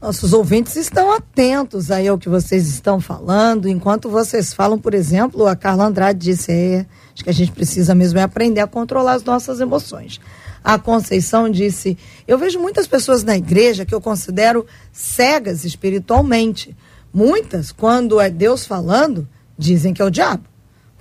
Nossos 0.01 0.33
ouvintes 0.33 0.75
estão 0.75 1.13
atentos 1.13 1.91
aí 1.91 2.07
ao 2.07 2.17
que 2.17 2.29
vocês 2.29 2.67
estão 2.67 2.99
falando. 2.99 3.69
Enquanto 3.69 4.09
vocês 4.09 4.51
falam, 4.51 4.79
por 4.79 4.95
exemplo, 4.95 5.45
a 5.45 5.55
Carla 5.55 5.85
Andrade 5.85 6.17
disse: 6.17 6.51
é, 6.51 6.85
acho 7.13 7.23
que 7.23 7.29
a 7.29 7.33
gente 7.33 7.51
precisa 7.51 7.93
mesmo 7.93 8.17
é 8.17 8.23
aprender 8.23 8.61
a 8.61 8.67
controlar 8.67 9.13
as 9.13 9.23
nossas 9.23 9.59
emoções. 9.59 10.19
A 10.63 10.77
Conceição 10.77 11.49
disse: 11.49 11.97
Eu 12.27 12.37
vejo 12.37 12.59
muitas 12.59 12.87
pessoas 12.87 13.23
na 13.23 13.37
igreja 13.37 13.85
que 13.85 13.93
eu 13.93 14.01
considero 14.01 14.65
cegas 14.91 15.63
espiritualmente. 15.63 16.75
Muitas, 17.13 17.71
quando 17.71 18.19
é 18.19 18.29
Deus 18.29 18.65
falando, 18.65 19.27
dizem 19.57 19.93
que 19.93 20.01
é 20.01 20.05
o 20.05 20.11
diabo. 20.11 20.43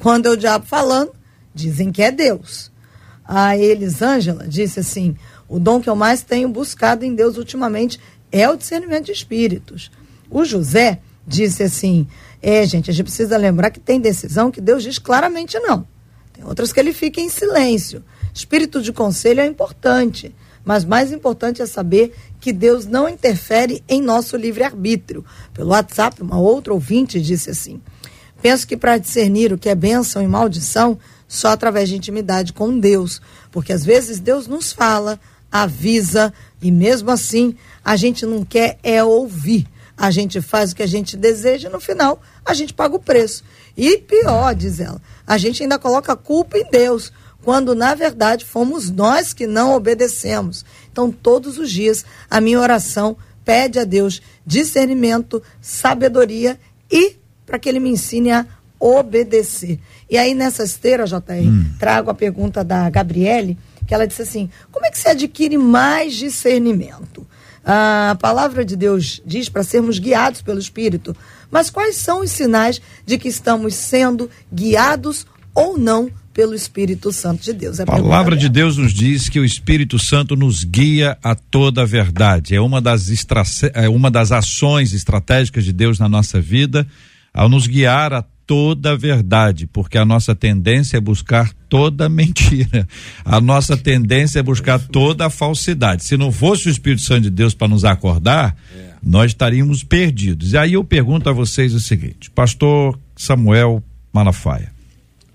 Quando 0.01 0.27
é 0.27 0.31
o 0.31 0.37
diabo 0.37 0.67
falando, 0.67 1.13
dizem 1.55 1.91
que 1.91 2.03
é 2.03 2.11
Deus. 2.11 2.71
A 3.25 3.57
Elisângela 3.57 4.47
disse 4.47 4.81
assim: 4.81 5.17
O 5.49 5.59
dom 5.59 5.81
que 5.81 5.91
eu 5.91 5.97
mais 5.97 6.23
tenho 6.23 6.49
buscado 6.49 7.05
em 7.05 7.15
Deus 7.15 7.37
ultimamente 7.37 8.01
é 8.31 8.49
o 8.49 8.57
discernimento 8.57 9.07
de 9.07 9.13
espíritos. 9.13 9.91
O 10.31 10.45
José 10.45 11.01
disse 11.27 11.63
assim: 11.63 12.07
é, 12.43 12.65
gente, 12.65 12.91
a 12.91 12.95
gente 12.95 13.05
precisa 13.05 13.37
lembrar 13.37 13.71
que 13.71 13.81
tem 13.81 14.01
decisão 14.01 14.51
que 14.51 14.61
Deus 14.61 14.83
diz 14.83 14.99
claramente 14.99 15.59
não. 15.59 15.87
Tem 16.33 16.45
outras 16.45 16.73
que 16.73 16.79
ele 16.79 16.93
fica 16.93 17.21
em 17.21 17.29
silêncio. 17.29 18.03
Espírito 18.39 18.81
de 18.81 18.93
conselho 18.93 19.41
é 19.41 19.47
importante, 19.47 20.33
mas 20.65 20.85
mais 20.85 21.11
importante 21.11 21.61
é 21.61 21.67
saber 21.67 22.15
que 22.41 22.53
Deus 22.53 22.87
não 22.87 23.09
interfere 23.09 23.83
em 23.89 24.01
nosso 24.01 24.37
livre-arbítrio. 24.37 25.25
Pelo 25.53 25.71
WhatsApp, 25.71 26.23
uma 26.23 26.39
outra 26.39 26.73
ouvinte 26.73 27.21
disse 27.21 27.51
assim: 27.51 27.81
penso 28.41 28.65
que 28.65 28.77
para 28.77 28.97
discernir 28.97 29.53
o 29.53 29.59
que 29.59 29.69
é 29.69 29.75
bênção 29.75 30.23
e 30.23 30.29
maldição, 30.29 30.97
só 31.27 31.49
através 31.49 31.89
de 31.89 31.97
intimidade 31.97 32.53
com 32.53 32.79
Deus. 32.79 33.21
Porque 33.51 33.73
às 33.73 33.85
vezes 33.85 34.21
Deus 34.21 34.47
nos 34.47 34.73
fala, 34.73 35.19
avisa, 35.51 36.33
e 36.63 36.71
mesmo 36.71 37.11
assim 37.11 37.57
a 37.85 37.97
gente 37.97 38.25
não 38.25 38.45
quer 38.45 38.79
é 38.85 39.03
ouvir. 39.03 39.67
A 39.97 40.13
gente 40.13 40.41
faz 40.41 40.71
o 40.71 40.77
que 40.77 40.83
a 40.85 40.87
gente 40.87 41.17
deseja 41.17 41.69
e 41.69 41.73
no 41.73 41.81
final 41.81 42.23
a 42.47 42.55
gente 42.55 42.73
paga 42.73 42.95
o 42.95 43.01
preço. 43.01 43.43
E 43.77 43.99
pior, 43.99 44.55
diz 44.55 44.79
ela, 44.79 45.03
a 45.27 45.37
gente 45.37 45.61
ainda 45.61 45.77
coloca 45.77 46.13
a 46.13 46.17
culpa 46.17 46.57
em 46.57 46.71
Deus, 46.71 47.13
quando 47.49 47.75
na 47.75 47.95
verdade 47.95 48.45
fomos 48.45 48.91
nós 48.91 49.33
que 49.33 49.47
não 49.47 49.73
obedecemos. 49.73 50.67
Então, 50.93 51.11
todos 51.11 51.57
os 51.57 51.71
dias, 51.71 52.05
a 52.29 52.43
minha 52.43 52.61
oração 52.61 53.17
pede 53.43 53.79
a 53.79 53.85
Deus 53.85 54.21
discernimento, 54.45 55.43
sabedoria 55.59 56.61
e 56.93 57.17
para 57.47 57.59
que 57.59 57.67
Ele 57.67 57.81
me 57.81 57.89
ensine 57.89 58.33
a 58.33 58.45
obedecer. 58.79 59.81
E 60.11 60.19
aí, 60.19 60.35
nessa 60.35 60.63
esteira, 60.63 61.07
JR, 61.07 61.21
hum. 61.43 61.73
trago 61.79 62.11
a 62.11 62.15
pergunta 62.15 62.63
da 62.63 62.91
Gabriele, 62.91 63.57
que 63.87 63.95
ela 63.95 64.07
disse 64.07 64.21
assim: 64.21 64.51
como 64.71 64.85
é 64.85 64.91
que 64.91 64.99
se 64.99 65.09
adquire 65.09 65.57
mais 65.57 66.17
discernimento? 66.17 67.27
A 67.65 68.15
palavra 68.21 68.63
de 68.63 68.77
Deus 68.77 69.23
diz 69.25 69.49
para 69.49 69.63
sermos 69.63 69.99
guiados 69.99 70.43
pelo 70.43 70.59
Espírito. 70.59 71.17
Mas 71.51 71.71
quais 71.71 71.97
são 71.97 72.21
os 72.21 72.31
sinais 72.31 72.79
de 73.07 73.17
que 73.17 73.29
estamos 73.29 73.75
sendo 73.75 74.29
guiados 74.53 75.27
ou 75.55 75.79
não 75.79 76.11
pelo 76.39 76.55
Espírito 76.55 77.13
Santo 77.13 77.43
de 77.43 77.53
Deus? 77.53 77.81
É 77.81 77.83
a 77.83 77.87
palavra 77.87 78.37
de 78.37 78.49
Deus 78.49 78.77
nos 78.77 78.95
diz 78.95 79.29
que 79.29 79.41
o 79.41 79.45
Espírito 79.45 79.99
Santo 79.99 80.37
nos 80.37 80.63
guia 80.63 81.19
a 81.21 81.35
toda 81.35 81.83
a 81.83 81.85
verdade. 81.85 82.55
É 82.55 82.61
uma 82.61 82.81
das, 82.81 83.11
extra, 83.11 83.43
é 83.75 83.89
uma 83.89 84.09
das 84.09 84.31
ações 84.31 84.93
estratégicas 84.93 85.65
de 85.65 85.73
Deus 85.73 85.99
na 85.99 86.09
nossa 86.09 86.41
vida, 86.41 86.87
ao 87.35 87.49
nos 87.49 87.67
guiar 87.67 88.13
a 88.13 88.23
toda 88.47 88.93
a 88.93 88.97
verdade, 88.97 89.67
porque 89.67 89.99
a 89.99 90.05
nossa 90.05 90.33
tendência 90.33 90.97
é 90.97 91.01
buscar 91.01 91.53
toda 91.69 92.09
mentira. 92.09 92.87
A 93.25 93.41
nossa 93.41 93.77
tendência 93.77 94.39
é 94.39 94.43
buscar 94.43 94.79
toda 94.79 95.27
a 95.27 95.31
falsidade. 95.31 96.05
Se 96.05 96.17
não 96.17 96.31
fosse 96.31 96.69
o 96.69 96.71
Espírito 96.71 97.03
Santo 97.03 97.23
de 97.23 97.31
Deus 97.31 97.53
para 97.53 97.67
nos 97.67 97.85
acordar, 97.85 98.57
é. 98.73 98.93
nós 99.03 99.33
estaríamos 99.33 99.83
perdidos. 99.83 100.53
E 100.53 100.57
aí 100.57 100.75
eu 100.75 100.85
pergunto 100.85 101.29
a 101.29 101.33
vocês 101.33 101.75
o 101.75 101.81
seguinte: 101.81 102.31
Pastor 102.31 102.97
Samuel 103.17 103.83
Malafaia, 104.13 104.78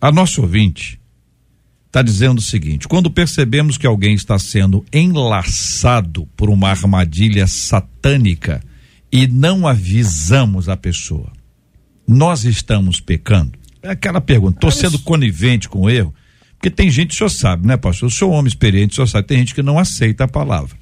a 0.04 0.12
nosso 0.12 0.42
ouvinte 0.42 1.00
está 1.88 2.02
dizendo 2.02 2.40
o 2.40 2.42
seguinte: 2.42 2.90
quando 2.90 3.10
percebemos 3.10 3.78
que 3.78 3.88
alguém 3.88 4.14
está 4.14 4.38
sendo 4.38 4.84
enlaçado 4.92 6.28
por 6.36 6.50
uma 6.50 6.70
armadilha 6.70 7.48
satânica 7.48 8.62
e 9.10 9.28
não 9.28 9.66
avisamos 9.66 10.68
a 10.68 10.76
pessoa, 10.76 11.32
nós 12.06 12.44
estamos 12.44 13.00
pecando? 13.00 13.54
É 13.82 13.92
aquela 13.92 14.20
pergunta, 14.20 14.58
estou 14.58 14.72
sendo 14.72 15.00
conivente 15.00 15.70
com 15.70 15.84
o 15.84 15.90
erro? 15.90 16.14
Porque 16.56 16.70
tem 16.70 16.90
gente, 16.90 17.12
o 17.12 17.16
senhor 17.16 17.30
sabe, 17.30 17.66
né, 17.66 17.78
pastor? 17.78 18.08
Eu 18.08 18.12
sou 18.12 18.32
um 18.32 18.34
homem 18.34 18.50
experiente, 18.50 18.92
o 18.92 18.96
senhor 18.96 19.08
sabe, 19.08 19.28
tem 19.28 19.38
gente 19.38 19.56
que 19.56 19.64
não 19.64 19.80
aceita 19.80 20.26
a 20.26 20.28
palavra. 20.28 20.76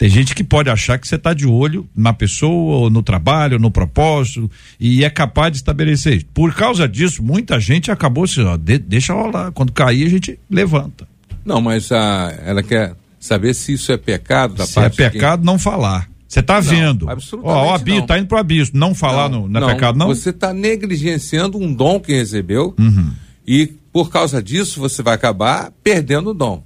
Tem 0.00 0.08
gente 0.08 0.34
que 0.34 0.42
pode 0.42 0.70
achar 0.70 0.98
que 0.98 1.06
você 1.06 1.16
está 1.16 1.34
de 1.34 1.46
olho 1.46 1.86
na 1.94 2.14
pessoa, 2.14 2.78
ou 2.78 2.88
no 2.88 3.02
trabalho, 3.02 3.56
ou 3.56 3.60
no 3.60 3.70
propósito, 3.70 4.50
e 4.80 5.04
é 5.04 5.10
capaz 5.10 5.52
de 5.52 5.58
estabelecer 5.58 6.16
isso. 6.16 6.26
Por 6.32 6.54
causa 6.54 6.88
disso, 6.88 7.22
muita 7.22 7.60
gente 7.60 7.90
acabou 7.90 8.24
assim, 8.24 8.42
ó, 8.42 8.56
de, 8.56 8.78
deixa 8.78 9.12
rolar. 9.12 9.52
Quando 9.52 9.72
cair, 9.72 10.06
a 10.06 10.08
gente 10.08 10.40
levanta. 10.48 11.06
Não, 11.44 11.60
mas 11.60 11.92
a, 11.92 12.34
ela 12.46 12.62
quer 12.62 12.96
saber 13.18 13.52
se 13.52 13.74
isso 13.74 13.92
é 13.92 13.98
pecado 13.98 14.54
da 14.54 14.64
se 14.64 14.72
parte. 14.72 14.96
Se 14.96 15.02
é 15.02 15.10
pecado, 15.10 15.44
não 15.44 15.58
falar. 15.58 16.08
Você 16.26 16.40
está 16.40 16.60
vendo. 16.60 17.06
Ó, 17.42 17.66
o 17.66 17.74
abismo, 17.74 18.06
tá 18.06 18.18
indo 18.18 18.26
pro 18.26 18.38
abismo. 18.38 18.78
Não 18.78 18.94
falar 18.94 19.28
não, 19.28 19.42
no, 19.42 19.48
não, 19.60 19.68
é 19.68 19.74
pecado, 19.74 19.98
não? 19.98 20.06
Você 20.06 20.30
está 20.30 20.54
negligenciando 20.54 21.58
um 21.58 21.74
dom 21.74 22.00
que 22.00 22.14
recebeu 22.14 22.74
uhum. 22.78 23.12
e 23.46 23.66
por 23.92 24.08
causa 24.08 24.42
disso 24.42 24.80
você 24.80 25.02
vai 25.02 25.14
acabar 25.14 25.70
perdendo 25.84 26.30
o 26.30 26.34
dom. 26.34 26.64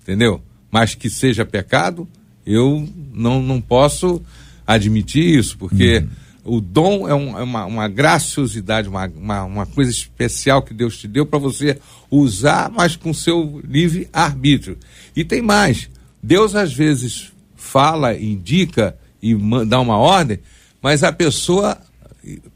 Entendeu? 0.00 0.40
Mas 0.70 0.94
que 0.94 1.10
seja 1.10 1.44
pecado, 1.44 2.06
eu 2.46 2.88
não, 3.12 3.42
não 3.42 3.60
posso 3.60 4.22
admitir 4.66 5.38
isso, 5.38 5.58
porque 5.58 6.04
uhum. 6.44 6.56
o 6.56 6.60
dom 6.60 7.08
é, 7.08 7.14
um, 7.14 7.38
é 7.38 7.42
uma, 7.42 7.64
uma, 7.66 7.88
graciosidade, 7.88 8.88
uma, 8.88 9.06
uma, 9.06 9.44
uma, 9.44 9.66
coisa 9.66 9.90
especial 9.90 10.62
que 10.62 10.72
Deus 10.72 10.96
te 10.96 11.08
deu 11.08 11.26
para 11.26 11.38
você 11.38 11.78
usar, 12.10 12.70
mas 12.70 12.94
com 12.94 13.12
seu 13.12 13.60
livre 13.64 14.08
arbítrio. 14.12 14.78
E 15.14 15.24
tem 15.24 15.42
mais: 15.42 15.90
Deus 16.22 16.54
às 16.54 16.72
vezes 16.72 17.32
fala, 17.56 18.16
indica 18.16 18.96
e 19.20 19.34
dá 19.66 19.80
uma 19.80 19.98
ordem, 19.98 20.38
mas 20.80 21.02
a 21.02 21.12
pessoa 21.12 21.76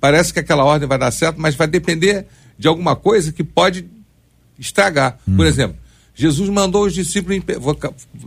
parece 0.00 0.32
que 0.32 0.38
aquela 0.38 0.64
ordem 0.64 0.88
vai 0.88 0.98
dar 0.98 1.10
certo, 1.10 1.40
mas 1.40 1.54
vai 1.54 1.66
depender 1.66 2.26
de 2.58 2.68
alguma 2.68 2.94
coisa 2.94 3.32
que 3.32 3.42
pode 3.42 3.86
estragar. 4.58 5.18
Por 5.24 5.40
uhum. 5.40 5.44
exemplo, 5.44 5.76
Jesus 6.20 6.50
mandou 6.50 6.84
os 6.84 6.92
discípulos. 6.92 7.42
Vou 7.58 7.74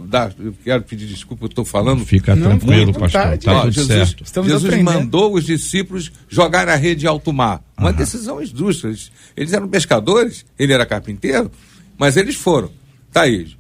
dar, 0.08 0.34
eu 0.40 0.52
quero 0.64 0.82
pedir 0.82 1.06
desculpa, 1.06 1.44
eu 1.44 1.48
estou 1.48 1.64
falando. 1.64 2.04
Fica 2.04 2.36
não, 2.36 2.58
tranquilo, 2.58 2.92
pastor. 2.92 3.38
Tá, 3.38 3.60
tudo 3.62 3.72
Jesus, 3.72 3.88
certo. 3.88 4.24
Estamos 4.24 4.52
Jesus 4.52 4.82
mandou 4.82 5.36
os 5.36 5.46
discípulos 5.46 6.12
jogar 6.28 6.68
a 6.68 6.76
rede 6.76 7.06
em 7.06 7.08
alto 7.08 7.32
mar. 7.32 7.64
Uma 7.78 7.90
Aham. 7.90 7.98
decisão 7.98 8.42
injusta. 8.42 8.88
Eles, 8.88 9.12
eles 9.38 9.54
eram 9.54 9.68
pescadores, 9.68 10.44
ele 10.58 10.74
era 10.74 10.88
carpinteiro, 10.88 11.52
mas 11.96 12.18
eles 12.18 12.34
foram. 12.34 12.72
Tá 13.12 13.22
aí. 13.22 13.52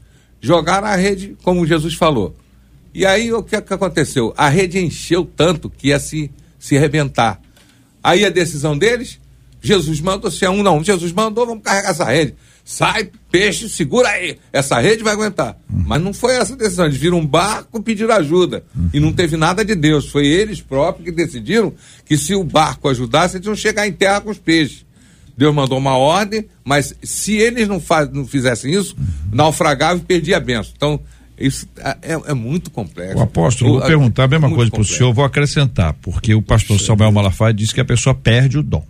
Jogaram 0.41 0.87
a 0.87 0.95
rede, 0.95 1.37
como 1.43 1.63
Jesus 1.63 1.93
falou. 1.93 2.35
E 2.91 3.05
aí 3.05 3.31
o 3.31 3.43
que, 3.43 3.61
que 3.61 3.73
aconteceu? 3.73 4.33
A 4.35 4.49
rede 4.49 4.79
encheu 4.79 5.23
tanto 5.25 5.69
que 5.69 5.89
ia 5.89 5.99
se, 5.99 6.31
se 6.57 6.75
arrebentar. 6.75 7.39
Aí 8.03 8.25
a 8.25 8.31
decisão 8.31 8.75
deles, 8.75 9.19
Jesus 9.61 10.01
mandou, 10.01 10.31
se 10.31 10.43
é 10.43 10.49
um 10.49 10.63
não, 10.63 10.83
Jesus 10.83 11.11
mandou, 11.11 11.45
vamos 11.45 11.61
carregar 11.61 11.91
essa 11.91 12.05
rede. 12.05 12.33
Sai, 12.65 13.09
peixe, 13.29 13.67
segura 13.67 14.07
aí. 14.07 14.37
Essa 14.51 14.79
rede 14.79 15.03
vai 15.03 15.13
aguentar. 15.13 15.57
Uhum. 15.69 15.83
Mas 15.85 16.01
não 16.01 16.13
foi 16.13 16.35
essa 16.35 16.53
a 16.53 16.57
decisão. 16.57 16.85
Eles 16.85 16.97
viram 16.97 17.19
um 17.19 17.25
barco 17.25 17.83
pediram 17.83 18.15
ajuda. 18.15 18.63
Uhum. 18.75 18.89
E 18.93 18.99
não 18.99 19.11
teve 19.11 19.35
nada 19.35 19.65
de 19.65 19.75
Deus. 19.75 20.09
Foi 20.09 20.25
eles 20.25 20.61
próprios 20.61 21.05
que 21.05 21.11
decidiram 21.11 21.73
que 22.05 22.17
se 22.17 22.33
o 22.33 22.43
barco 22.43 22.87
ajudasse, 22.87 23.35
eles 23.35 23.47
iam 23.47 23.55
chegar 23.55 23.85
em 23.85 23.91
terra 23.91 24.21
com 24.21 24.29
os 24.29 24.39
peixes. 24.39 24.85
Deus 25.35 25.53
mandou 25.53 25.77
uma 25.77 25.97
ordem, 25.97 26.45
mas 26.63 26.95
se 27.01 27.33
eles 27.33 27.67
não, 27.67 27.79
faz, 27.79 28.09
não 28.11 28.25
fizessem 28.25 28.73
isso, 28.73 28.95
uhum. 28.97 29.05
naufragava 29.31 29.99
e 29.99 30.03
perdia 30.03 30.37
a 30.37 30.39
benção. 30.39 30.71
Então, 30.75 30.99
isso 31.37 31.67
é, 31.77 32.13
é, 32.13 32.21
é 32.27 32.33
muito 32.33 32.69
complexo. 32.69 33.17
O 33.17 33.21
apóstolo, 33.21 33.79
vou 33.79 33.81
perguntar 33.81 34.25
a 34.25 34.27
mesma 34.27 34.49
coisa 34.49 34.71
para 34.71 34.81
o 34.81 34.85
senhor, 34.85 35.11
vou 35.11 35.25
acrescentar, 35.25 35.93
porque 36.01 36.33
o 36.35 36.41
pastor 36.41 36.79
Samuel 36.79 37.11
Malafaia 37.11 37.53
disse 37.53 37.73
que 37.73 37.81
a 37.81 37.85
pessoa 37.85 38.13
perde 38.13 38.57
o 38.57 38.63
dom. 38.63 38.85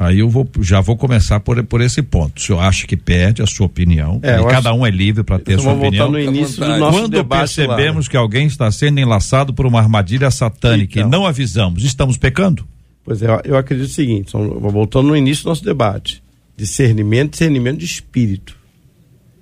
Aí 0.00 0.20
eu 0.20 0.30
vou, 0.30 0.48
já 0.62 0.80
vou 0.80 0.96
começar 0.96 1.40
por, 1.40 1.62
por 1.64 1.82
esse 1.82 2.00
ponto. 2.00 2.38
O 2.38 2.40
senhor 2.40 2.58
acha 2.60 2.86
que 2.86 2.96
perde 2.96 3.42
a 3.42 3.46
sua 3.46 3.66
opinião? 3.66 4.18
É, 4.22 4.42
cada 4.44 4.72
um 4.72 4.86
é 4.86 4.90
livre 4.90 5.22
para 5.22 5.38
ter 5.38 5.56
a 5.56 5.58
sua 5.58 5.74
opinião. 5.74 6.10
No 6.10 6.18
início 6.18 6.64
do 6.64 6.78
nosso 6.78 7.00
Quando 7.00 7.22
percebemos 7.22 8.06
lá. 8.06 8.10
que 8.10 8.16
alguém 8.16 8.46
está 8.46 8.72
sendo 8.72 8.98
enlaçado 8.98 9.52
por 9.52 9.66
uma 9.66 9.78
armadilha 9.78 10.30
satânica 10.30 10.98
então, 10.98 11.06
e 11.06 11.12
não 11.12 11.26
avisamos, 11.26 11.84
estamos 11.84 12.16
pecando? 12.16 12.66
Pois 13.04 13.20
é, 13.20 13.26
eu 13.44 13.58
acredito 13.58 13.90
o 13.90 13.92
seguinte, 13.92 14.32
voltando 14.32 15.08
no 15.08 15.16
início 15.16 15.44
do 15.44 15.50
nosso 15.50 15.62
debate. 15.62 16.22
Discernimento, 16.56 17.32
discernimento 17.32 17.76
de 17.76 17.84
espírito. 17.84 18.56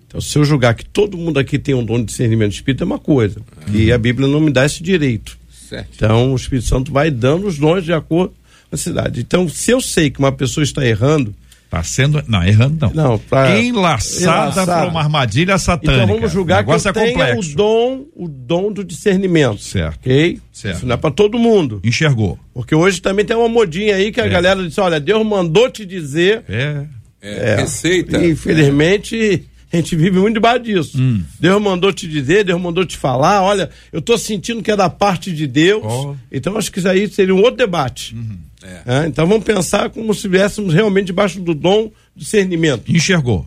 Então, 0.08 0.20
se 0.20 0.36
eu 0.36 0.44
julgar 0.44 0.74
que 0.74 0.84
todo 0.84 1.16
mundo 1.16 1.38
aqui 1.38 1.56
tem 1.56 1.76
um 1.76 1.84
dom 1.84 2.00
de 2.00 2.06
discernimento 2.06 2.50
de 2.50 2.56
espírito, 2.56 2.82
é 2.82 2.86
uma 2.86 2.98
coisa. 2.98 3.38
Uhum. 3.68 3.76
E 3.76 3.92
a 3.92 3.98
Bíblia 3.98 4.26
não 4.26 4.40
me 4.40 4.50
dá 4.50 4.66
esse 4.66 4.82
direito. 4.82 5.38
Certo. 5.68 5.88
Então, 5.94 6.32
o 6.32 6.36
Espírito 6.36 6.66
Santo 6.66 6.90
vai 6.90 7.12
dando 7.12 7.46
os 7.46 7.58
dons 7.58 7.84
de 7.84 7.92
acordo 7.92 8.34
na 8.70 8.78
cidade. 8.78 9.20
Então, 9.20 9.48
se 9.48 9.70
eu 9.70 9.80
sei 9.80 10.10
que 10.10 10.18
uma 10.18 10.32
pessoa 10.32 10.64
está 10.64 10.84
errando. 10.84 11.34
Está 11.64 11.82
sendo. 11.82 12.24
Não, 12.26 12.42
errando 12.42 12.90
não. 12.94 13.10
Não, 13.10 13.18
pra, 13.18 13.60
enlaçada 13.60 14.64
para 14.64 14.88
uma 14.88 15.00
armadilha 15.00 15.58
satânica. 15.58 16.04
Então 16.04 16.14
vamos 16.14 16.32
julgar 16.32 16.64
que 16.64 16.70
eu 16.70 16.74
é 16.74 16.92
tenha 16.92 17.38
o 17.38 17.42
dom, 17.54 18.06
o 18.16 18.26
dom 18.26 18.72
do 18.72 18.82
discernimento. 18.82 19.60
Certo. 19.60 19.98
Ok? 19.98 20.40
Certo. 20.50 20.76
Isso 20.76 20.86
não 20.86 20.94
é 20.94 20.96
para 20.96 21.10
todo 21.10 21.38
mundo. 21.38 21.78
Enxergou. 21.84 22.38
Porque 22.54 22.74
hoje 22.74 23.02
também 23.02 23.22
tem 23.22 23.36
uma 23.36 23.50
modinha 23.50 23.96
aí 23.96 24.10
que 24.10 24.18
a 24.18 24.24
é. 24.24 24.30
galera 24.30 24.66
diz: 24.66 24.78
olha, 24.78 24.98
Deus 24.98 25.24
mandou 25.26 25.70
te 25.70 25.84
dizer. 25.84 26.42
É. 26.48 26.86
É. 27.20 27.50
é. 27.50 27.56
Receita. 27.56 28.24
Infelizmente. 28.24 29.44
A 29.70 29.76
gente 29.76 29.94
vive 29.94 30.18
muito 30.18 30.34
debaixo 30.34 30.62
disso. 30.62 30.98
Hum. 30.98 31.22
Deus 31.38 31.60
mandou 31.60 31.92
te 31.92 32.08
dizer, 32.08 32.42
Deus 32.42 32.58
mandou 32.58 32.86
te 32.86 32.96
falar. 32.96 33.42
Olha, 33.42 33.68
eu 33.92 33.98
estou 33.98 34.16
sentindo 34.16 34.62
que 34.62 34.70
é 34.70 34.76
da 34.76 34.88
parte 34.88 35.30
de 35.30 35.46
Deus. 35.46 35.84
Oh. 35.84 36.16
Então 36.32 36.56
acho 36.56 36.72
que 36.72 36.78
isso 36.78 36.88
aí 36.88 37.06
seria 37.06 37.34
um 37.34 37.38
outro 37.38 37.56
debate. 37.56 38.14
Uhum. 38.14 38.38
É. 38.62 39.06
Então 39.06 39.26
vamos 39.26 39.44
pensar 39.44 39.90
como 39.90 40.12
se 40.12 40.18
estivéssemos 40.18 40.74
realmente 40.74 41.06
debaixo 41.06 41.40
do 41.40 41.54
dom 41.54 41.90
discernimento. 42.14 42.90
Enxergou. 42.90 43.46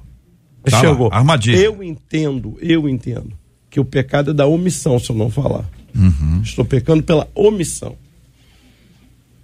Tá 0.64 0.78
Enxergou. 0.78 1.10
Lá, 1.10 1.18
armadilha. 1.18 1.58
Eu 1.58 1.84
entendo, 1.84 2.58
eu 2.62 2.88
entendo 2.88 3.34
que 3.70 3.80
o 3.80 3.86
pecado 3.86 4.32
é 4.32 4.34
da 4.34 4.46
omissão, 4.46 5.00
se 5.00 5.10
eu 5.10 5.16
não 5.16 5.30
falar. 5.30 5.66
Uhum. 5.96 6.42
Estou 6.44 6.64
pecando 6.64 7.04
pela 7.04 7.28
omissão. 7.34 7.96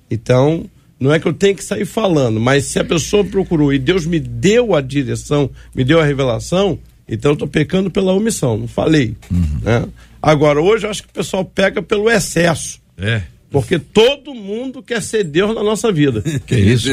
Então, 0.10 0.66
não 1.00 1.14
é 1.14 1.20
que 1.20 1.28
eu 1.28 1.34
tenho 1.34 1.56
que 1.56 1.64
sair 1.64 1.86
falando, 1.86 2.40
mas 2.40 2.66
se 2.66 2.80
a 2.80 2.84
pessoa 2.84 3.24
procurou 3.24 3.74
e 3.74 3.80
Deus 3.80 4.06
me 4.06 4.20
deu 4.20 4.76
a 4.76 4.82
direção, 4.82 5.50
me 5.76 5.84
deu 5.84 6.00
a 6.00 6.06
revelação, 6.06 6.80
então 7.08 7.32
eu 7.32 7.34
estou 7.34 7.48
pecando 7.48 7.92
pela 7.92 8.14
omissão, 8.14 8.58
não 8.58 8.68
falei. 8.68 9.16
Uhum. 9.32 9.60
Né? 9.62 9.88
Agora, 10.22 10.62
hoje 10.62 10.86
eu 10.86 10.92
acho 10.92 11.04
que 11.04 11.10
o 11.10 11.14
pessoal 11.14 11.46
pega 11.46 11.82
pelo 11.82 12.10
excesso. 12.10 12.80
É. 12.98 13.24
Porque 13.50 13.80
todo 13.80 14.34
mundo 14.34 14.84
quer 14.84 15.02
ser 15.02 15.24
Deus 15.24 15.56
na 15.56 15.64
nossa 15.64 15.92
vida. 15.92 16.24
Que 16.46 16.56
isso? 16.56 16.90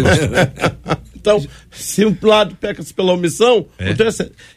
então, 1.14 1.44
se 1.70 2.04
um 2.04 2.16
lado 2.22 2.56
peca-se 2.56 2.92
pela 2.92 3.12
omissão, 3.12 3.66
é. 3.78 3.90
então 3.90 4.06
é 4.06 4.10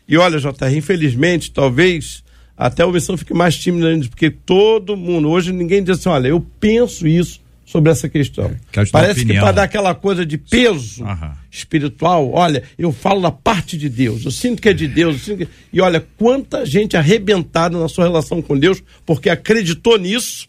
e 0.07 0.17
olha, 0.17 0.39
JR, 0.39 0.75
infelizmente, 0.75 1.51
talvez 1.51 2.23
até 2.57 2.83
a 2.83 2.87
omissão 2.87 3.17
fique 3.17 3.33
mais 3.33 3.55
tímida 3.55 3.87
ainda, 3.87 4.07
porque 4.07 4.31
todo 4.31 4.97
mundo, 4.97 5.29
hoje 5.29 5.51
ninguém 5.51 5.83
diz 5.83 5.99
assim, 5.99 6.09
olha, 6.09 6.29
eu 6.29 6.45
penso 6.59 7.07
isso 7.07 7.39
sobre 7.63 7.91
essa 7.91 8.07
questão. 8.07 8.45
É, 8.73 8.85
Parece 8.91 9.25
que 9.25 9.33
para 9.33 9.51
dar 9.51 9.63
aquela 9.63 9.93
coisa 9.93 10.25
de 10.25 10.37
peso 10.37 11.05
espiritual, 11.51 12.31
olha, 12.33 12.63
eu 12.79 12.91
falo 12.93 13.21
da 13.21 13.29
parte 13.29 13.77
de 13.77 13.89
Deus, 13.89 14.23
eu 14.25 14.31
sinto 14.31 14.61
que 14.61 14.69
é 14.69 14.73
de 14.73 14.87
Deus, 14.87 15.25
que... 15.25 15.47
e 15.71 15.81
olha, 15.81 16.03
quanta 16.17 16.65
gente 16.65 16.95
arrebentada 16.95 17.77
na 17.77 17.89
sua 17.89 18.05
relação 18.05 18.41
com 18.41 18.57
Deus, 18.57 18.81
porque 19.05 19.29
acreditou 19.29 19.99
nisso, 19.99 20.47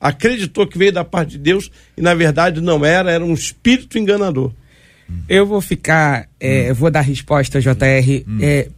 acreditou 0.00 0.66
que 0.66 0.78
veio 0.78 0.92
da 0.92 1.04
parte 1.04 1.32
de 1.32 1.38
Deus 1.38 1.70
e 1.96 2.02
na 2.02 2.14
verdade 2.14 2.60
não 2.60 2.84
era, 2.84 3.10
era 3.10 3.24
um 3.24 3.34
espírito 3.34 3.98
enganador. 3.98 4.52
Eu 5.28 5.46
vou 5.46 5.60
ficar, 5.60 6.28
é, 6.40 6.70
hum. 6.70 6.74
vou 6.74 6.90
dar 6.90 7.00
resposta, 7.00 7.60
JR, 7.60 8.24
hum. 8.26 8.38
é, 8.40 8.68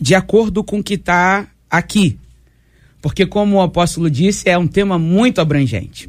de 0.00 0.14
acordo 0.14 0.62
com 0.62 0.78
o 0.78 0.82
que 0.82 0.94
está 0.94 1.46
aqui. 1.70 2.18
Porque, 3.00 3.24
como 3.24 3.56
o 3.56 3.62
apóstolo 3.62 4.10
disse, 4.10 4.48
é 4.48 4.58
um 4.58 4.66
tema 4.66 4.98
muito 4.98 5.40
abrangente. 5.40 6.08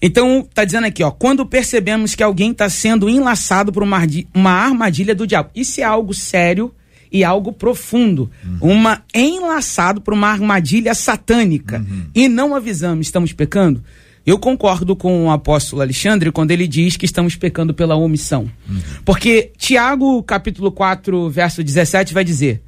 Então, 0.00 0.40
está 0.40 0.64
dizendo 0.64 0.86
aqui, 0.86 1.02
ó, 1.02 1.10
quando 1.10 1.44
percebemos 1.44 2.14
que 2.14 2.22
alguém 2.22 2.52
está 2.52 2.68
sendo 2.68 3.08
enlaçado 3.08 3.72
por 3.72 3.82
uma, 3.82 3.98
uma 4.32 4.52
armadilha 4.52 5.14
do 5.14 5.26
diabo. 5.26 5.50
Isso 5.54 5.80
é 5.80 5.84
algo 5.84 6.14
sério 6.14 6.72
e 7.12 7.22
algo 7.22 7.52
profundo. 7.52 8.30
Uhum. 8.44 8.72
Uma 8.72 9.04
enlaçado 9.14 10.00
por 10.00 10.14
uma 10.14 10.28
armadilha 10.28 10.94
satânica. 10.94 11.78
Uhum. 11.78 12.06
E 12.14 12.28
não 12.28 12.54
avisamos, 12.54 13.06
estamos 13.06 13.32
pecando? 13.32 13.82
Eu 14.24 14.38
concordo 14.38 14.94
com 14.94 15.26
o 15.26 15.30
apóstolo 15.30 15.82
Alexandre 15.82 16.30
quando 16.30 16.52
ele 16.52 16.66
diz 16.68 16.96
que 16.96 17.04
estamos 17.04 17.34
pecando 17.34 17.74
pela 17.74 17.96
omissão. 17.96 18.48
Uhum. 18.68 18.80
Porque 19.04 19.50
Tiago, 19.58 20.22
capítulo 20.22 20.70
4, 20.70 21.28
verso 21.28 21.62
17, 21.62 22.14
vai 22.14 22.24
dizer 22.24 22.62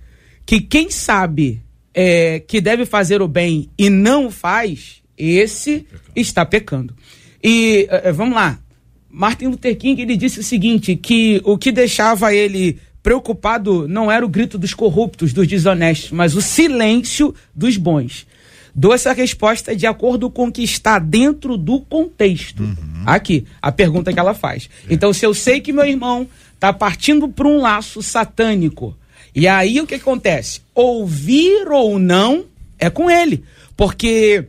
que 0.44 0.60
quem 0.60 0.90
sabe 0.90 1.62
é, 1.94 2.40
que 2.40 2.60
deve 2.60 2.84
fazer 2.84 3.22
o 3.22 3.28
bem 3.28 3.70
e 3.78 3.88
não 3.88 4.30
faz, 4.30 5.02
esse 5.16 5.86
está 6.14 6.44
pecando. 6.44 6.94
E 7.42 7.86
é, 7.88 8.12
vamos 8.12 8.34
lá. 8.34 8.58
Martin 9.08 9.46
Luther 9.46 9.76
King 9.76 10.02
ele 10.02 10.16
disse 10.16 10.40
o 10.40 10.42
seguinte: 10.42 10.96
que 10.96 11.40
o 11.44 11.56
que 11.56 11.70
deixava 11.70 12.34
ele 12.34 12.78
preocupado 13.04 13.86
não 13.86 14.10
era 14.10 14.24
o 14.24 14.28
grito 14.28 14.56
dos 14.56 14.72
corruptos, 14.72 15.34
dos 15.34 15.46
desonestos, 15.46 16.10
mas 16.10 16.34
o 16.34 16.40
silêncio 16.40 17.34
dos 17.54 17.76
bons. 17.76 18.26
Dou 18.74 18.94
essa 18.94 19.12
resposta 19.12 19.76
de 19.76 19.86
acordo 19.86 20.30
com 20.30 20.48
o 20.48 20.52
que 20.52 20.64
está 20.64 20.98
dentro 20.98 21.58
do 21.58 21.80
contexto. 21.80 22.62
Uhum. 22.62 23.02
Aqui, 23.04 23.44
a 23.60 23.70
pergunta 23.70 24.10
que 24.10 24.18
ela 24.18 24.32
faz. 24.32 24.70
É. 24.88 24.94
Então, 24.94 25.12
se 25.12 25.24
eu 25.24 25.34
sei 25.34 25.60
que 25.60 25.70
meu 25.70 25.84
irmão 25.84 26.26
está 26.54 26.72
partindo 26.72 27.28
por 27.28 27.46
um 27.46 27.58
laço 27.58 28.02
satânico, 28.02 28.96
e 29.34 29.46
aí 29.46 29.78
o 29.82 29.86
que 29.86 29.96
acontece? 29.96 30.62
Ouvir 30.74 31.68
ou 31.68 31.98
não 31.98 32.46
é 32.78 32.88
com 32.88 33.10
ele. 33.10 33.44
Porque 33.76 34.46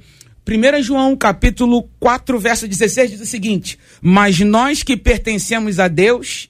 1 0.48 0.82
João 0.82 1.14
capítulo 1.18 1.90
4, 2.00 2.40
verso 2.40 2.68
16 2.70 3.12
diz 3.12 3.22
o 3.22 3.26
seguinte: 3.26 3.78
Mas 4.02 4.40
nós 4.40 4.82
que 4.82 4.96
pertencemos 4.96 5.78
a 5.78 5.90
Deus, 5.90 6.50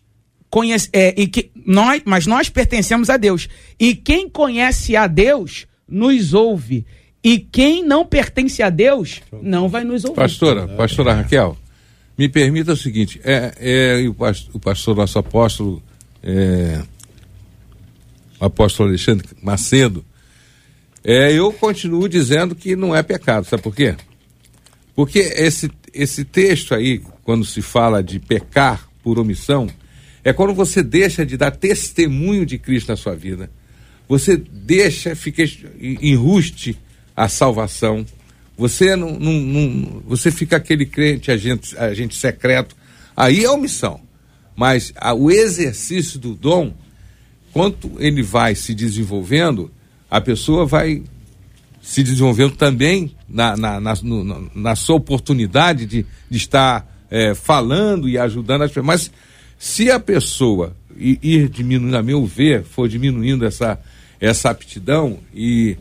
conhece, 0.55 0.87
é, 0.93 1.13
e 1.17 1.27
que, 1.27 1.51
nós, 1.65 2.01
mas 2.05 2.25
nós 2.25 2.47
pertencemos 2.47 3.09
a 3.09 3.17
Deus. 3.17 3.49
E 3.77 3.93
quem 3.93 4.29
conhece 4.29 4.95
a 4.95 5.05
Deus 5.05 5.67
nos 5.85 6.33
ouve. 6.33 6.85
E 7.21 7.37
quem 7.39 7.83
não 7.83 8.05
pertence 8.05 8.63
a 8.63 8.69
Deus 8.69 9.21
não 9.41 9.67
vai 9.67 9.83
nos 9.83 10.05
ouvir. 10.05 10.15
Pastora, 10.15 10.65
pastora 10.65 11.13
Raquel, 11.13 11.57
me 12.17 12.29
permita 12.29 12.71
o 12.71 12.77
seguinte: 12.77 13.19
é, 13.25 13.53
é 13.59 14.07
o, 14.07 14.13
pastor, 14.13 14.55
o 14.55 14.59
pastor 14.59 14.95
nosso 14.95 15.19
apóstolo, 15.19 15.83
é, 16.23 16.81
o 18.39 18.45
apóstolo 18.45 18.87
Alexandre 18.87 19.27
Macedo, 19.41 20.05
é, 21.03 21.33
eu 21.33 21.51
continuo 21.51 22.07
dizendo 22.07 22.55
que 22.55 22.77
não 22.77 22.95
é 22.95 23.03
pecado, 23.03 23.45
sabe 23.45 23.61
por 23.61 23.75
quê? 23.75 23.93
Porque 24.95 25.19
esse, 25.19 25.69
esse 25.93 26.23
texto 26.23 26.73
aí, 26.73 27.01
quando 27.25 27.43
se 27.43 27.61
fala 27.61 28.01
de 28.01 28.19
pecar 28.19 28.87
por 29.03 29.19
omissão, 29.19 29.67
é 30.25 30.33
quando 30.33 30.55
você 30.55 30.81
deixa 30.81 31.23
de 31.23 31.37
dar 31.37 31.51
testemunho 31.51 32.47
de 32.47 32.57
Cristo 32.57 32.89
na 32.89 32.95
sua 32.95 33.15
vida. 33.15 33.51
Você 34.09 34.35
deixa, 34.35 35.15
fica 35.15 35.43
enruste 35.79 36.75
a 37.15 37.29
salvação. 37.29 38.03
Você 38.57 38.95
não, 38.95 39.19
não, 39.19 39.33
não, 39.33 40.01
você 40.07 40.31
fica 40.31 40.57
aquele 40.57 40.87
crente 40.87 41.29
agente, 41.29 41.77
agente 41.77 42.15
secreto. 42.15 42.75
Aí 43.15 43.45
é 43.45 43.49
omissão. 43.51 44.01
Mas 44.55 44.91
a, 44.95 45.13
o 45.13 45.29
exercício 45.29 46.17
do 46.17 46.33
dom, 46.33 46.73
quanto 47.53 47.91
ele 47.99 48.23
vai 48.23 48.55
se 48.55 48.73
desenvolvendo, 48.73 49.71
a 50.09 50.19
pessoa 50.19 50.65
vai 50.65 51.03
se 51.83 52.01
desenvolvendo 52.01 52.55
também 52.55 53.15
na, 53.29 53.55
na, 53.55 53.79
na, 53.79 53.93
no, 54.01 54.51
na 54.55 54.75
sua 54.75 54.95
oportunidade 54.95 55.85
de, 55.85 56.03
de 56.27 56.37
estar 56.37 57.05
é, 57.11 57.35
falando 57.35 58.09
e 58.09 58.17
ajudando 58.17 58.63
as 58.63 58.71
pessoas. 58.71 58.85
Mas 58.87 59.11
se 59.57 59.89
a 59.89 59.99
pessoa 59.99 60.75
ir 60.97 61.49
diminuindo, 61.49 61.97
a 61.97 62.03
meu 62.03 62.25
ver, 62.25 62.63
for 62.63 62.87
diminuindo 62.87 63.45
essa, 63.45 63.79
essa 64.19 64.49
aptidão 64.49 65.19
e 65.33 65.77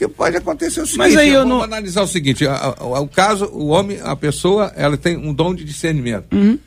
porque 0.00 0.08
pode 0.08 0.34
acontecer 0.34 0.80
o 0.80 0.86
seguinte, 0.86 0.98
Mas 0.98 1.16
aí 1.16 1.28
eu 1.28 1.40
vamos 1.40 1.58
não... 1.58 1.62
analisar 1.62 2.00
o 2.00 2.06
seguinte, 2.06 2.46
o 2.46 3.08
caso, 3.08 3.44
o 3.52 3.66
homem, 3.66 3.98
a 4.02 4.16
pessoa, 4.16 4.72
ela 4.74 4.96
tem 4.96 5.14
um 5.14 5.34
dom 5.34 5.54
de 5.54 5.62
discernimento. 5.62 6.34
Uhum. 6.34 6.58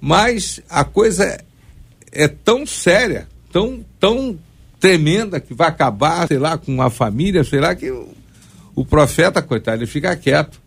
Mas 0.00 0.60
a 0.68 0.82
coisa 0.82 1.24
é, 1.24 1.38
é 2.10 2.26
tão 2.26 2.66
séria, 2.66 3.28
tão, 3.52 3.84
tão 4.00 4.36
tremenda 4.80 5.38
que 5.38 5.54
vai 5.54 5.68
acabar, 5.68 6.26
sei 6.26 6.38
lá, 6.38 6.58
com 6.58 6.82
a 6.82 6.90
família, 6.90 7.44
sei 7.44 7.60
lá, 7.60 7.76
que 7.76 7.88
o, 7.92 8.08
o 8.74 8.84
profeta, 8.84 9.40
coitado, 9.40 9.78
ele 9.78 9.86
fica 9.86 10.16
quieto. 10.16 10.60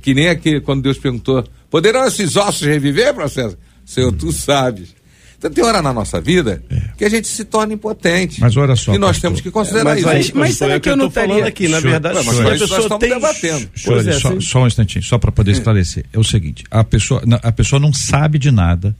Que 0.00 0.14
nem 0.14 0.28
aquele, 0.28 0.62
quando 0.62 0.82
Deus 0.82 0.96
perguntou, 0.96 1.44
poderão 1.68 2.06
esses 2.06 2.36
ossos 2.36 2.66
reviver, 2.66 3.12
processo? 3.12 3.58
Senhor, 3.90 4.12
tu 4.12 4.30
sabes. 4.30 4.94
Então 5.36 5.50
tem 5.50 5.64
hora 5.64 5.82
na 5.82 5.92
nossa 5.92 6.20
vida 6.20 6.62
é. 6.70 6.80
que 6.96 7.04
a 7.04 7.08
gente 7.08 7.26
se 7.26 7.44
torna 7.44 7.74
impotente. 7.74 8.40
Mas 8.40 8.56
olha 8.56 8.76
só. 8.76 8.94
E 8.94 8.98
nós 8.98 9.16
pastor. 9.16 9.22
temos 9.22 9.40
que 9.40 9.50
considerar 9.50 9.98
é, 9.98 10.02
mas, 10.02 10.26
isso. 10.26 10.32
Mas, 10.36 10.48
mas 10.48 10.56
será 10.56 10.78
que 10.78 10.88
eu 10.88 10.96
não 10.96 11.08
estaria 11.08 11.44
aqui? 11.44 11.66
Na 11.66 11.80
verdade, 11.80 12.20
mas 12.24 12.40
a 12.40 12.50
pessoa 12.50 12.98
tem... 13.00 13.08
debatendo. 13.08 13.68
Senhor, 13.74 14.06
é, 14.06 14.12
só, 14.12 14.40
só, 14.40 14.62
um 14.62 14.66
instantinho, 14.68 15.02
só 15.02 15.18
para 15.18 15.32
poder 15.32 15.50
esclarecer. 15.50 16.04
É 16.12 16.18
o 16.18 16.22
seguinte, 16.22 16.62
a 16.70 16.84
pessoa, 16.84 17.22
a 17.42 17.50
pessoa 17.50 17.80
não 17.80 17.92
sabe 17.92 18.38
de 18.38 18.52
nada, 18.52 18.94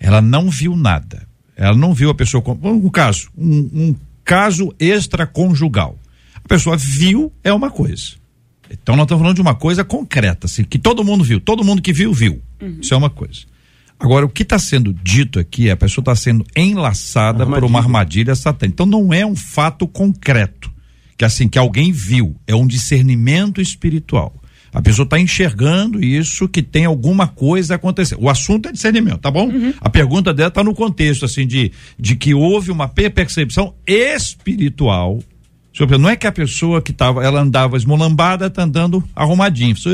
ela 0.00 0.20
não 0.20 0.50
viu 0.50 0.74
nada. 0.74 1.22
Ela 1.56 1.76
não 1.76 1.94
viu 1.94 2.10
a 2.10 2.14
pessoa. 2.14 2.42
Um 2.62 2.88
caso, 2.88 3.28
um, 3.38 3.70
um 3.72 3.96
caso 4.24 4.74
extraconjugal. 4.80 5.96
A 6.34 6.48
pessoa 6.48 6.76
viu 6.76 7.30
é 7.44 7.52
uma 7.52 7.70
coisa. 7.70 8.14
Então 8.68 8.96
nós 8.96 9.04
estamos 9.04 9.20
falando 9.20 9.36
de 9.36 9.42
uma 9.42 9.54
coisa 9.54 9.84
concreta, 9.84 10.46
assim, 10.46 10.64
que 10.64 10.78
todo 10.78 11.04
mundo 11.04 11.22
viu. 11.22 11.38
Todo 11.38 11.62
mundo 11.62 11.80
que 11.80 11.92
viu, 11.92 12.12
viu. 12.12 12.40
Uhum. 12.60 12.78
Isso 12.80 12.92
é 12.92 12.96
uma 12.96 13.10
coisa. 13.10 13.51
Agora, 14.02 14.26
o 14.26 14.28
que 14.28 14.42
está 14.42 14.58
sendo 14.58 14.92
dito 14.92 15.38
aqui, 15.38 15.70
a 15.70 15.76
pessoa 15.76 16.02
está 16.02 16.16
sendo 16.16 16.44
enlaçada 16.56 17.46
por 17.46 17.62
uma 17.62 17.78
armadilha 17.78 18.34
satânica. 18.34 18.74
Então, 18.74 18.86
não 18.86 19.14
é 19.14 19.24
um 19.24 19.36
fato 19.36 19.86
concreto, 19.86 20.72
que 21.16 21.24
assim, 21.24 21.48
que 21.48 21.56
alguém 21.56 21.92
viu, 21.92 22.34
é 22.44 22.54
um 22.54 22.66
discernimento 22.66 23.60
espiritual. 23.60 24.34
A 24.74 24.82
pessoa 24.82 25.04
está 25.04 25.20
enxergando 25.20 26.02
isso, 26.02 26.48
que 26.48 26.62
tem 26.62 26.84
alguma 26.84 27.28
coisa 27.28 27.76
acontecendo. 27.76 28.22
O 28.22 28.28
assunto 28.28 28.68
é 28.68 28.72
discernimento, 28.72 29.18
tá 29.18 29.30
bom? 29.30 29.46
Uhum. 29.46 29.72
A 29.80 29.88
pergunta 29.88 30.34
dela 30.34 30.48
está 30.48 30.64
no 30.64 30.74
contexto, 30.74 31.24
assim, 31.24 31.46
de, 31.46 31.70
de 31.96 32.16
que 32.16 32.34
houve 32.34 32.72
uma 32.72 32.88
percepção 32.88 33.74
espiritual. 33.86 35.22
Não 36.00 36.08
é 36.08 36.16
que 36.16 36.26
a 36.26 36.32
pessoa 36.32 36.82
que 36.82 36.90
estava, 36.90 37.24
ela 37.24 37.40
andava 37.40 37.76
esmolambada, 37.76 38.46
está 38.46 38.64
andando 38.64 39.04
arrumadinho. 39.14 39.74
Isso 39.74 39.90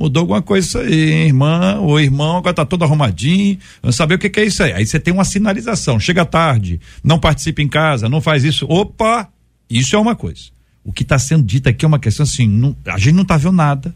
mudou 0.00 0.22
alguma 0.22 0.40
coisa 0.40 0.66
isso 0.66 0.78
aí, 0.78 1.26
irmã 1.26 1.76
ou 1.78 2.00
irmão, 2.00 2.38
agora 2.38 2.54
tá 2.54 2.64
todo 2.64 2.82
arrumadinho, 2.82 3.58
vamos 3.82 3.96
saber 3.96 4.14
o 4.14 4.18
que, 4.18 4.30
que 4.30 4.40
é 4.40 4.46
isso 4.46 4.62
aí. 4.62 4.72
Aí 4.72 4.86
você 4.86 4.98
tem 4.98 5.12
uma 5.12 5.26
sinalização, 5.26 6.00
chega 6.00 6.24
tarde, 6.24 6.80
não 7.04 7.18
participa 7.18 7.60
em 7.60 7.68
casa, 7.68 8.08
não 8.08 8.22
faz 8.22 8.42
isso, 8.42 8.64
opa, 8.66 9.28
isso 9.68 9.94
é 9.94 9.98
uma 9.98 10.16
coisa. 10.16 10.44
O 10.82 10.90
que 10.90 11.02
está 11.02 11.18
sendo 11.18 11.44
dito 11.44 11.68
aqui 11.68 11.84
é 11.84 11.88
uma 11.88 11.98
questão 11.98 12.24
assim, 12.24 12.48
não, 12.48 12.74
a 12.86 12.96
gente 12.96 13.12
não 13.12 13.22
está 13.22 13.36
vendo 13.36 13.52
nada 13.52 13.94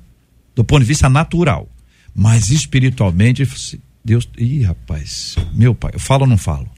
do 0.55 0.63
ponto 0.63 0.81
de 0.81 0.87
vista 0.87 1.09
natural, 1.09 1.67
mas 2.15 2.51
espiritualmente, 2.51 3.49
Deus, 4.05 4.29
ih 4.37 4.63
rapaz, 4.63 5.37
meu 5.55 5.75
pai, 5.75 5.93
eu 5.95 6.01
falo 6.01 6.23
ou 6.23 6.29
não 6.29 6.37
falo? 6.37 6.69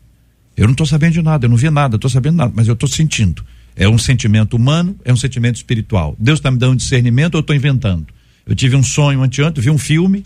Eu 0.56 0.66
não 0.66 0.72
estou 0.72 0.86
sabendo 0.86 1.14
de 1.14 1.22
nada, 1.22 1.46
eu 1.46 1.50
não 1.50 1.56
vi 1.56 1.68
nada, 1.68 1.94
eu 1.94 1.98
estou 1.98 2.08
sabendo 2.08 2.36
nada, 2.36 2.52
mas 2.54 2.68
eu 2.68 2.74
estou 2.74 2.88
sentindo. 2.88 3.44
É 3.74 3.86
um 3.88 3.98
sentimento 3.98 4.56
humano, 4.56 4.96
é 5.04 5.12
um 5.12 5.16
sentimento 5.16 5.56
espiritual. 5.56 6.16
Deus 6.18 6.38
está 6.38 6.50
me 6.50 6.56
dando 6.56 6.76
discernimento 6.76 7.34
ou 7.34 7.40
eu 7.40 7.42
estou 7.42 7.54
inventando? 7.54 8.06
Eu 8.46 8.54
tive 8.54 8.76
um 8.76 8.82
sonho 8.82 9.22
anteontem, 9.22 9.62
vi 9.62 9.70
um 9.70 9.78
filme, 9.78 10.24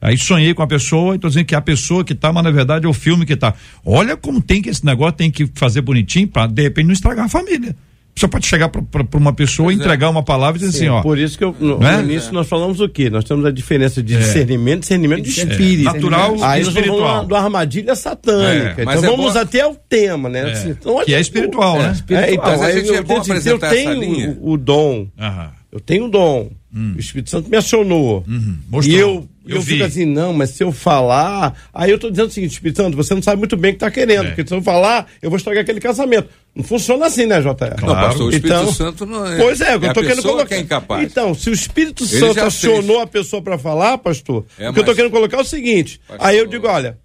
aí 0.00 0.18
sonhei 0.18 0.52
com 0.52 0.62
a 0.62 0.66
pessoa, 0.66 1.14
estou 1.14 1.30
dizendo 1.30 1.46
que 1.46 1.54
é 1.54 1.58
a 1.58 1.62
pessoa 1.62 2.04
que 2.04 2.12
está, 2.12 2.30
mas 2.32 2.44
na 2.44 2.50
verdade 2.50 2.84
é 2.84 2.88
o 2.88 2.92
filme 2.92 3.24
que 3.24 3.32
está. 3.32 3.54
Olha 3.84 4.16
como 4.16 4.42
tem 4.42 4.60
que 4.60 4.68
esse 4.68 4.84
negócio 4.84 5.14
tem 5.14 5.30
que 5.30 5.48
fazer 5.54 5.80
bonitinho 5.80 6.28
para 6.28 6.46
de 6.46 6.62
repente 6.62 6.86
não 6.86 6.92
estragar 6.92 7.24
a 7.24 7.28
família. 7.28 7.74
Você 8.16 8.28
pode 8.28 8.46
chegar 8.46 8.68
para 8.68 9.18
uma 9.18 9.32
pessoa, 9.32 9.66
pois 9.66 9.76
é. 9.76 9.80
entregar 9.80 10.06
é. 10.06 10.10
uma 10.10 10.22
palavra 10.22 10.56
e 10.56 10.60
dizer 10.60 10.78
Sim, 10.78 10.86
assim, 10.86 10.88
ó. 10.88 11.02
Por 11.02 11.18
isso 11.18 11.36
que 11.36 11.42
eu, 11.42 11.56
no, 11.58 11.84
é? 11.84 11.96
no 11.96 12.02
início 12.04 12.32
nós 12.32 12.46
falamos 12.46 12.78
o 12.78 12.88
quê? 12.88 13.10
Nós 13.10 13.24
temos 13.24 13.44
a 13.44 13.50
diferença 13.50 14.00
de 14.00 14.14
é. 14.14 14.18
discernimento, 14.18 14.80
discernimento 14.80 15.22
de 15.22 15.30
espírito. 15.30 15.84
Natural 15.84 16.36
Aí 16.44 16.62
nós 16.62 16.74
vamos 16.74 17.26
do 17.26 17.34
armadilha 17.34 17.96
satânica. 17.96 18.82
É, 18.82 18.82
então 18.82 19.00
vamos 19.00 19.36
até 19.36 19.66
o 19.66 19.74
tema, 19.74 20.28
né? 20.28 20.52
Assim, 20.52 20.70
então, 20.70 21.04
que 21.04 21.12
é 21.12 21.20
espiritual, 21.20 21.78
né? 21.78 21.90
Espiritual. 21.90 22.54
então, 22.54 22.62
aí, 22.62 22.86
eu, 22.86 22.94
eu, 22.94 23.58
tenho 23.58 24.38
o, 24.40 24.52
o 24.52 24.56
dom. 24.56 25.08
Aham 25.18 25.50
eu 25.74 25.80
tenho 25.80 26.04
um 26.04 26.08
dom. 26.08 26.52
Hum. 26.74 26.94
O 26.96 27.00
Espírito 27.00 27.30
Santo 27.30 27.48
me 27.48 27.56
acionou. 27.56 28.24
Uhum. 28.26 28.58
E 28.82 28.94
eu, 28.94 29.28
eu, 29.46 29.56
eu 29.56 29.62
fico 29.62 29.84
assim, 29.84 30.04
não, 30.04 30.32
mas 30.32 30.50
se 30.50 30.64
eu 30.64 30.72
falar. 30.72 31.54
Aí 31.72 31.90
eu 31.90 31.98
tô 31.98 32.10
dizendo 32.10 32.28
o 32.28 32.30
seguinte, 32.32 32.52
Espírito 32.52 32.82
Santo, 32.82 32.96
você 32.96 33.14
não 33.14 33.22
sabe 33.22 33.38
muito 33.38 33.56
bem 33.56 33.70
o 33.70 33.74
que 33.74 33.80
tá 33.80 33.90
querendo, 33.92 34.24
é. 34.24 34.28
porque 34.28 34.46
se 34.46 34.52
eu 34.52 34.60
falar, 34.60 35.06
eu 35.22 35.30
vou 35.30 35.36
estragar 35.36 35.62
aquele 35.62 35.78
casamento. 35.78 36.28
Não 36.52 36.64
funciona 36.64 37.06
assim, 37.06 37.26
né, 37.26 37.40
JR? 37.40 37.54
Claro. 37.54 37.86
Não, 37.86 37.94
pastor, 37.94 38.26
o 38.26 38.30
Espírito 38.30 38.60
então, 38.60 38.72
Santo 38.72 39.06
não 39.06 39.24
é. 39.24 39.36
Pois 39.36 39.60
é, 39.60 39.74
eu 39.74 39.84
é 39.84 39.92
tô 39.92 40.00
querendo 40.02 40.22
colocar. 40.22 40.46
Que 40.46 40.54
é 40.54 40.60
incapaz. 40.60 41.04
Então, 41.04 41.32
se 41.32 41.48
o 41.48 41.52
Espírito 41.52 42.02
Ele 42.02 42.18
Santo 42.18 42.40
acionou 42.40 42.96
fez. 42.96 43.02
a 43.02 43.06
pessoa 43.06 43.40
para 43.40 43.56
falar, 43.56 43.98
pastor, 43.98 44.44
é, 44.58 44.68
o 44.68 44.72
que 44.72 44.80
eu 44.80 44.84
tô 44.84 44.94
querendo 44.94 45.12
colocar 45.12 45.36
é 45.36 45.40
o 45.40 45.44
seguinte. 45.44 46.00
Pastor. 46.08 46.26
Aí 46.26 46.36
eu 46.36 46.46
digo, 46.46 46.66
olha, 46.66 46.98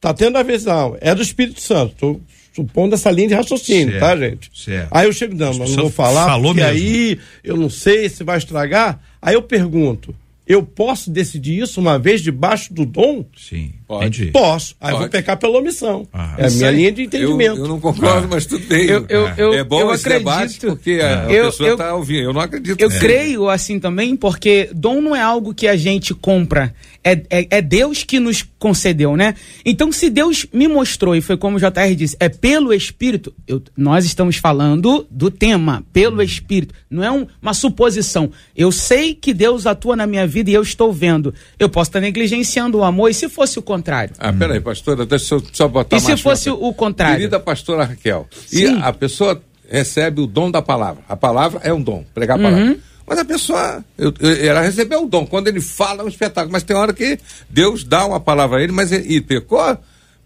tá 0.00 0.14
tendo 0.14 0.38
a 0.38 0.42
visão, 0.42 0.96
é 1.00 1.14
do 1.14 1.20
Espírito 1.20 1.60
Santo. 1.60 1.94
Tô 1.98 2.20
supondo 2.54 2.94
essa 2.94 3.10
linha 3.10 3.28
de 3.28 3.34
raciocínio, 3.34 3.98
tá, 3.98 4.08
certo, 4.08 4.20
tá, 4.20 4.28
gente? 4.28 4.50
Certo. 4.54 4.88
Aí 4.90 5.06
eu 5.06 5.12
chego, 5.12 5.34
não, 5.34 5.54
mas 5.54 5.70
não 5.70 5.82
vou 5.82 5.90
falar, 5.90 6.26
falou 6.26 6.54
porque 6.54 6.66
mesmo. 6.66 6.86
aí 6.86 7.18
eu 7.44 7.56
não 7.56 7.70
sei 7.70 8.08
se 8.08 8.24
vai 8.24 8.38
estragar. 8.38 9.00
Aí 9.22 9.34
eu 9.34 9.42
pergunto, 9.42 10.14
eu 10.46 10.62
posso 10.62 11.10
decidir 11.10 11.62
isso 11.62 11.80
uma 11.80 11.98
vez 11.98 12.20
debaixo 12.22 12.72
do 12.74 12.84
dom? 12.84 13.24
Sim. 13.36 13.72
Pode. 13.86 14.26
Posso. 14.26 14.74
Aí 14.80 14.88
eu 14.90 14.98
vou 14.98 15.00
Pode. 15.08 15.12
pecar 15.12 15.36
pela 15.36 15.58
omissão. 15.58 16.06
Ah, 16.12 16.34
é 16.38 16.44
a 16.44 16.46
Isso 16.48 16.56
minha 16.58 16.70
linha 16.70 16.90
de 16.92 17.02
Eu, 17.02 17.06
entendimento. 17.06 17.58
eu 17.60 17.68
não 17.68 17.78
concordo, 17.80 18.24
Ah. 18.26 18.28
mas 18.30 18.46
tudo 18.46 18.64
bem. 18.66 18.86
Eu- 18.86 19.04
eu- 19.08 19.28
eu- 19.36 19.52
é 19.54 19.62
bom 19.64 19.80
eu 19.80 19.94
esse 19.94 20.08
debate 20.08 20.42
acredito- 20.56 20.66
porque 20.68 21.00
a, 21.02 21.26
a 21.26 21.32
Eu- 21.32 21.44
pessoa 21.46 21.68
eu- 21.68 21.74
está 21.74 21.94
ouvindo. 21.94 22.22
Eu 22.22 22.32
não 22.32 22.40
acredito. 22.40 22.80
Eu 22.80 22.88
nisso. 22.88 23.00
creio 23.00 23.48
assim 23.48 23.78
também, 23.78 24.16
porque 24.16 24.70
dom 24.74 25.00
não 25.00 25.14
é 25.14 25.20
algo 25.20 25.52
que 25.54 25.68
a 25.68 25.76
gente 25.76 26.14
compra. 26.14 26.74
É, 27.02 27.12
é, 27.30 27.46
é 27.50 27.62
Deus 27.62 28.04
que 28.04 28.20
nos 28.20 28.44
concedeu, 28.58 29.16
né? 29.16 29.34
Então, 29.64 29.90
se 29.90 30.10
Deus 30.10 30.46
me 30.52 30.68
mostrou, 30.68 31.16
e 31.16 31.22
foi 31.22 31.36
como 31.36 31.56
o 31.56 31.58
JR 31.58 31.94
disse, 31.96 32.14
é 32.20 32.28
pelo 32.28 32.74
Espírito, 32.74 33.32
eu- 33.48 33.62
nós 33.74 34.04
estamos 34.04 34.36
falando 34.36 35.06
do 35.10 35.30
tema, 35.30 35.82
pelo 35.94 36.22
Espírito. 36.22 36.74
Não 36.90 37.02
é 37.02 37.10
um- 37.10 37.26
uma 37.40 37.54
suposição. 37.54 38.30
Eu 38.54 38.70
sei 38.70 39.14
que 39.14 39.32
Deus 39.32 39.66
atua 39.66 39.96
na 39.96 40.06
minha 40.06 40.26
vida 40.26 40.50
e 40.50 40.54
eu 40.54 40.62
estou 40.62 40.92
vendo. 40.92 41.32
Eu 41.58 41.70
posso 41.70 41.88
estar 41.88 42.00
negligenciando 42.00 42.76
o 42.78 42.84
amor, 42.84 43.08
e 43.10 43.14
se 43.14 43.28
fosse 43.30 43.58
o 43.58 43.62
contrário? 43.62 44.14
Ah, 44.18 44.32
peraí, 44.32 44.60
pastora, 44.60 45.06
deixa 45.06 45.36
eu 45.36 45.42
só 45.52 45.66
botar 45.68 45.96
E 45.96 46.00
se 46.00 46.16
fosse 46.18 46.50
o 46.50 46.72
contrário? 46.74 47.16
Querida 47.16 47.40
pastora 47.40 47.84
Raquel, 47.84 48.28
Sim. 48.46 48.76
e 48.76 48.82
a 48.82 48.92
pessoa 48.92 49.40
recebe 49.70 50.20
o 50.20 50.26
dom 50.26 50.50
da 50.50 50.60
palavra. 50.60 51.02
A 51.08 51.16
palavra 51.16 51.60
é 51.64 51.72
um 51.72 51.80
dom, 51.80 52.04
pregar 52.12 52.38
a 52.38 52.42
palavra. 52.42 52.64
Uhum. 52.66 52.78
Mas 53.10 53.18
a 53.18 53.24
pessoa, 53.24 53.84
eu- 53.98 54.14
eu- 54.20 54.46
ela 54.46 54.60
recebeu 54.60 55.02
o 55.02 55.06
dom. 55.08 55.26
Quando 55.26 55.48
ele 55.48 55.60
fala, 55.60 56.02
é 56.02 56.04
um 56.04 56.08
espetáculo. 56.08 56.52
Mas 56.52 56.62
tem 56.62 56.76
hora 56.76 56.92
que 56.92 57.18
Deus 57.48 57.82
dá 57.82 58.06
uma 58.06 58.20
palavra 58.20 58.58
a 58.60 58.62
ele, 58.62 58.70
mas 58.70 58.92
ele, 58.92 59.16
e 59.16 59.20
pecou? 59.20 59.76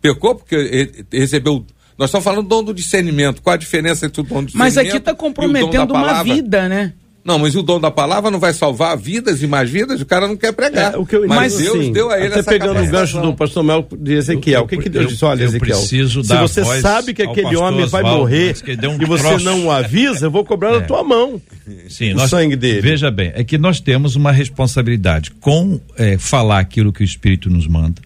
Pecou 0.02 0.34
porque 0.34 0.54
ele 0.54 1.06
recebeu. 1.10 1.64
Nós 1.96 2.10
estamos 2.10 2.22
falando 2.24 2.42
do 2.42 2.48
dom 2.48 2.62
do 2.62 2.74
discernimento. 2.74 3.40
Qual 3.40 3.54
a 3.54 3.56
diferença 3.56 4.04
entre 4.04 4.20
o 4.20 4.24
dom 4.24 4.44
do 4.44 4.50
Mas 4.54 4.74
discernimento? 4.74 4.88
aqui 4.88 4.96
está 4.98 5.14
comprometendo 5.14 5.94
uma 5.94 6.22
vida, 6.22 6.68
né? 6.68 6.92
Não, 7.24 7.38
mas 7.38 7.56
o 7.56 7.62
dom 7.62 7.80
da 7.80 7.90
palavra 7.90 8.30
não 8.30 8.38
vai 8.38 8.52
salvar 8.52 8.96
vidas 8.98 9.42
e 9.42 9.46
mais 9.46 9.70
vidas? 9.70 9.98
O 10.00 10.04
cara 10.04 10.28
não 10.28 10.36
quer 10.36 10.52
pregar. 10.52 10.92
É, 10.92 10.96
o 10.98 11.06
que 11.06 11.16
eu 11.16 11.26
mas 11.26 11.56
Deus 11.56 11.78
assim, 11.78 11.90
deu 11.92 12.10
a 12.10 12.18
ele 12.18 12.26
até 12.26 12.40
essa 12.40 12.50
pegando 12.50 12.82
o 12.82 12.86
gancho 12.86 13.18
do 13.22 13.34
pastor 13.34 13.64
Mel 13.64 13.88
de 13.98 14.12
Ezequiel. 14.12 14.60
Eu- 14.60 14.64
o 14.66 14.68
que, 14.68 14.76
que 14.76 14.88
eu- 14.88 14.92
Deus 14.92 15.08
disse? 15.12 15.24
Olha, 15.24 15.40
eu 15.42 15.46
Ezequiel, 15.48 15.78
preciso 15.78 16.22
se 16.22 16.36
você 16.36 16.80
sabe 16.82 17.14
que 17.14 17.22
aquele 17.22 17.56
homem 17.56 17.86
vai 17.86 18.02
morrer 18.02 18.54
um 18.88 19.02
e 19.02 19.06
você 19.06 19.22
troço. 19.28 19.44
não 19.44 19.66
o 19.66 19.70
avisa, 19.70 20.26
eu 20.26 20.30
vou 20.30 20.44
cobrar 20.44 20.74
É. 20.74 20.80
na 20.80 20.80
tua 20.82 21.02
mão. 21.02 21.40
Sim, 21.88 22.12
o 22.12 22.16
nós, 22.16 22.28
sangue 22.28 22.56
dele. 22.56 22.82
Veja 22.82 23.10
bem, 23.10 23.32
é 23.34 23.42
que 23.42 23.56
nós 23.56 23.80
temos 23.80 24.16
uma 24.16 24.30
responsabilidade 24.30 25.30
com 25.40 25.80
eh, 25.96 26.18
falar 26.18 26.58
aquilo 26.58 26.92
que 26.92 27.02
o 27.02 27.04
Espírito 27.04 27.48
nos 27.48 27.66
manda, 27.66 28.02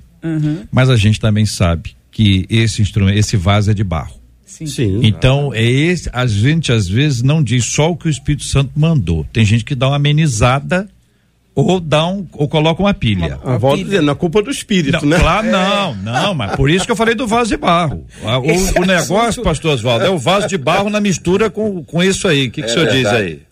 mas 0.70 0.88
a 0.90 0.96
gente 0.96 1.18
também 1.18 1.44
sabe 1.44 1.96
que 2.12 2.46
esse 2.48 2.82
instrumento, 2.82 3.18
esse 3.18 3.36
vaso 3.36 3.70
é 3.70 3.74
de 3.74 3.82
barro. 3.82 4.17
Sim. 4.48 4.66
Sim. 4.66 5.00
Então, 5.04 5.52
é 5.54 5.62
esse, 5.62 6.08
a 6.12 6.26
gente 6.26 6.72
às 6.72 6.88
vezes 6.88 7.22
não 7.22 7.42
diz 7.42 7.64
só 7.66 7.90
o 7.92 7.96
que 7.96 8.08
o 8.08 8.10
Espírito 8.10 8.44
Santo 8.44 8.72
mandou. 8.74 9.24
Tem 9.32 9.44
gente 9.44 9.64
que 9.64 9.74
dá 9.74 9.86
uma 9.88 9.96
amenizada 9.96 10.88
ou 11.54 11.78
dá 11.80 12.06
um, 12.06 12.26
ou 12.32 12.48
coloca 12.48 12.80
uma 12.82 12.94
pilha. 12.94 13.38
Eu 13.44 13.58
volto 13.58 13.82
dizendo, 13.84 14.02
na 14.06 14.14
culpa 14.14 14.40
do 14.42 14.50
espírito, 14.50 15.04
Não, 15.04 15.08
né? 15.10 15.18
Claro, 15.20 15.46
não, 15.48 15.94
não, 15.96 16.34
mas 16.34 16.54
por 16.56 16.70
isso 16.70 16.86
que 16.86 16.92
eu 16.92 16.96
falei 16.96 17.14
do 17.14 17.26
vaso 17.26 17.50
de 17.50 17.56
barro. 17.56 18.06
O, 18.22 18.80
o 18.80 18.84
negócio, 18.86 19.18
assunto- 19.28 19.44
pastor 19.44 19.74
Oswaldo, 19.74 20.04
é 20.04 20.10
o 20.10 20.18
vaso 20.18 20.48
de 20.48 20.56
barro 20.56 20.88
na 20.88 21.00
mistura 21.00 21.50
com, 21.50 21.82
com 21.84 22.02
isso 22.02 22.26
aí. 22.28 22.46
O 22.46 22.50
que, 22.50 22.62
que 22.62 22.68
o 22.68 22.72
senhor 22.72 22.88
diz 22.90 23.06
aí? 23.06 23.42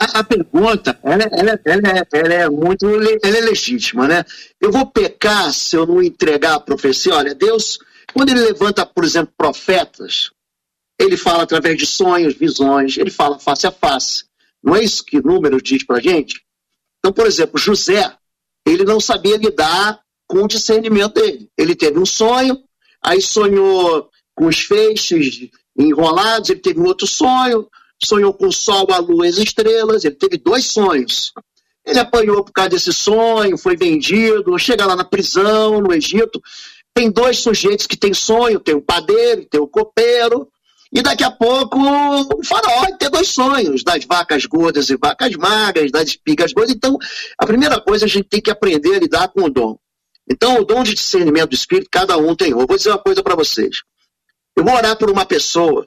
A, 0.00 0.20
a 0.20 0.24
pergunta, 0.24 0.96
ela, 1.04 1.24
é- 1.24 1.28
ela, 1.40 1.50
é- 1.50 1.60
ela, 1.64 1.88
é- 1.88 2.06
ela 2.18 2.34
é 2.34 2.48
muito 2.48 2.86
ela 2.88 3.36
é 3.36 3.40
legítima, 3.40 4.06
né? 4.08 4.24
Eu 4.60 4.70
vou 4.72 4.86
pecar 4.86 5.52
se 5.52 5.76
eu 5.76 5.86
não 5.86 6.02
entregar 6.02 6.54
a 6.54 6.60
profecia? 6.60 7.14
Olha, 7.14 7.34
Deus, 7.34 7.78
quando 8.18 8.30
ele 8.30 8.40
levanta, 8.40 8.84
por 8.84 9.04
exemplo, 9.04 9.32
profetas, 9.38 10.32
ele 10.98 11.16
fala 11.16 11.44
através 11.44 11.78
de 11.78 11.86
sonhos, 11.86 12.34
visões, 12.34 12.98
ele 12.98 13.12
fala 13.12 13.38
face 13.38 13.64
a 13.64 13.70
face. 13.70 14.24
Não 14.60 14.74
é 14.74 14.82
isso 14.82 15.04
que 15.04 15.22
números 15.22 15.62
diz 15.62 15.84
pra 15.84 16.00
gente? 16.00 16.42
Então, 16.98 17.12
por 17.12 17.28
exemplo, 17.28 17.56
José, 17.56 18.12
ele 18.66 18.82
não 18.82 18.98
sabia 18.98 19.36
lidar 19.36 20.00
com 20.26 20.42
o 20.42 20.48
discernimento 20.48 21.14
dele. 21.14 21.48
Ele 21.56 21.76
teve 21.76 21.96
um 21.96 22.04
sonho, 22.04 22.60
aí 23.00 23.22
sonhou 23.22 24.10
com 24.34 24.46
os 24.46 24.58
feixes 24.58 25.48
enrolados, 25.78 26.50
ele 26.50 26.58
teve 26.58 26.80
um 26.80 26.86
outro 26.86 27.06
sonho, 27.06 27.68
sonhou 28.02 28.34
com 28.34 28.48
o 28.48 28.52
sol, 28.52 28.88
a 28.90 28.98
lua 28.98 29.26
e 29.26 29.30
as 29.30 29.38
estrelas, 29.38 30.04
ele 30.04 30.16
teve 30.16 30.38
dois 30.38 30.66
sonhos. 30.66 31.32
Ele 31.86 32.00
apanhou 32.00 32.42
por 32.42 32.50
causa 32.50 32.70
desse 32.70 32.92
sonho, 32.92 33.56
foi 33.56 33.76
vendido, 33.76 34.58
chega 34.58 34.84
lá 34.84 34.96
na 34.96 35.04
prisão, 35.04 35.80
no 35.80 35.94
Egito, 35.94 36.42
tem 36.98 37.12
dois 37.12 37.38
sujeitos 37.38 37.86
que 37.86 37.96
têm 37.96 38.12
sonho, 38.12 38.58
tem 38.58 38.74
o 38.74 38.82
padeiro, 38.82 39.46
tem 39.46 39.60
o 39.60 39.68
copeiro, 39.68 40.48
e 40.92 41.00
daqui 41.00 41.22
a 41.22 41.30
pouco 41.30 41.78
o 41.78 42.44
faraó 42.44 42.80
vai 42.80 42.96
ter 42.96 43.08
dois 43.08 43.28
sonhos, 43.28 43.84
das 43.84 44.04
vacas 44.04 44.44
gordas 44.46 44.90
e 44.90 44.96
vacas 44.96 45.32
magras, 45.36 45.92
das 45.92 46.08
espigas 46.08 46.52
gordas. 46.52 46.74
Então, 46.74 46.98
a 47.38 47.46
primeira 47.46 47.80
coisa 47.80 48.04
a 48.04 48.08
gente 48.08 48.24
tem 48.24 48.40
que 48.40 48.50
aprender 48.50 48.96
a 48.96 48.98
lidar 48.98 49.28
com 49.28 49.42
o 49.42 49.48
dom. 49.48 49.78
Então, 50.28 50.56
o 50.58 50.64
dom 50.64 50.82
de 50.82 50.92
discernimento 50.92 51.50
do 51.50 51.54
espírito, 51.54 51.88
cada 51.88 52.18
um 52.18 52.34
tem 52.34 52.52
um. 52.52 52.62
Eu 52.62 52.66
vou 52.66 52.76
dizer 52.76 52.90
uma 52.90 52.98
coisa 52.98 53.22
para 53.22 53.36
vocês. 53.36 53.82
Eu 54.56 54.64
vou 54.64 54.74
orar 54.74 54.98
por 54.98 55.08
uma 55.08 55.24
pessoa 55.24 55.86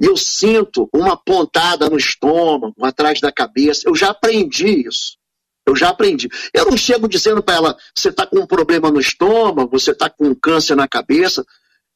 e 0.00 0.06
eu 0.06 0.16
sinto 0.16 0.88
uma 0.94 1.16
pontada 1.16 1.90
no 1.90 1.96
estômago, 1.96 2.72
atrás 2.84 3.18
da 3.18 3.32
cabeça. 3.32 3.88
Eu 3.88 3.96
já 3.96 4.10
aprendi 4.10 4.86
isso. 4.86 5.18
Eu 5.70 5.76
já 5.76 5.88
aprendi. 5.88 6.28
Eu 6.52 6.66
não 6.66 6.76
chego 6.76 7.08
dizendo 7.08 7.42
para 7.42 7.56
ela, 7.56 7.76
você 7.94 8.08
está 8.08 8.26
com 8.26 8.40
um 8.40 8.46
problema 8.46 8.90
no 8.90 9.00
estômago, 9.00 9.70
você 9.70 9.92
está 9.92 10.10
com 10.10 10.28
um 10.28 10.34
câncer 10.34 10.74
na 10.74 10.88
cabeça, 10.88 11.44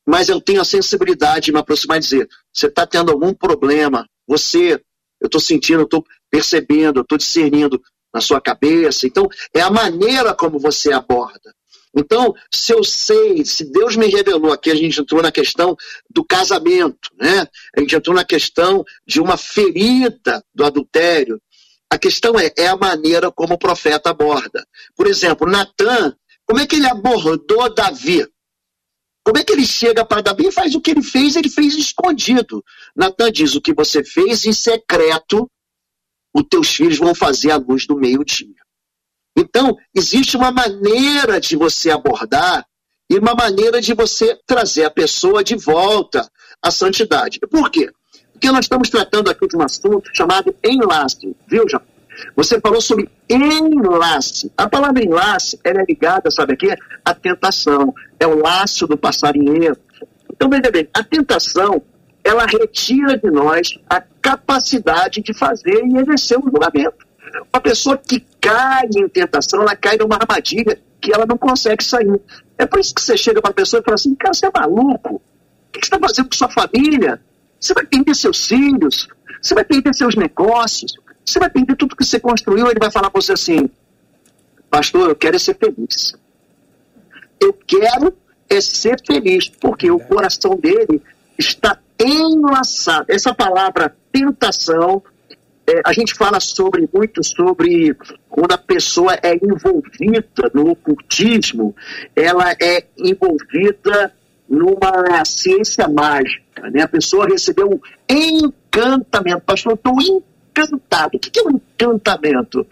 mas 0.06 0.28
eu 0.28 0.40
tenho 0.40 0.60
a 0.60 0.64
sensibilidade 0.64 1.46
de 1.46 1.52
me 1.52 1.58
aproximar 1.58 1.96
e 1.96 2.00
dizer, 2.00 2.28
você 2.52 2.66
está 2.66 2.86
tendo 2.86 3.10
algum 3.10 3.32
problema, 3.34 4.06
você, 4.26 4.80
eu 5.20 5.26
estou 5.26 5.40
sentindo, 5.40 5.80
eu 5.80 5.84
estou 5.84 6.04
percebendo, 6.30 6.98
eu 6.98 7.02
estou 7.02 7.18
discernindo 7.18 7.80
na 8.12 8.20
sua 8.20 8.40
cabeça. 8.40 9.06
Então, 9.06 9.28
é 9.52 9.60
a 9.60 9.70
maneira 9.70 10.34
como 10.34 10.58
você 10.58 10.92
aborda. 10.92 11.52
Então, 11.96 12.34
se 12.52 12.72
eu 12.72 12.82
sei, 12.82 13.44
se 13.44 13.70
Deus 13.70 13.96
me 13.96 14.08
revelou 14.08 14.52
aqui, 14.52 14.70
a 14.70 14.74
gente 14.74 15.00
entrou 15.00 15.22
na 15.22 15.30
questão 15.30 15.76
do 16.10 16.24
casamento, 16.24 17.10
né? 17.16 17.46
A 17.76 17.80
gente 17.80 17.94
entrou 17.94 18.16
na 18.16 18.24
questão 18.24 18.84
de 19.06 19.20
uma 19.20 19.36
ferida 19.36 20.44
do 20.52 20.64
adultério. 20.64 21.40
A 21.94 21.98
questão 21.98 22.36
é, 22.36 22.52
é 22.58 22.66
a 22.66 22.76
maneira 22.76 23.30
como 23.30 23.54
o 23.54 23.58
profeta 23.58 24.10
aborda. 24.10 24.66
Por 24.96 25.06
exemplo, 25.06 25.48
Natan, 25.48 26.12
como 26.44 26.58
é 26.58 26.66
que 26.66 26.74
ele 26.74 26.88
abordou 26.88 27.72
Davi? 27.72 28.26
Como 29.24 29.38
é 29.38 29.44
que 29.44 29.52
ele 29.52 29.64
chega 29.64 30.04
para 30.04 30.20
Davi 30.20 30.48
e 30.48 30.52
faz 30.52 30.74
o 30.74 30.80
que 30.80 30.90
ele 30.90 31.04
fez? 31.04 31.36
Ele 31.36 31.48
fez 31.48 31.76
escondido. 31.76 32.64
Natan 32.96 33.30
diz: 33.30 33.54
o 33.54 33.60
que 33.60 33.72
você 33.72 34.02
fez 34.02 34.44
em 34.44 34.52
secreto, 34.52 35.48
os 36.34 36.42
teus 36.50 36.74
filhos 36.74 36.98
vão 36.98 37.14
fazer 37.14 37.52
à 37.52 37.56
luz 37.58 37.86
do 37.86 37.94
meio-dia. 37.94 38.56
Então, 39.38 39.76
existe 39.94 40.36
uma 40.36 40.50
maneira 40.50 41.40
de 41.40 41.54
você 41.54 41.92
abordar 41.92 42.66
e 43.08 43.16
uma 43.16 43.36
maneira 43.36 43.80
de 43.80 43.94
você 43.94 44.36
trazer 44.44 44.82
a 44.82 44.90
pessoa 44.90 45.44
de 45.44 45.54
volta 45.54 46.28
à 46.60 46.72
santidade. 46.72 47.38
Por 47.48 47.70
quê? 47.70 47.88
Porque 48.44 48.52
nós 48.52 48.66
estamos 48.66 48.90
tratando 48.90 49.30
aqui 49.30 49.48
de 49.48 49.56
um 49.56 49.62
assunto 49.62 50.10
chamado 50.12 50.54
enlace, 50.62 51.34
viu, 51.48 51.66
João? 51.66 51.80
Você 52.36 52.60
falou 52.60 52.78
sobre 52.78 53.08
enlace. 53.26 54.52
A 54.54 54.68
palavra 54.68 55.02
enlace 55.02 55.58
ela 55.64 55.80
é 55.80 55.84
ligada, 55.88 56.30
sabe 56.30 56.52
aqui, 56.52 56.68
à 57.02 57.14
tentação. 57.14 57.94
É 58.20 58.26
o 58.26 58.38
laço 58.38 58.86
do 58.86 58.98
passarinheiro. 58.98 59.78
Então, 60.30 60.50
veja 60.50 60.70
bem, 60.70 60.86
a 60.92 61.02
tentação, 61.02 61.80
ela 62.22 62.44
retira 62.44 63.16
de 63.16 63.30
nós 63.30 63.78
a 63.88 64.02
capacidade 64.20 65.22
de 65.22 65.32
fazer 65.32 65.82
e 65.82 65.96
exercer 65.96 66.38
um 66.38 66.42
julgamento. 66.42 66.98
Uma 67.50 67.62
pessoa 67.62 67.96
que 67.96 68.20
cai 68.42 68.88
em 68.94 69.08
tentação, 69.08 69.62
ela 69.62 69.74
cai 69.74 69.96
numa 69.96 70.16
armadilha 70.16 70.78
que 71.00 71.14
ela 71.14 71.24
não 71.24 71.38
consegue 71.38 71.82
sair. 71.82 72.20
É 72.58 72.66
por 72.66 72.78
isso 72.78 72.94
que 72.94 73.00
você 73.00 73.16
chega 73.16 73.40
para 73.40 73.52
a 73.52 73.54
pessoa 73.54 73.80
e 73.80 73.84
fala 73.84 73.94
assim, 73.94 74.14
cara, 74.14 74.34
você 74.34 74.44
é 74.44 74.50
maluco? 74.54 75.14
O 75.14 75.20
que 75.72 75.86
você 75.86 75.94
está 75.94 75.98
fazendo 75.98 76.28
com 76.28 76.36
sua 76.36 76.50
família? 76.50 77.18
Você 77.64 77.72
vai 77.72 77.86
perder 77.86 78.14
seus 78.14 78.46
filhos? 78.46 79.08
Você 79.40 79.54
vai 79.54 79.64
perder 79.64 79.94
seus 79.94 80.14
negócios? 80.14 80.98
Você 81.24 81.38
vai 81.38 81.48
perder 81.48 81.74
tudo 81.76 81.96
que 81.96 82.04
você 82.04 82.20
construiu? 82.20 82.66
Ele 82.66 82.78
vai 82.78 82.90
falar 82.90 83.08
para 83.08 83.22
você 83.22 83.32
assim, 83.32 83.70
pastor, 84.68 85.08
eu 85.08 85.16
quero 85.16 85.36
é 85.36 85.38
ser 85.38 85.56
feliz. 85.56 86.14
Eu 87.40 87.54
quero 87.54 88.14
é 88.50 88.60
ser 88.60 89.00
feliz, 89.06 89.48
porque 89.48 89.90
o 89.90 89.98
coração 89.98 90.56
dele 90.56 91.00
está 91.38 91.78
enlaçado. 91.98 93.06
Essa 93.08 93.34
palavra 93.34 93.96
tentação, 94.12 95.02
é, 95.66 95.80
a 95.86 95.92
gente 95.94 96.12
fala 96.12 96.40
sobre 96.40 96.86
muito 96.92 97.24
sobre 97.24 97.96
quando 98.28 98.52
a 98.52 98.58
pessoa 98.58 99.14
é 99.22 99.34
envolvida 99.36 100.50
no 100.52 100.68
ocultismo, 100.68 101.74
ela 102.14 102.52
é 102.60 102.84
envolvida 102.98 104.12
numa 104.54 105.24
ciência 105.24 105.88
mágica, 105.88 106.70
né? 106.70 106.82
A 106.82 106.88
pessoa 106.88 107.26
recebeu 107.26 107.68
um 107.68 107.80
encantamento. 108.08 109.42
Pastor, 109.42 109.72
eu 109.72 109.74
estou 109.76 110.00
encantado. 110.00 111.16
O 111.16 111.18
que 111.18 111.38
é 111.38 111.42
um 111.42 111.50
encantamento? 111.50 112.66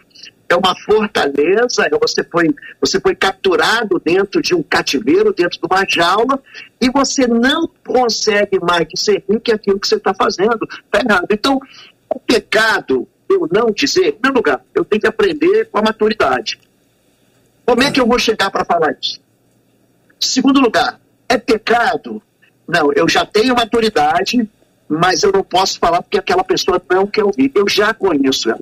É 0.47 0.55
uma 0.55 0.75
fortaleza, 0.75 1.85
é 1.85 1.97
você 1.97 2.23
foi, 2.23 2.53
você 2.79 2.99
foi 2.99 3.15
capturado 3.15 3.99
dentro 4.03 4.41
de 4.41 4.53
um 4.53 4.61
cativeiro, 4.61 5.33
dentro 5.33 5.59
de 5.59 5.65
uma 5.65 5.85
jaula, 5.87 6.39
e 6.79 6.91
você 6.91 7.25
não 7.25 7.67
consegue 7.85 8.59
mais 8.59 8.87
discernir 8.87 9.39
que 9.41 9.51
aquilo 9.51 9.79
que 9.79 9.87
você 9.87 9.95
está 9.95 10.13
fazendo 10.13 10.67
está 10.85 10.99
errado. 10.99 11.27
Então, 11.31 11.59
o 12.13 12.19
pecado, 12.19 13.07
eu 13.29 13.47
não 13.51 13.71
dizer, 13.71 14.09
em 14.09 14.11
primeiro 14.11 14.37
lugar, 14.37 14.61
eu 14.75 14.85
tenho 14.85 15.01
que 15.01 15.07
aprender 15.07 15.65
com 15.71 15.79
a 15.79 15.81
maturidade. 15.81 16.59
Como 17.65 17.81
é 17.81 17.91
que 17.91 17.99
eu 17.99 18.05
vou 18.05 18.19
chegar 18.19 18.51
para 18.51 18.65
falar 18.65 18.95
isso? 19.01 19.19
Segundo 20.19 20.59
lugar, 20.59 20.99
é 21.33 21.37
pecado? 21.37 22.21
Não, 22.67 22.91
eu 22.93 23.07
já 23.09 23.25
tenho 23.25 23.55
maturidade, 23.55 24.47
mas 24.87 25.23
eu 25.23 25.31
não 25.31 25.43
posso 25.43 25.79
falar 25.79 26.01
porque 26.01 26.17
aquela 26.17 26.43
pessoa 26.43 26.81
não 26.89 27.07
quer 27.07 27.23
ouvir. 27.23 27.51
Eu 27.53 27.67
já 27.67 27.93
conheço 27.93 28.49
ela. 28.49 28.61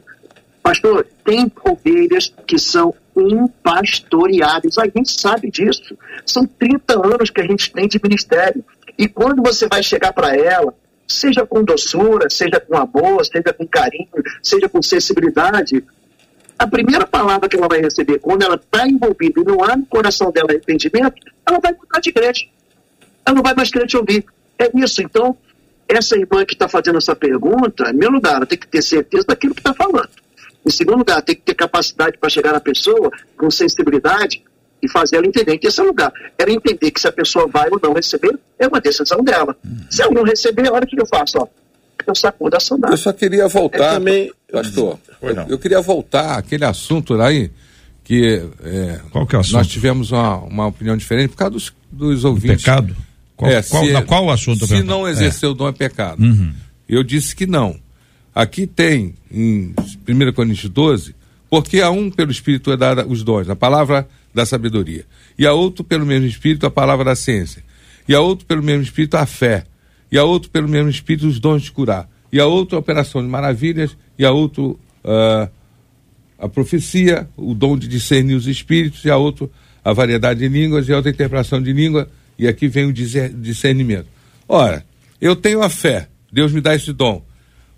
Pastor, 0.63 1.07
tem 1.23 1.51
ovelhas 1.63 2.33
que 2.45 2.57
são 2.57 2.93
impastoreáveis. 3.15 4.77
A 4.77 4.85
gente 4.85 5.19
sabe 5.19 5.49
disso. 5.49 5.97
São 6.25 6.45
30 6.45 6.93
anos 6.93 7.29
que 7.29 7.41
a 7.41 7.45
gente 7.45 7.71
tem 7.71 7.87
de 7.87 7.99
ministério. 8.01 8.63
E 8.97 9.07
quando 9.07 9.41
você 9.41 9.67
vai 9.67 9.81
chegar 9.81 10.13
para 10.13 10.35
ela, 10.35 10.73
seja 11.07 11.45
com 11.45 11.63
doçura, 11.63 12.29
seja 12.29 12.59
com 12.59 12.77
amor, 12.77 13.25
seja 13.25 13.53
com 13.53 13.67
carinho, 13.67 14.07
seja 14.41 14.69
com 14.69 14.81
sensibilidade, 14.81 15.83
a 16.57 16.67
primeira 16.67 17.07
palavra 17.07 17.49
que 17.49 17.57
ela 17.57 17.67
vai 17.67 17.81
receber, 17.81 18.19
quando 18.19 18.43
ela 18.43 18.55
está 18.55 18.87
envolvida 18.87 19.41
e 19.41 19.43
não 19.43 19.63
há 19.63 19.75
no 19.75 19.85
coração 19.87 20.31
dela 20.31 20.51
arrependimento, 20.51 21.15
ela 21.43 21.59
vai 21.59 21.73
mudar 21.73 21.99
de 21.99 22.09
igreja. 22.09 22.45
Ela 23.25 23.35
não 23.35 23.43
vai 23.43 23.53
mais 23.53 23.69
querer 23.69 23.87
te 23.87 23.97
ouvir. 23.97 24.25
É 24.57 24.69
isso. 24.75 25.01
Então, 25.01 25.35
essa 25.87 26.15
irmã 26.17 26.45
que 26.45 26.53
está 26.53 26.67
fazendo 26.67 26.97
essa 26.97 27.15
pergunta, 27.15 27.83
em 27.83 27.87
primeiro 27.89 28.13
lugar, 28.15 28.35
ela 28.37 28.45
tem 28.45 28.57
que 28.57 28.67
ter 28.67 28.81
certeza 28.81 29.25
daquilo 29.27 29.53
que 29.53 29.59
está 29.61 29.73
falando. 29.73 30.09
Em 30.65 30.69
segundo 30.69 30.99
lugar, 30.99 31.21
tem 31.21 31.35
que 31.35 31.41
ter 31.41 31.55
capacidade 31.55 32.17
para 32.17 32.29
chegar 32.29 32.53
na 32.53 32.59
pessoa 32.59 33.11
com 33.37 33.49
sensibilidade 33.49 34.43
e 34.81 34.89
fazer 34.89 35.17
ela 35.17 35.25
entender. 35.27 35.53
Em 35.53 35.59
terceiro 35.59 35.89
lugar, 35.89 36.11
ela 36.37 36.51
entender 36.51 36.91
que 36.91 36.99
se 36.99 37.07
a 37.07 37.11
pessoa 37.11 37.47
vai 37.47 37.67
ou 37.71 37.79
não 37.81 37.93
receber, 37.93 38.37
é 38.59 38.67
uma 38.67 38.79
decisão 38.79 39.23
dela. 39.23 39.55
Se 39.89 40.01
ela 40.01 40.11
não 40.11 40.23
receber, 40.23 40.69
olha 40.71 40.83
o 40.83 40.87
que 40.87 40.99
eu 41.01 41.05
faço, 41.07 41.39
ó. 41.39 41.47
Eu 42.05 42.15
sacudo 42.15 42.57
a 42.57 42.59
saudade. 42.59 42.93
Eu 42.93 42.97
só 42.97 43.13
queria 43.13 43.47
voltar, 43.47 43.91
É 43.91 43.93
também- 43.93 44.31
pastor. 44.51 44.97
Eu, 45.21 45.35
eu 45.49 45.59
queria 45.59 45.81
voltar 45.81 46.37
àquele 46.39 46.65
assunto 46.65 47.13
lá 47.13 47.27
aí 47.27 47.51
que 48.03 48.41
é, 48.63 48.99
Qual 49.11 49.25
que 49.27 49.35
é 49.35 49.37
o 49.37 49.41
assunto? 49.41 49.53
nós 49.57 49.67
tivemos 49.67 50.11
uma, 50.11 50.37
uma 50.37 50.67
opinião 50.67 50.97
diferente 50.97 51.29
por 51.29 51.37
causa 51.37 51.51
dos, 51.53 51.71
dos 51.91 52.25
ouvintes. 52.25 52.63
Pecado? 52.63 52.95
Qual, 53.41 53.51
É, 53.51 53.63
qual, 53.63 53.83
se- 53.85 53.91
na- 53.91 54.01
qual 54.03 54.29
assunto? 54.29 54.67
Se 54.67 54.83
não 54.83 55.07
É. 55.07 55.11
exercer 55.11 55.49
o 55.49 55.53
dom 55.55 55.67
é 55.67 55.71
pecado. 55.71 56.21
Uhum. 56.23 56.53
Eu 56.87 57.03
disse 57.03 57.35
que 57.35 57.47
não. 57.47 57.75
Aqui 58.35 58.67
tem, 58.67 59.15
em 59.31 59.73
1 60.07 60.31
Coríntios 60.31 60.69
12, 60.71 61.15
porque 61.49 61.81
a 61.81 61.89
um 61.89 62.11
pelo 62.11 62.31
Espírito 62.31 62.71
é 62.71 62.77
dada 62.77 63.05
os 63.07 63.23
dons, 63.23 63.49
a 63.49 63.55
palavra 63.55 64.07
da 64.33 64.45
sabedoria. 64.45 65.05
E 65.39 65.45
a 65.47 65.53
outro 65.53 65.83
pelo 65.83 66.05
mesmo 66.05 66.27
Espírito 66.27 66.65
a 66.67 66.71
palavra 66.71 67.03
da 67.03 67.15
ciência. 67.15 67.63
E 68.07 68.13
a 68.13 68.21
outro 68.21 68.45
pelo 68.45 68.61
mesmo 68.61 68.83
Espírito 68.83 69.15
a 69.17 69.25
fé. 69.25 69.63
E 70.11 70.17
a 70.17 70.23
outro 70.23 70.49
pelo 70.51 70.69
mesmo 70.69 70.89
Espírito 70.89 71.27
os 71.27 71.39
dons 71.39 71.63
de 71.63 71.71
curar. 71.71 72.07
E 72.31 72.39
a 72.39 72.45
outro 72.45 72.75
a 72.75 72.79
operação 72.79 73.21
de 73.23 73.27
maravilhas. 73.27 73.97
E 74.19 74.23
a 74.23 74.31
outro 74.31 74.79
ah, 75.03 75.49
a 76.39 76.47
profecia, 76.47 77.27
o 77.35 77.53
dom 77.53 77.77
de 77.77 77.87
discernir 77.87 78.35
os 78.35 78.47
espíritos, 78.47 79.03
e 79.05 79.09
a 79.09 79.17
outro 79.17 79.51
a 79.83 79.93
variedade 79.93 80.39
de 80.41 80.47
línguas, 80.47 80.87
e 80.87 80.93
a 80.93 80.95
outra 80.95 81.11
a 81.11 81.13
interpretação 81.13 81.61
de 81.61 81.73
língua, 81.73 82.07
e 82.37 82.47
aqui 82.47 82.67
vem 82.67 82.85
o 82.85 82.93
discernimento. 82.93 84.07
Ora, 84.47 84.85
eu 85.19 85.35
tenho 85.35 85.61
a 85.61 85.69
fé, 85.69 86.07
Deus 86.31 86.51
me 86.51 86.61
dá 86.61 86.75
esse 86.75 86.91
dom, 86.93 87.23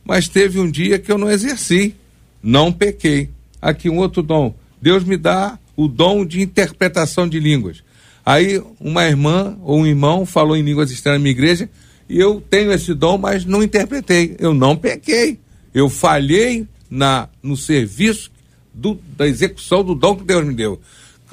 mas 0.04 0.28
teve 0.28 0.60
um 0.60 0.70
dia 0.70 1.00
que 1.00 1.12
eu 1.12 1.18
não 1.18 1.30
exerci, 1.30 1.96
não 2.42 2.72
pequei. 2.72 3.30
Aqui 3.62 3.90
um 3.90 3.98
outro 3.98 4.22
dom, 4.22 4.54
Deus 4.82 5.04
me 5.04 5.16
dá 5.18 5.58
o 5.76 5.88
dom 5.88 6.26
de 6.26 6.42
interpretação 6.42 7.28
de 7.28 7.40
línguas. 7.40 7.84
Aí 8.26 8.62
uma 8.80 9.06
irmã 9.06 9.58
ou 9.62 9.80
um 9.80 9.88
irmão 9.88 10.26
falou 10.26 10.56
em 10.56 10.62
línguas 10.62 10.92
estranhas 10.92 11.20
na 11.20 11.24
minha 11.24 11.32
igreja, 11.32 11.70
e 12.10 12.20
eu 12.20 12.42
tenho 12.50 12.72
esse 12.72 12.94
dom, 12.94 13.18
mas 13.18 13.46
não 13.46 13.64
interpretei. 13.64 14.36
Eu 14.40 14.54
não 14.54 14.76
pequei. 14.76 15.40
Eu 15.74 15.90
falhei 15.90 16.68
na, 16.90 17.28
no 17.42 17.56
serviço 17.58 18.30
do- 18.74 19.00
da 19.18 19.26
execução 19.28 19.84
do 19.84 19.96
dom 19.96 20.16
que 20.18 20.24
Deus 20.26 20.46
me 20.46 20.54
deu. 20.54 20.80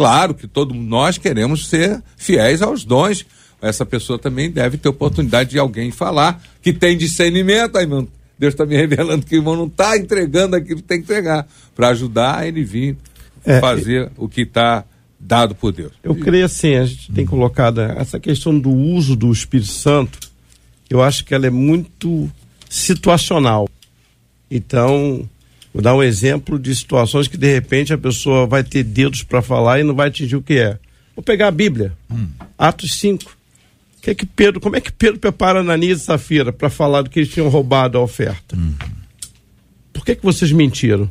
Claro 0.00 0.32
que 0.32 0.46
todos 0.46 0.74
nós 0.74 1.18
queremos 1.18 1.68
ser 1.68 2.02
fiéis 2.16 2.62
aos 2.62 2.84
dons. 2.84 3.26
Essa 3.60 3.84
pessoa 3.84 4.18
também 4.18 4.50
deve 4.50 4.78
ter 4.78 4.88
oportunidade 4.88 5.50
de 5.50 5.58
alguém 5.58 5.90
falar 5.90 6.42
que 6.62 6.72
tem 6.72 6.96
discernimento. 6.96 7.76
Aí, 7.76 7.86
meu, 7.86 8.08
Deus 8.38 8.54
está 8.54 8.64
me 8.64 8.74
revelando 8.74 9.26
que 9.26 9.34
o 9.34 9.40
irmão 9.40 9.54
não 9.54 9.66
está 9.66 9.98
entregando 9.98 10.56
aquilo 10.56 10.80
que 10.80 10.88
tem 10.88 11.02
que 11.02 11.04
entregar, 11.04 11.46
para 11.76 11.88
ajudar 11.88 12.48
ele 12.48 12.64
vir 12.64 12.96
É, 13.44 13.60
fazer 13.60 14.10
o 14.16 14.26
que 14.26 14.40
está 14.40 14.86
dado 15.18 15.54
por 15.54 15.70
Deus. 15.70 15.92
Eu 16.02 16.14
creio 16.14 16.46
assim, 16.46 16.76
a 16.76 16.86
gente 16.86 17.12
tem 17.12 17.26
colocado 17.26 17.82
essa 17.82 18.18
questão 18.18 18.58
do 18.58 18.70
uso 18.70 19.14
do 19.14 19.30
Espírito 19.30 19.70
Santo, 19.70 20.18
eu 20.88 21.02
acho 21.02 21.26
que 21.26 21.34
ela 21.34 21.46
é 21.46 21.50
muito 21.50 22.30
situacional. 22.70 23.68
Então, 24.50 25.28
vou 25.72 25.82
dar 25.82 25.94
um 25.94 26.02
exemplo 26.02 26.58
de 26.58 26.74
situações 26.74 27.28
que 27.28 27.36
de 27.36 27.52
repente 27.52 27.92
a 27.92 27.98
pessoa 27.98 28.46
vai 28.46 28.62
ter 28.64 28.82
dedos 28.82 29.22
para 29.22 29.42
falar 29.42 29.80
e 29.80 29.84
não 29.84 29.94
vai 29.94 30.08
atingir 30.08 30.36
o 30.36 30.42
que 30.42 30.54
é. 30.54 30.78
Vou 31.14 31.22
pegar 31.22 31.48
a 31.48 31.52
Bíblia, 31.52 31.92
Atos 32.58 32.94
5. 32.94 33.38
Que 34.00 34.10
é 34.10 34.14
que 34.14 34.24
Pedro, 34.24 34.60
como 34.60 34.76
é 34.76 34.80
que 34.80 34.90
Pedro 34.90 35.20
prepara 35.20 35.60
Ananias 35.60 36.00
e 36.00 36.04
Safira 36.04 36.52
para 36.52 36.70
falar 36.70 37.02
do 37.02 37.10
que 37.10 37.20
eles 37.20 37.30
tinham 37.30 37.48
roubado 37.48 37.98
a 37.98 38.00
oferta? 38.00 38.56
Por 39.92 40.04
que, 40.04 40.16
que 40.16 40.22
vocês 40.22 40.50
mentiram? 40.52 41.10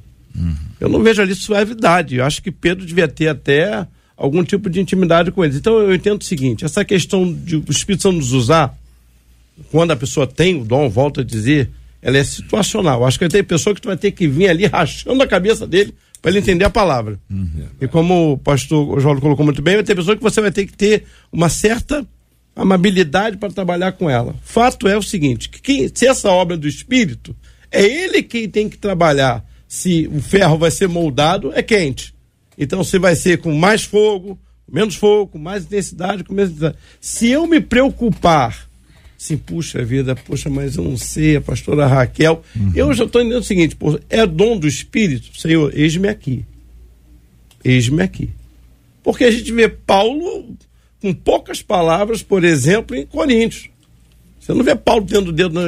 Eu 0.79 0.89
não 0.89 1.03
vejo 1.03 1.21
ali 1.21 1.35
suavidade. 1.35 2.15
Eu 2.15 2.25
acho 2.25 2.41
que 2.41 2.51
Pedro 2.51 2.85
devia 2.85 3.07
ter 3.07 3.27
até 3.27 3.85
algum 4.17 4.43
tipo 4.43 4.69
de 4.69 4.79
intimidade 4.79 5.31
com 5.31 5.43
eles. 5.43 5.57
Então 5.57 5.79
eu 5.79 5.93
entendo 5.93 6.21
o 6.21 6.25
seguinte: 6.25 6.65
essa 6.65 6.83
questão 6.83 7.31
de 7.31 7.57
o 7.57 7.65
Espírito 7.69 8.03
Santo 8.03 8.17
nos 8.17 8.31
usar, 8.31 8.77
quando 9.71 9.91
a 9.91 9.95
pessoa 9.95 10.25
tem 10.25 10.59
o 10.59 10.65
dom, 10.65 10.89
volto 10.89 11.21
a 11.21 11.23
dizer, 11.23 11.69
ela 12.01 12.17
é 12.17 12.23
situacional. 12.23 13.05
Acho 13.05 13.19
que 13.19 13.27
tem 13.29 13.43
pessoa 13.43 13.73
que 13.75 13.81
tu 13.81 13.87
vai 13.87 13.97
ter 13.97 14.11
que 14.11 14.27
vir 14.27 14.47
ali 14.49 14.65
rachando 14.67 15.21
a 15.23 15.27
cabeça 15.27 15.65
dele 15.67 15.93
para 16.21 16.31
ele 16.31 16.39
entender 16.39 16.65
a 16.65 16.69
palavra. 16.69 17.19
E 17.81 17.87
como 17.87 18.33
o 18.33 18.37
pastor 18.37 18.99
João 18.99 19.19
colocou 19.19 19.45
muito 19.45 19.61
bem, 19.61 19.75
vai 19.75 19.83
ter 19.83 19.95
pessoa 19.95 20.15
que 20.17 20.23
você 20.23 20.41
vai 20.41 20.51
ter 20.51 20.65
que 20.65 20.73
ter 20.75 21.05
uma 21.31 21.47
certa 21.49 22.05
amabilidade 22.55 23.37
para 23.37 23.53
trabalhar 23.53 23.93
com 23.93 24.09
ela. 24.09 24.35
Fato 24.43 24.87
é 24.87 24.97
o 24.97 25.01
seguinte, 25.01 25.49
que 25.49 25.61
quem- 25.61 25.89
se 25.93 26.05
essa 26.07 26.29
obra 26.29 26.55
é 26.55 26.57
do 26.59 26.67
Espírito, 26.67 27.35
é 27.71 27.83
ele 27.83 28.21
quem 28.23 28.49
tem 28.49 28.67
que 28.67 28.77
trabalhar. 28.77 29.45
Se 29.67 30.09
o 30.11 30.19
ferro 30.19 30.57
vai 30.57 30.71
ser 30.71 30.87
moldado, 30.87 31.51
é 31.53 31.61
quente. 31.61 32.13
Então 32.57 32.83
se 32.83 32.97
vai 32.99 33.15
ser 33.15 33.37
com 33.37 33.53
mais 33.53 33.83
fogo, 33.83 34.37
menos 34.69 34.95
fogo, 34.95 35.31
com 35.31 35.39
mais 35.39 35.63
intensidade, 35.63 36.23
com 36.23 36.33
menos 36.33 36.51
intensidade. 36.51 36.77
Se 36.99 37.29
eu 37.29 37.47
me 37.47 37.61
preocupar, 37.61 38.67
assim, 39.19 39.37
puxa 39.37 39.83
vida, 39.83 40.15
puxa, 40.15 40.49
mas 40.49 40.77
eu 40.77 40.83
não 40.83 40.95
sei, 40.95 41.35
a 41.35 41.41
pastora 41.41 41.85
Raquel, 41.85 42.41
eu 42.73 42.93
já 42.93 43.03
estou 43.03 43.21
entendendo 43.21 43.41
o 43.41 43.45
seguinte, 43.45 43.75
pô, 43.75 43.99
é 44.09 44.25
dom 44.25 44.57
do 44.57 44.67
Espírito, 44.67 45.37
Senhor, 45.37 45.71
eis-me 45.77 46.07
aqui. 46.07 46.45
Eis-me 47.63 48.01
aqui. 48.01 48.29
Porque 49.03 49.25
a 49.25 49.31
gente 49.31 49.51
vê 49.51 49.67
Paulo 49.67 50.55
com 51.01 51.13
poucas 51.13 51.61
palavras, 51.61 52.23
por 52.23 52.45
exemplo, 52.45 52.95
em 52.95 53.05
Coríntios. 53.05 53.69
Você 54.39 54.53
não 54.53 54.63
vê 54.63 54.73
Paulo 54.73 55.05
tendo 55.05 55.31
dedo 55.31 55.59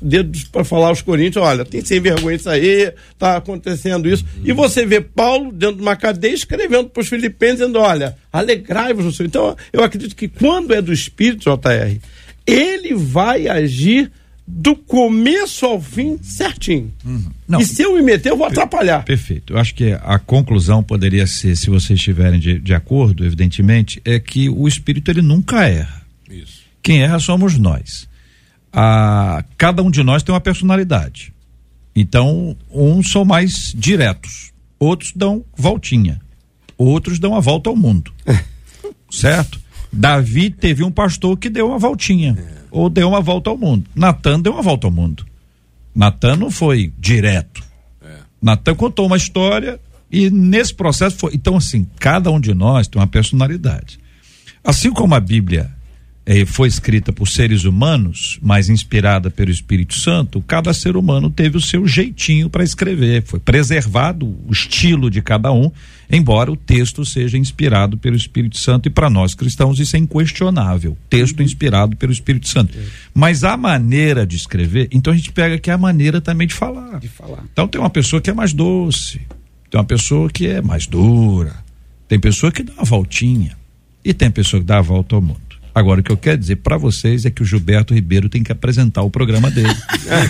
dedos 0.00 0.44
para 0.44 0.64
falar 0.64 0.88
aos 0.88 1.02
Coríntios, 1.02 1.44
olha, 1.44 1.64
tem 1.64 1.84
sem 1.84 2.00
vergonha 2.00 2.36
isso 2.36 2.48
aí, 2.48 2.92
está 3.12 3.36
acontecendo 3.36 4.08
isso. 4.08 4.24
E 4.42 4.52
você 4.52 4.86
vê 4.86 5.00
Paulo 5.00 5.52
dentro 5.52 5.76
de 5.76 5.82
uma 5.82 5.96
cadeia 5.96 6.32
escrevendo 6.32 6.88
para 6.88 7.02
os 7.02 7.08
filipenses, 7.08 7.58
dizendo, 7.58 7.80
olha, 7.80 8.16
alegrai-vos 8.32 9.04
no 9.04 9.12
Senhor. 9.12 9.26
Então, 9.26 9.56
eu 9.72 9.82
acredito 9.82 10.16
que 10.16 10.26
quando 10.26 10.72
é 10.72 10.80
do 10.80 10.92
Espírito, 10.92 11.50
JR, 11.50 11.98
ele 12.52 12.94
vai 12.94 13.48
agir 13.48 14.10
do 14.46 14.74
começo 14.74 15.64
ao 15.64 15.80
fim 15.80 16.18
certinho. 16.22 16.92
Não. 17.46 17.60
E 17.60 17.64
se 17.64 17.82
eu 17.82 17.94
me 17.94 18.02
meter, 18.02 18.30
eu 18.30 18.36
vou 18.36 18.46
atrapalhar. 18.46 19.04
Perfeito. 19.04 19.52
Eu 19.52 19.58
acho 19.58 19.74
que 19.74 19.92
a 19.92 20.18
conclusão 20.18 20.82
poderia 20.82 21.26
ser, 21.26 21.56
se 21.56 21.70
vocês 21.70 21.98
estiverem 21.98 22.40
de, 22.40 22.58
de 22.58 22.74
acordo, 22.74 23.24
evidentemente, 23.24 24.00
é 24.04 24.18
que 24.18 24.48
o 24.48 24.66
espírito 24.66 25.10
ele 25.10 25.22
nunca 25.22 25.66
erra. 25.68 26.02
Isso. 26.28 26.62
Quem 26.82 27.02
erra 27.02 27.20
somos 27.20 27.56
nós. 27.58 28.08
Ah, 28.72 29.44
cada 29.56 29.82
um 29.82 29.90
de 29.90 30.02
nós 30.02 30.22
tem 30.22 30.34
uma 30.34 30.40
personalidade. 30.40 31.32
Então, 31.94 32.56
uns 32.70 33.10
são 33.10 33.24
mais 33.24 33.72
diretos, 33.76 34.52
outros 34.78 35.12
dão 35.14 35.44
voltinha, 35.56 36.20
outros 36.78 37.18
dão 37.18 37.34
a 37.34 37.40
volta 37.40 37.68
ao 37.68 37.76
mundo. 37.76 38.12
certo? 39.10 39.60
Davi 39.92 40.50
teve 40.50 40.84
um 40.84 40.90
pastor 40.90 41.36
que 41.36 41.50
deu 41.50 41.68
uma 41.68 41.78
voltinha, 41.78 42.36
ou 42.70 42.88
deu 42.88 43.08
uma 43.08 43.20
volta 43.20 43.50
ao 43.50 43.56
mundo. 43.56 43.88
Natan 43.94 44.40
deu 44.40 44.52
uma 44.52 44.62
volta 44.62 44.86
ao 44.86 44.90
mundo. 44.92 45.26
Natan 45.94 46.36
não 46.36 46.50
foi 46.50 46.92
direto. 46.98 47.62
Natan 48.40 48.74
contou 48.74 49.06
uma 49.06 49.16
história 49.16 49.78
e 50.10 50.30
nesse 50.30 50.74
processo 50.74 51.16
foi. 51.16 51.34
Então, 51.34 51.56
assim, 51.56 51.86
cada 51.98 52.30
um 52.30 52.40
de 52.40 52.54
nós 52.54 52.88
tem 52.88 53.00
uma 53.00 53.06
personalidade. 53.06 53.98
Assim 54.62 54.92
como 54.92 55.14
a 55.14 55.20
Bíblia 55.20 55.70
eh, 56.26 56.44
foi 56.44 56.68
escrita 56.68 57.12
por 57.12 57.28
seres 57.28 57.64
humanos, 57.64 58.38
mas 58.42 58.68
inspirada 58.68 59.30
pelo 59.30 59.50
Espírito 59.50 59.94
Santo, 59.94 60.42
cada 60.42 60.72
ser 60.74 60.96
humano 60.96 61.30
teve 61.30 61.56
o 61.56 61.60
seu 61.60 61.86
jeitinho 61.86 62.50
para 62.50 62.62
escrever. 62.62 63.22
Foi 63.24 63.40
preservado 63.40 64.26
o 64.26 64.52
estilo 64.52 65.10
de 65.10 65.22
cada 65.22 65.50
um, 65.50 65.70
embora 66.10 66.52
o 66.52 66.56
texto 66.56 67.04
seja 67.04 67.38
inspirado 67.38 67.96
pelo 67.96 68.16
Espírito 68.16 68.58
Santo, 68.58 68.86
e 68.86 68.90
para 68.90 69.08
nós 69.08 69.34
cristãos 69.34 69.78
isso 69.78 69.96
é 69.96 69.98
inquestionável. 69.98 70.96
Texto 71.08 71.42
inspirado 71.42 71.96
pelo 71.96 72.12
Espírito 72.12 72.48
Santo. 72.48 72.76
Mas 73.14 73.42
a 73.42 73.56
maneira 73.56 74.26
de 74.26 74.36
escrever, 74.36 74.88
então 74.92 75.12
a 75.12 75.16
gente 75.16 75.32
pega 75.32 75.54
aqui 75.54 75.70
a 75.70 75.78
maneira 75.78 76.20
também 76.20 76.46
de 76.46 76.54
falar. 76.54 77.00
De 77.00 77.08
falar. 77.08 77.44
Então 77.52 77.66
tem 77.66 77.80
uma 77.80 77.90
pessoa 77.90 78.20
que 78.20 78.30
é 78.30 78.34
mais 78.34 78.52
doce, 78.52 79.20
tem 79.70 79.80
uma 79.80 79.84
pessoa 79.84 80.28
que 80.28 80.46
é 80.46 80.60
mais 80.60 80.86
dura, 80.86 81.56
tem 82.06 82.20
pessoa 82.20 82.52
que 82.52 82.62
dá 82.62 82.72
uma 82.74 82.84
voltinha, 82.84 83.56
e 84.04 84.12
tem 84.12 84.30
pessoa 84.30 84.60
que 84.60 84.66
dá 84.66 84.78
a 84.78 84.82
volta 84.82 85.14
ao 85.14 85.22
mundo. 85.22 85.49
Agora, 85.74 86.00
o 86.00 86.02
que 86.02 86.10
eu 86.10 86.16
quero 86.16 86.38
dizer 86.38 86.56
para 86.56 86.76
vocês 86.76 87.24
é 87.24 87.30
que 87.30 87.42
o 87.42 87.44
Gilberto 87.44 87.94
Ribeiro 87.94 88.28
tem 88.28 88.42
que 88.42 88.52
apresentar 88.52 89.02
o 89.02 89.10
programa 89.10 89.50
dele. 89.50 89.74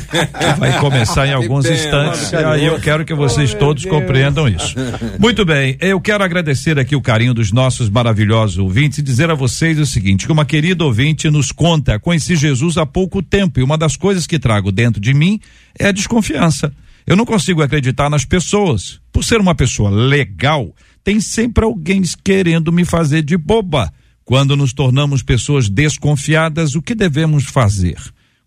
Vai 0.59 0.79
começar 0.79 1.27
em 1.27 1.33
alguns 1.33 1.67
instantes. 1.67 2.33
E 2.33 2.37
aí 2.37 2.67
eu 2.67 2.81
quero 2.81 3.05
que 3.05 3.15
vocês 3.15 3.55
todos 3.55 3.85
compreendam 3.85 4.49
isso. 4.49 4.75
Muito 5.19 5.45
bem, 5.45 5.77
eu 5.81 6.01
quero 6.01 6.23
agradecer 6.23 6.79
aqui 6.79 6.95
o 6.95 7.01
carinho 7.01 7.35
dos 7.35 7.53
nossos 7.53 7.89
maravilhosos 7.89 8.59
ouvintes 8.59 8.99
e 8.99 9.03
dizer 9.03 9.31
a 9.31 9.35
vocês 9.35 9.79
o 9.79 9.87
seguinte: 9.87 10.27
que 10.27 10.33
uma 10.33 10.45
querida 10.45 10.85
ouvinte 10.85 11.31
nos 11.31 11.53
conta, 11.53 11.99
conheci 11.99 12.37
Jesus 12.37 12.77
há 12.77 12.85
pouco 12.85 13.23
tempo 13.23 13.61
e 13.61 13.63
uma 13.63 13.79
das 13.79 13.97
coisas 13.97 14.27
que 14.27 14.39
trago 14.39 14.71
dentro 14.71 15.01
de 15.01 15.15
mim 15.15 15.41
é 15.79 15.89
a 15.89 15.93
desconfiança. 15.93 16.73
Eu 17.07 17.17
não 17.17 17.25
consigo 17.25 17.63
acreditar 17.63 18.11
nas 18.11 18.25
pessoas. 18.25 19.01
Por 19.13 19.25
ser 19.25 19.41
uma 19.41 19.55
pessoa 19.55 19.91
legal, 19.91 20.75
tem 21.03 21.21
sempre 21.21 21.65
alguém 21.65 22.03
querendo 22.23 22.73
me 22.73 22.85
fazer 22.85 23.23
de 23.23 23.37
boba. 23.37 23.93
Quando 24.31 24.57
nos 24.57 24.73
tornamos 24.73 25.25
pessoas 25.25 25.69
desconfiadas, 25.69 26.77
o 26.77 26.81
que 26.81 26.95
devemos 26.95 27.47
fazer? 27.47 27.97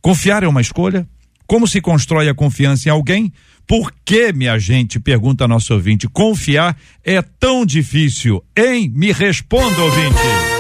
Confiar 0.02 0.42
é 0.42 0.48
uma 0.48 0.62
escolha? 0.62 1.06
Como 1.46 1.68
se 1.68 1.82
constrói 1.82 2.30
a 2.30 2.34
confiança 2.34 2.88
em 2.88 2.92
alguém? 2.94 3.34
Por 3.68 3.92
que, 4.06 4.32
minha 4.32 4.58
gente, 4.58 4.98
pergunta 4.98 5.46
nosso 5.46 5.74
ouvinte, 5.74 6.08
confiar 6.08 6.78
é 7.04 7.22
tão 7.22 7.66
difícil? 7.66 8.42
Hein? 8.56 8.94
Me 8.96 9.12
responda, 9.12 9.78
ouvinte. 9.82 10.53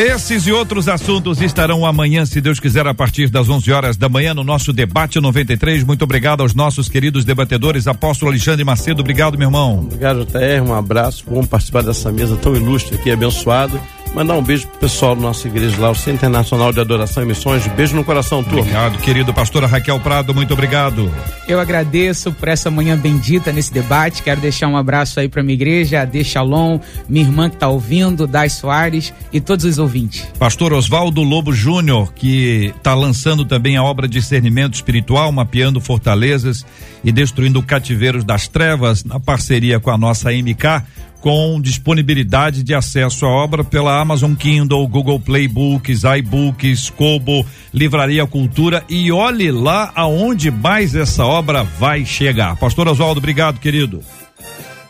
Esses 0.00 0.46
e 0.46 0.52
outros 0.52 0.88
assuntos 0.88 1.42
estarão 1.42 1.84
amanhã, 1.84 2.24
se 2.24 2.40
Deus 2.40 2.58
quiser, 2.58 2.86
a 2.86 2.94
partir 2.94 3.28
das 3.28 3.50
11 3.50 3.70
horas 3.70 3.96
da 3.98 4.08
manhã, 4.08 4.32
no 4.32 4.42
nosso 4.42 4.72
debate 4.72 5.20
93. 5.20 5.84
Muito 5.84 6.04
obrigado 6.04 6.40
aos 6.40 6.54
nossos 6.54 6.88
queridos 6.88 7.22
debatedores. 7.22 7.86
Apóstolo 7.86 8.30
Alexandre 8.30 8.64
Macedo, 8.64 9.02
obrigado, 9.02 9.36
meu 9.36 9.48
irmão. 9.48 9.80
Obrigado, 9.80 10.24
JR. 10.24 10.66
Um 10.66 10.72
abraço. 10.72 11.22
Bom 11.28 11.44
participar 11.44 11.82
dessa 11.82 12.10
mesa 12.10 12.34
tão 12.38 12.56
ilustre 12.56 12.96
aqui, 12.96 13.10
abençoado. 13.10 13.78
Mandar 14.14 14.34
um 14.34 14.42
beijo 14.42 14.66
pro 14.66 14.80
pessoal 14.80 15.14
da 15.14 15.22
nossa 15.22 15.46
igreja 15.46 15.80
lá, 15.80 15.90
o 15.90 15.94
Centro 15.94 16.14
Internacional 16.14 16.72
de 16.72 16.80
Adoração 16.80 17.22
e 17.22 17.26
Missões. 17.26 17.66
Beijo 17.68 17.94
no 17.94 18.02
coração, 18.02 18.42
turma. 18.42 18.60
Obrigado, 18.60 18.98
querido 18.98 19.32
pastora 19.32 19.68
Raquel 19.68 20.00
Prado, 20.00 20.34
muito 20.34 20.52
obrigado. 20.52 21.10
Eu 21.46 21.60
agradeço 21.60 22.32
por 22.32 22.48
essa 22.48 22.70
manhã 22.70 22.96
bendita 22.96 23.52
nesse 23.52 23.72
debate. 23.72 24.22
Quero 24.22 24.40
deixar 24.40 24.66
um 24.66 24.76
abraço 24.76 25.20
aí 25.20 25.28
para 25.28 25.42
minha 25.42 25.54
igreja, 25.54 26.02
a 26.02 26.24
Shalom, 26.24 26.80
minha 27.08 27.24
irmã 27.24 27.48
que 27.48 27.56
tá 27.56 27.68
ouvindo, 27.68 28.26
Dai 28.26 28.48
Soares 28.48 29.14
e 29.32 29.40
todos 29.40 29.64
os 29.64 29.78
ouvintes. 29.78 30.26
Pastor 30.38 30.72
Oswaldo 30.72 31.22
Lobo 31.22 31.52
Júnior, 31.52 32.12
que 32.12 32.72
está 32.76 32.94
lançando 32.94 33.44
também 33.44 33.76
a 33.76 33.82
obra 33.82 34.08
Discernimento 34.08 34.74
Espiritual, 34.74 35.30
mapeando 35.30 35.80
fortalezas 35.80 36.66
e 37.04 37.12
destruindo 37.12 37.62
cativeiros 37.62 38.24
das 38.24 38.48
trevas, 38.48 39.04
na 39.04 39.20
parceria 39.20 39.78
com 39.78 39.90
a 39.90 39.96
nossa 39.96 40.30
MK 40.32 40.82
com 41.20 41.60
disponibilidade 41.60 42.62
de 42.62 42.74
acesso 42.74 43.26
à 43.26 43.28
obra 43.28 43.62
pela 43.62 44.00
Amazon 44.00 44.34
Kindle, 44.34 44.86
Google 44.88 45.20
Play 45.20 45.46
Books, 45.46 46.02
iBooks, 46.04 46.90
Kobo, 46.90 47.44
Livraria 47.72 48.26
Cultura 48.26 48.82
e 48.88 49.12
olhe 49.12 49.50
lá 49.50 49.92
aonde 49.94 50.50
mais 50.50 50.94
essa 50.94 51.24
obra 51.24 51.62
vai 51.62 52.04
chegar. 52.04 52.56
Pastor 52.56 52.88
Oswaldo, 52.88 53.18
obrigado, 53.18 53.60
querido. 53.60 54.02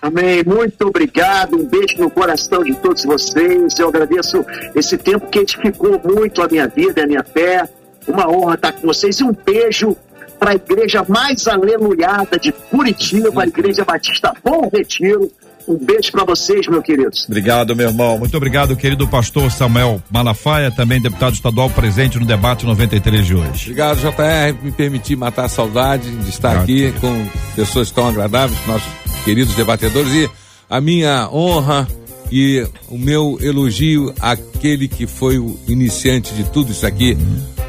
Amém. 0.01 0.43
Muito 0.47 0.87
obrigado. 0.87 1.57
Um 1.57 1.67
beijo 1.67 1.99
no 1.99 2.11
coração 2.11 2.65
de 2.65 2.75
todos 2.77 3.05
vocês. 3.05 3.79
Eu 3.79 3.89
agradeço 3.89 4.45
esse 4.75 4.97
tempo 4.97 5.29
que 5.29 5.41
edificou 5.41 6.01
muito 6.03 6.41
a 6.43 6.49
minha 6.49 6.67
vida 6.69 7.03
a 7.03 7.07
minha 7.07 7.25
fé. 7.25 7.69
Uma 8.09 8.29
honra 8.31 8.55
estar 8.55 8.73
com 8.73 8.87
vocês 8.87 9.21
e 9.21 9.25
um 9.25 9.33
beijo 9.33 9.95
para 10.39 10.53
a 10.53 10.55
igreja 10.55 11.05
mais 11.07 11.47
aleluiada 11.47 12.39
de 12.39 12.51
Curitiba, 12.51 13.43
a 13.43 13.47
Igreja 13.47 13.85
Batista 13.85 14.33
Bom 14.43 14.71
Retiro 14.73 15.31
um 15.69 15.77
beijo 15.77 16.11
para 16.13 16.25
vocês, 16.25 16.67
meus 16.67 16.83
queridos. 16.83 17.25
Obrigado, 17.27 17.75
meu 17.77 17.89
irmão. 17.89 18.19
Muito 18.19 18.37
obrigado, 18.37 18.77
querido 18.77 19.07
pastor 19.07 19.51
Samuel 19.51 20.03
Malafaia, 20.11 20.71
também 20.71 21.01
deputado 21.01 21.35
estadual 21.35 21.71
presente 21.71 22.19
no 22.19 22.27
debate 22.27 22.67
93 22.67 23.27
de 23.27 23.35
hoje. 23.35 23.63
Obrigado, 23.65 23.99
JR, 23.99 24.55
por 24.57 24.65
me 24.65 24.73
permitir 24.73 25.17
matar 25.17 25.45
a 25.45 25.49
saudade 25.49 26.11
de 26.11 26.31
estar 26.31 26.59
obrigado, 26.59 26.65
aqui 26.65 26.99
querido. 26.99 27.01
com 27.01 27.29
pessoas 27.55 27.91
tão 27.91 28.09
agradáveis, 28.09 28.59
nossos 28.67 28.89
queridos 29.25 29.55
debatedores 29.55 30.13
e 30.13 30.31
a 30.69 30.81
minha 30.81 31.29
honra 31.31 31.87
e 32.31 32.67
o 32.89 32.97
meu 32.97 33.39
elogio 33.41 34.15
àquele 34.21 34.87
que 34.87 35.07
foi 35.07 35.39
o 35.39 35.59
iniciante 35.67 36.33
de 36.35 36.45
tudo 36.45 36.71
isso 36.71 36.87
aqui, 36.87 37.17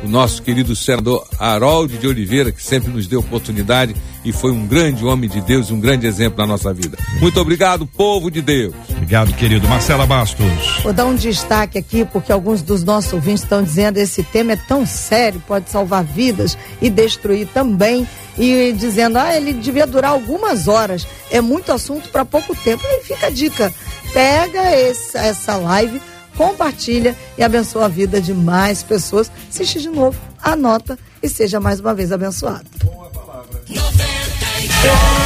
o 0.04 0.08
nosso 0.08 0.42
querido 0.42 0.76
senador 0.76 1.28
Harold 1.40 1.98
de 1.98 2.08
Oliveira, 2.08 2.52
que 2.52 2.64
sempre 2.64 2.92
nos 2.92 3.08
deu 3.08 3.20
oportunidade 3.20 3.96
e 4.24 4.32
foi 4.32 4.52
um 4.52 4.68
grande 4.68 5.04
homem 5.04 5.30
de 5.30 5.42
Deus, 5.42 5.72
um 5.72 5.80
grande 5.80 6.06
exemplo 6.06 6.40
na 6.40 6.48
nossa 6.48 6.74
vida. 6.74 6.98
Muito 7.20 7.40
obrigado, 7.40 7.86
povo 7.86 8.30
de 8.30 8.42
Deus. 8.42 8.74
Obrigado, 8.90 9.34
querido. 9.34 9.68
Marcela 9.68 10.06
Bastos. 10.06 10.46
Vou 10.84 10.94
dar 10.94 11.06
um 11.06 11.16
destaque 11.16 11.78
aqui, 11.78 12.06
porque 12.06 12.32
alguns 12.32 12.62
dos 12.62 12.84
nossos 12.84 13.12
ouvintes 13.14 13.44
estão 13.44 13.64
dizendo 13.64 13.98
esse 13.98 14.24
tema 14.24 14.54
é 14.54 14.56
tão 14.56 14.86
sério, 14.86 15.42
pode 15.48 15.70
salvar 15.70 16.04
vidas 16.04 16.58
e 16.82 16.90
destruir 16.90 17.48
também. 17.48 18.08
E 18.38 18.74
dizendo, 18.78 19.18
ah, 19.18 19.36
ele 19.36 19.54
devia 19.54 19.86
durar 19.86 20.12
algumas 20.12 20.68
horas. 20.68 21.06
É 21.30 21.42
muito 21.42 21.72
assunto 21.72 22.10
para 22.10 22.24
pouco 22.24 22.56
tempo. 22.56 22.82
Aí 22.88 23.02
fica 23.04 23.28
a 23.28 23.30
dica. 23.30 23.74
Pega 24.14 24.76
esse, 24.78 25.18
essa 25.18 25.58
live 25.58 26.02
compartilha 26.42 27.16
e 27.38 27.44
abençoa 27.44 27.86
a 27.86 27.88
vida 27.88 28.20
de 28.20 28.34
mais 28.34 28.82
pessoas. 28.82 29.32
Assiste 29.48 29.80
de 29.80 29.90
novo, 29.90 30.20
anota 30.42 30.98
e 31.22 31.30
seja 31.30 31.60
mais 31.60 31.80
uma 31.80 31.94
vez 31.94 32.12
abençoado. 32.12 32.66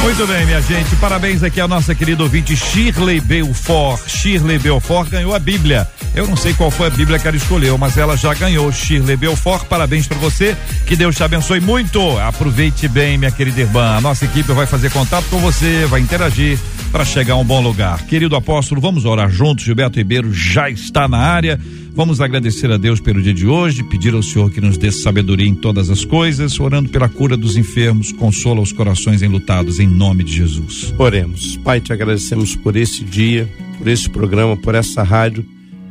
Muito 0.06 0.24
bem, 0.24 0.46
minha 0.46 0.62
gente. 0.62 0.94
Parabéns 0.96 1.42
aqui 1.42 1.60
à 1.60 1.66
nossa 1.66 1.92
querida 1.92 2.22
ouvinte 2.22 2.54
Shirley 2.56 3.20
Belfort. 3.20 4.08
Shirley 4.08 4.56
Belfort 4.56 5.10
ganhou 5.10 5.34
a 5.34 5.38
Bíblia. 5.40 5.84
Eu 6.14 6.28
não 6.28 6.36
sei 6.36 6.54
qual 6.54 6.70
foi 6.70 6.86
a 6.86 6.90
Bíblia 6.90 7.18
que 7.18 7.26
ela 7.26 7.36
escolheu, 7.36 7.76
mas 7.76 7.98
ela 7.98 8.16
já 8.16 8.32
ganhou. 8.32 8.70
Shirley 8.70 9.16
Belfort, 9.16 9.64
parabéns 9.64 10.06
para 10.06 10.16
você. 10.18 10.56
Que 10.86 10.94
Deus 10.94 11.16
te 11.16 11.24
abençoe 11.24 11.58
muito. 11.58 12.00
Aproveite 12.20 12.86
bem, 12.86 13.18
minha 13.18 13.32
querida 13.32 13.62
irmã. 13.62 13.96
A 13.96 14.00
nossa 14.00 14.24
equipe 14.26 14.52
vai 14.52 14.64
fazer 14.64 14.92
contato 14.92 15.24
com 15.28 15.40
você, 15.40 15.86
vai 15.86 16.00
interagir 16.00 16.56
para 16.92 17.04
chegar 17.04 17.34
a 17.34 17.38
um 17.38 17.44
bom 17.44 17.60
lugar. 17.60 18.00
Querido 18.04 18.36
apóstolo, 18.36 18.80
vamos 18.80 19.04
orar 19.04 19.28
juntos. 19.28 19.64
Gilberto 19.64 19.98
Ribeiro 19.98 20.32
já 20.32 20.70
está 20.70 21.08
na 21.08 21.18
área. 21.18 21.58
Vamos 21.96 22.20
agradecer 22.20 22.70
a 22.70 22.76
Deus 22.76 23.00
pelo 23.00 23.22
dia 23.22 23.32
de 23.32 23.46
hoje, 23.46 23.82
pedir 23.82 24.12
ao 24.12 24.22
Senhor 24.22 24.50
que 24.50 24.60
nos 24.60 24.76
dê 24.76 24.92
sabedoria 24.92 25.48
em 25.48 25.54
todas 25.54 25.88
as 25.88 26.04
coisas, 26.04 26.60
orando 26.60 26.90
pela 26.90 27.08
cura 27.08 27.38
dos 27.38 27.56
enfermos, 27.56 28.12
consola 28.12 28.60
os 28.60 28.70
corações 28.70 29.22
enlutados, 29.22 29.80
em 29.80 29.86
nome 29.86 30.22
de 30.22 30.34
Jesus. 30.34 30.92
Oremos. 30.98 31.56
Pai, 31.56 31.80
te 31.80 31.94
agradecemos 31.94 32.54
por 32.54 32.76
esse 32.76 33.02
dia, 33.02 33.48
por 33.78 33.88
esse 33.88 34.10
programa, 34.10 34.58
por 34.58 34.74
essa 34.74 35.02
rádio, 35.02 35.42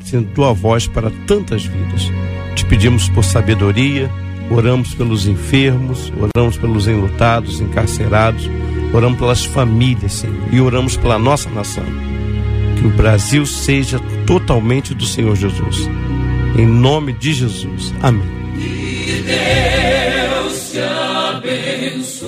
sendo 0.04 0.32
tua 0.36 0.54
voz 0.54 0.86
para 0.86 1.10
tantas 1.26 1.66
vidas. 1.66 2.04
Te 2.54 2.64
pedimos 2.68 3.10
por 3.10 3.24
sabedoria, 3.24 4.08
oramos 4.52 4.94
pelos 4.94 5.26
enfermos, 5.26 6.14
oramos 6.20 6.56
pelos 6.56 6.88
enlutados, 6.88 7.60
encarcerados, 7.60 8.48
oramos 8.94 9.18
pelas 9.18 9.44
famílias, 9.44 10.14
Senhor, 10.14 10.54
e 10.54 10.62
oramos 10.62 10.96
pela 10.96 11.18
nossa 11.18 11.50
nação 11.50 11.84
o 12.86 12.90
Brasil 12.90 13.46
seja 13.46 14.00
totalmente 14.26 14.94
do 14.94 15.06
Senhor 15.06 15.36
Jesus. 15.36 15.90
Em 16.58 16.66
nome 16.66 17.14
de 17.14 17.34
Jesus. 17.34 17.94
Amém. 18.02 18.28
Que 18.58 19.24
Deus 19.24 20.72
te 20.72 20.80
abençoe. 20.80 22.26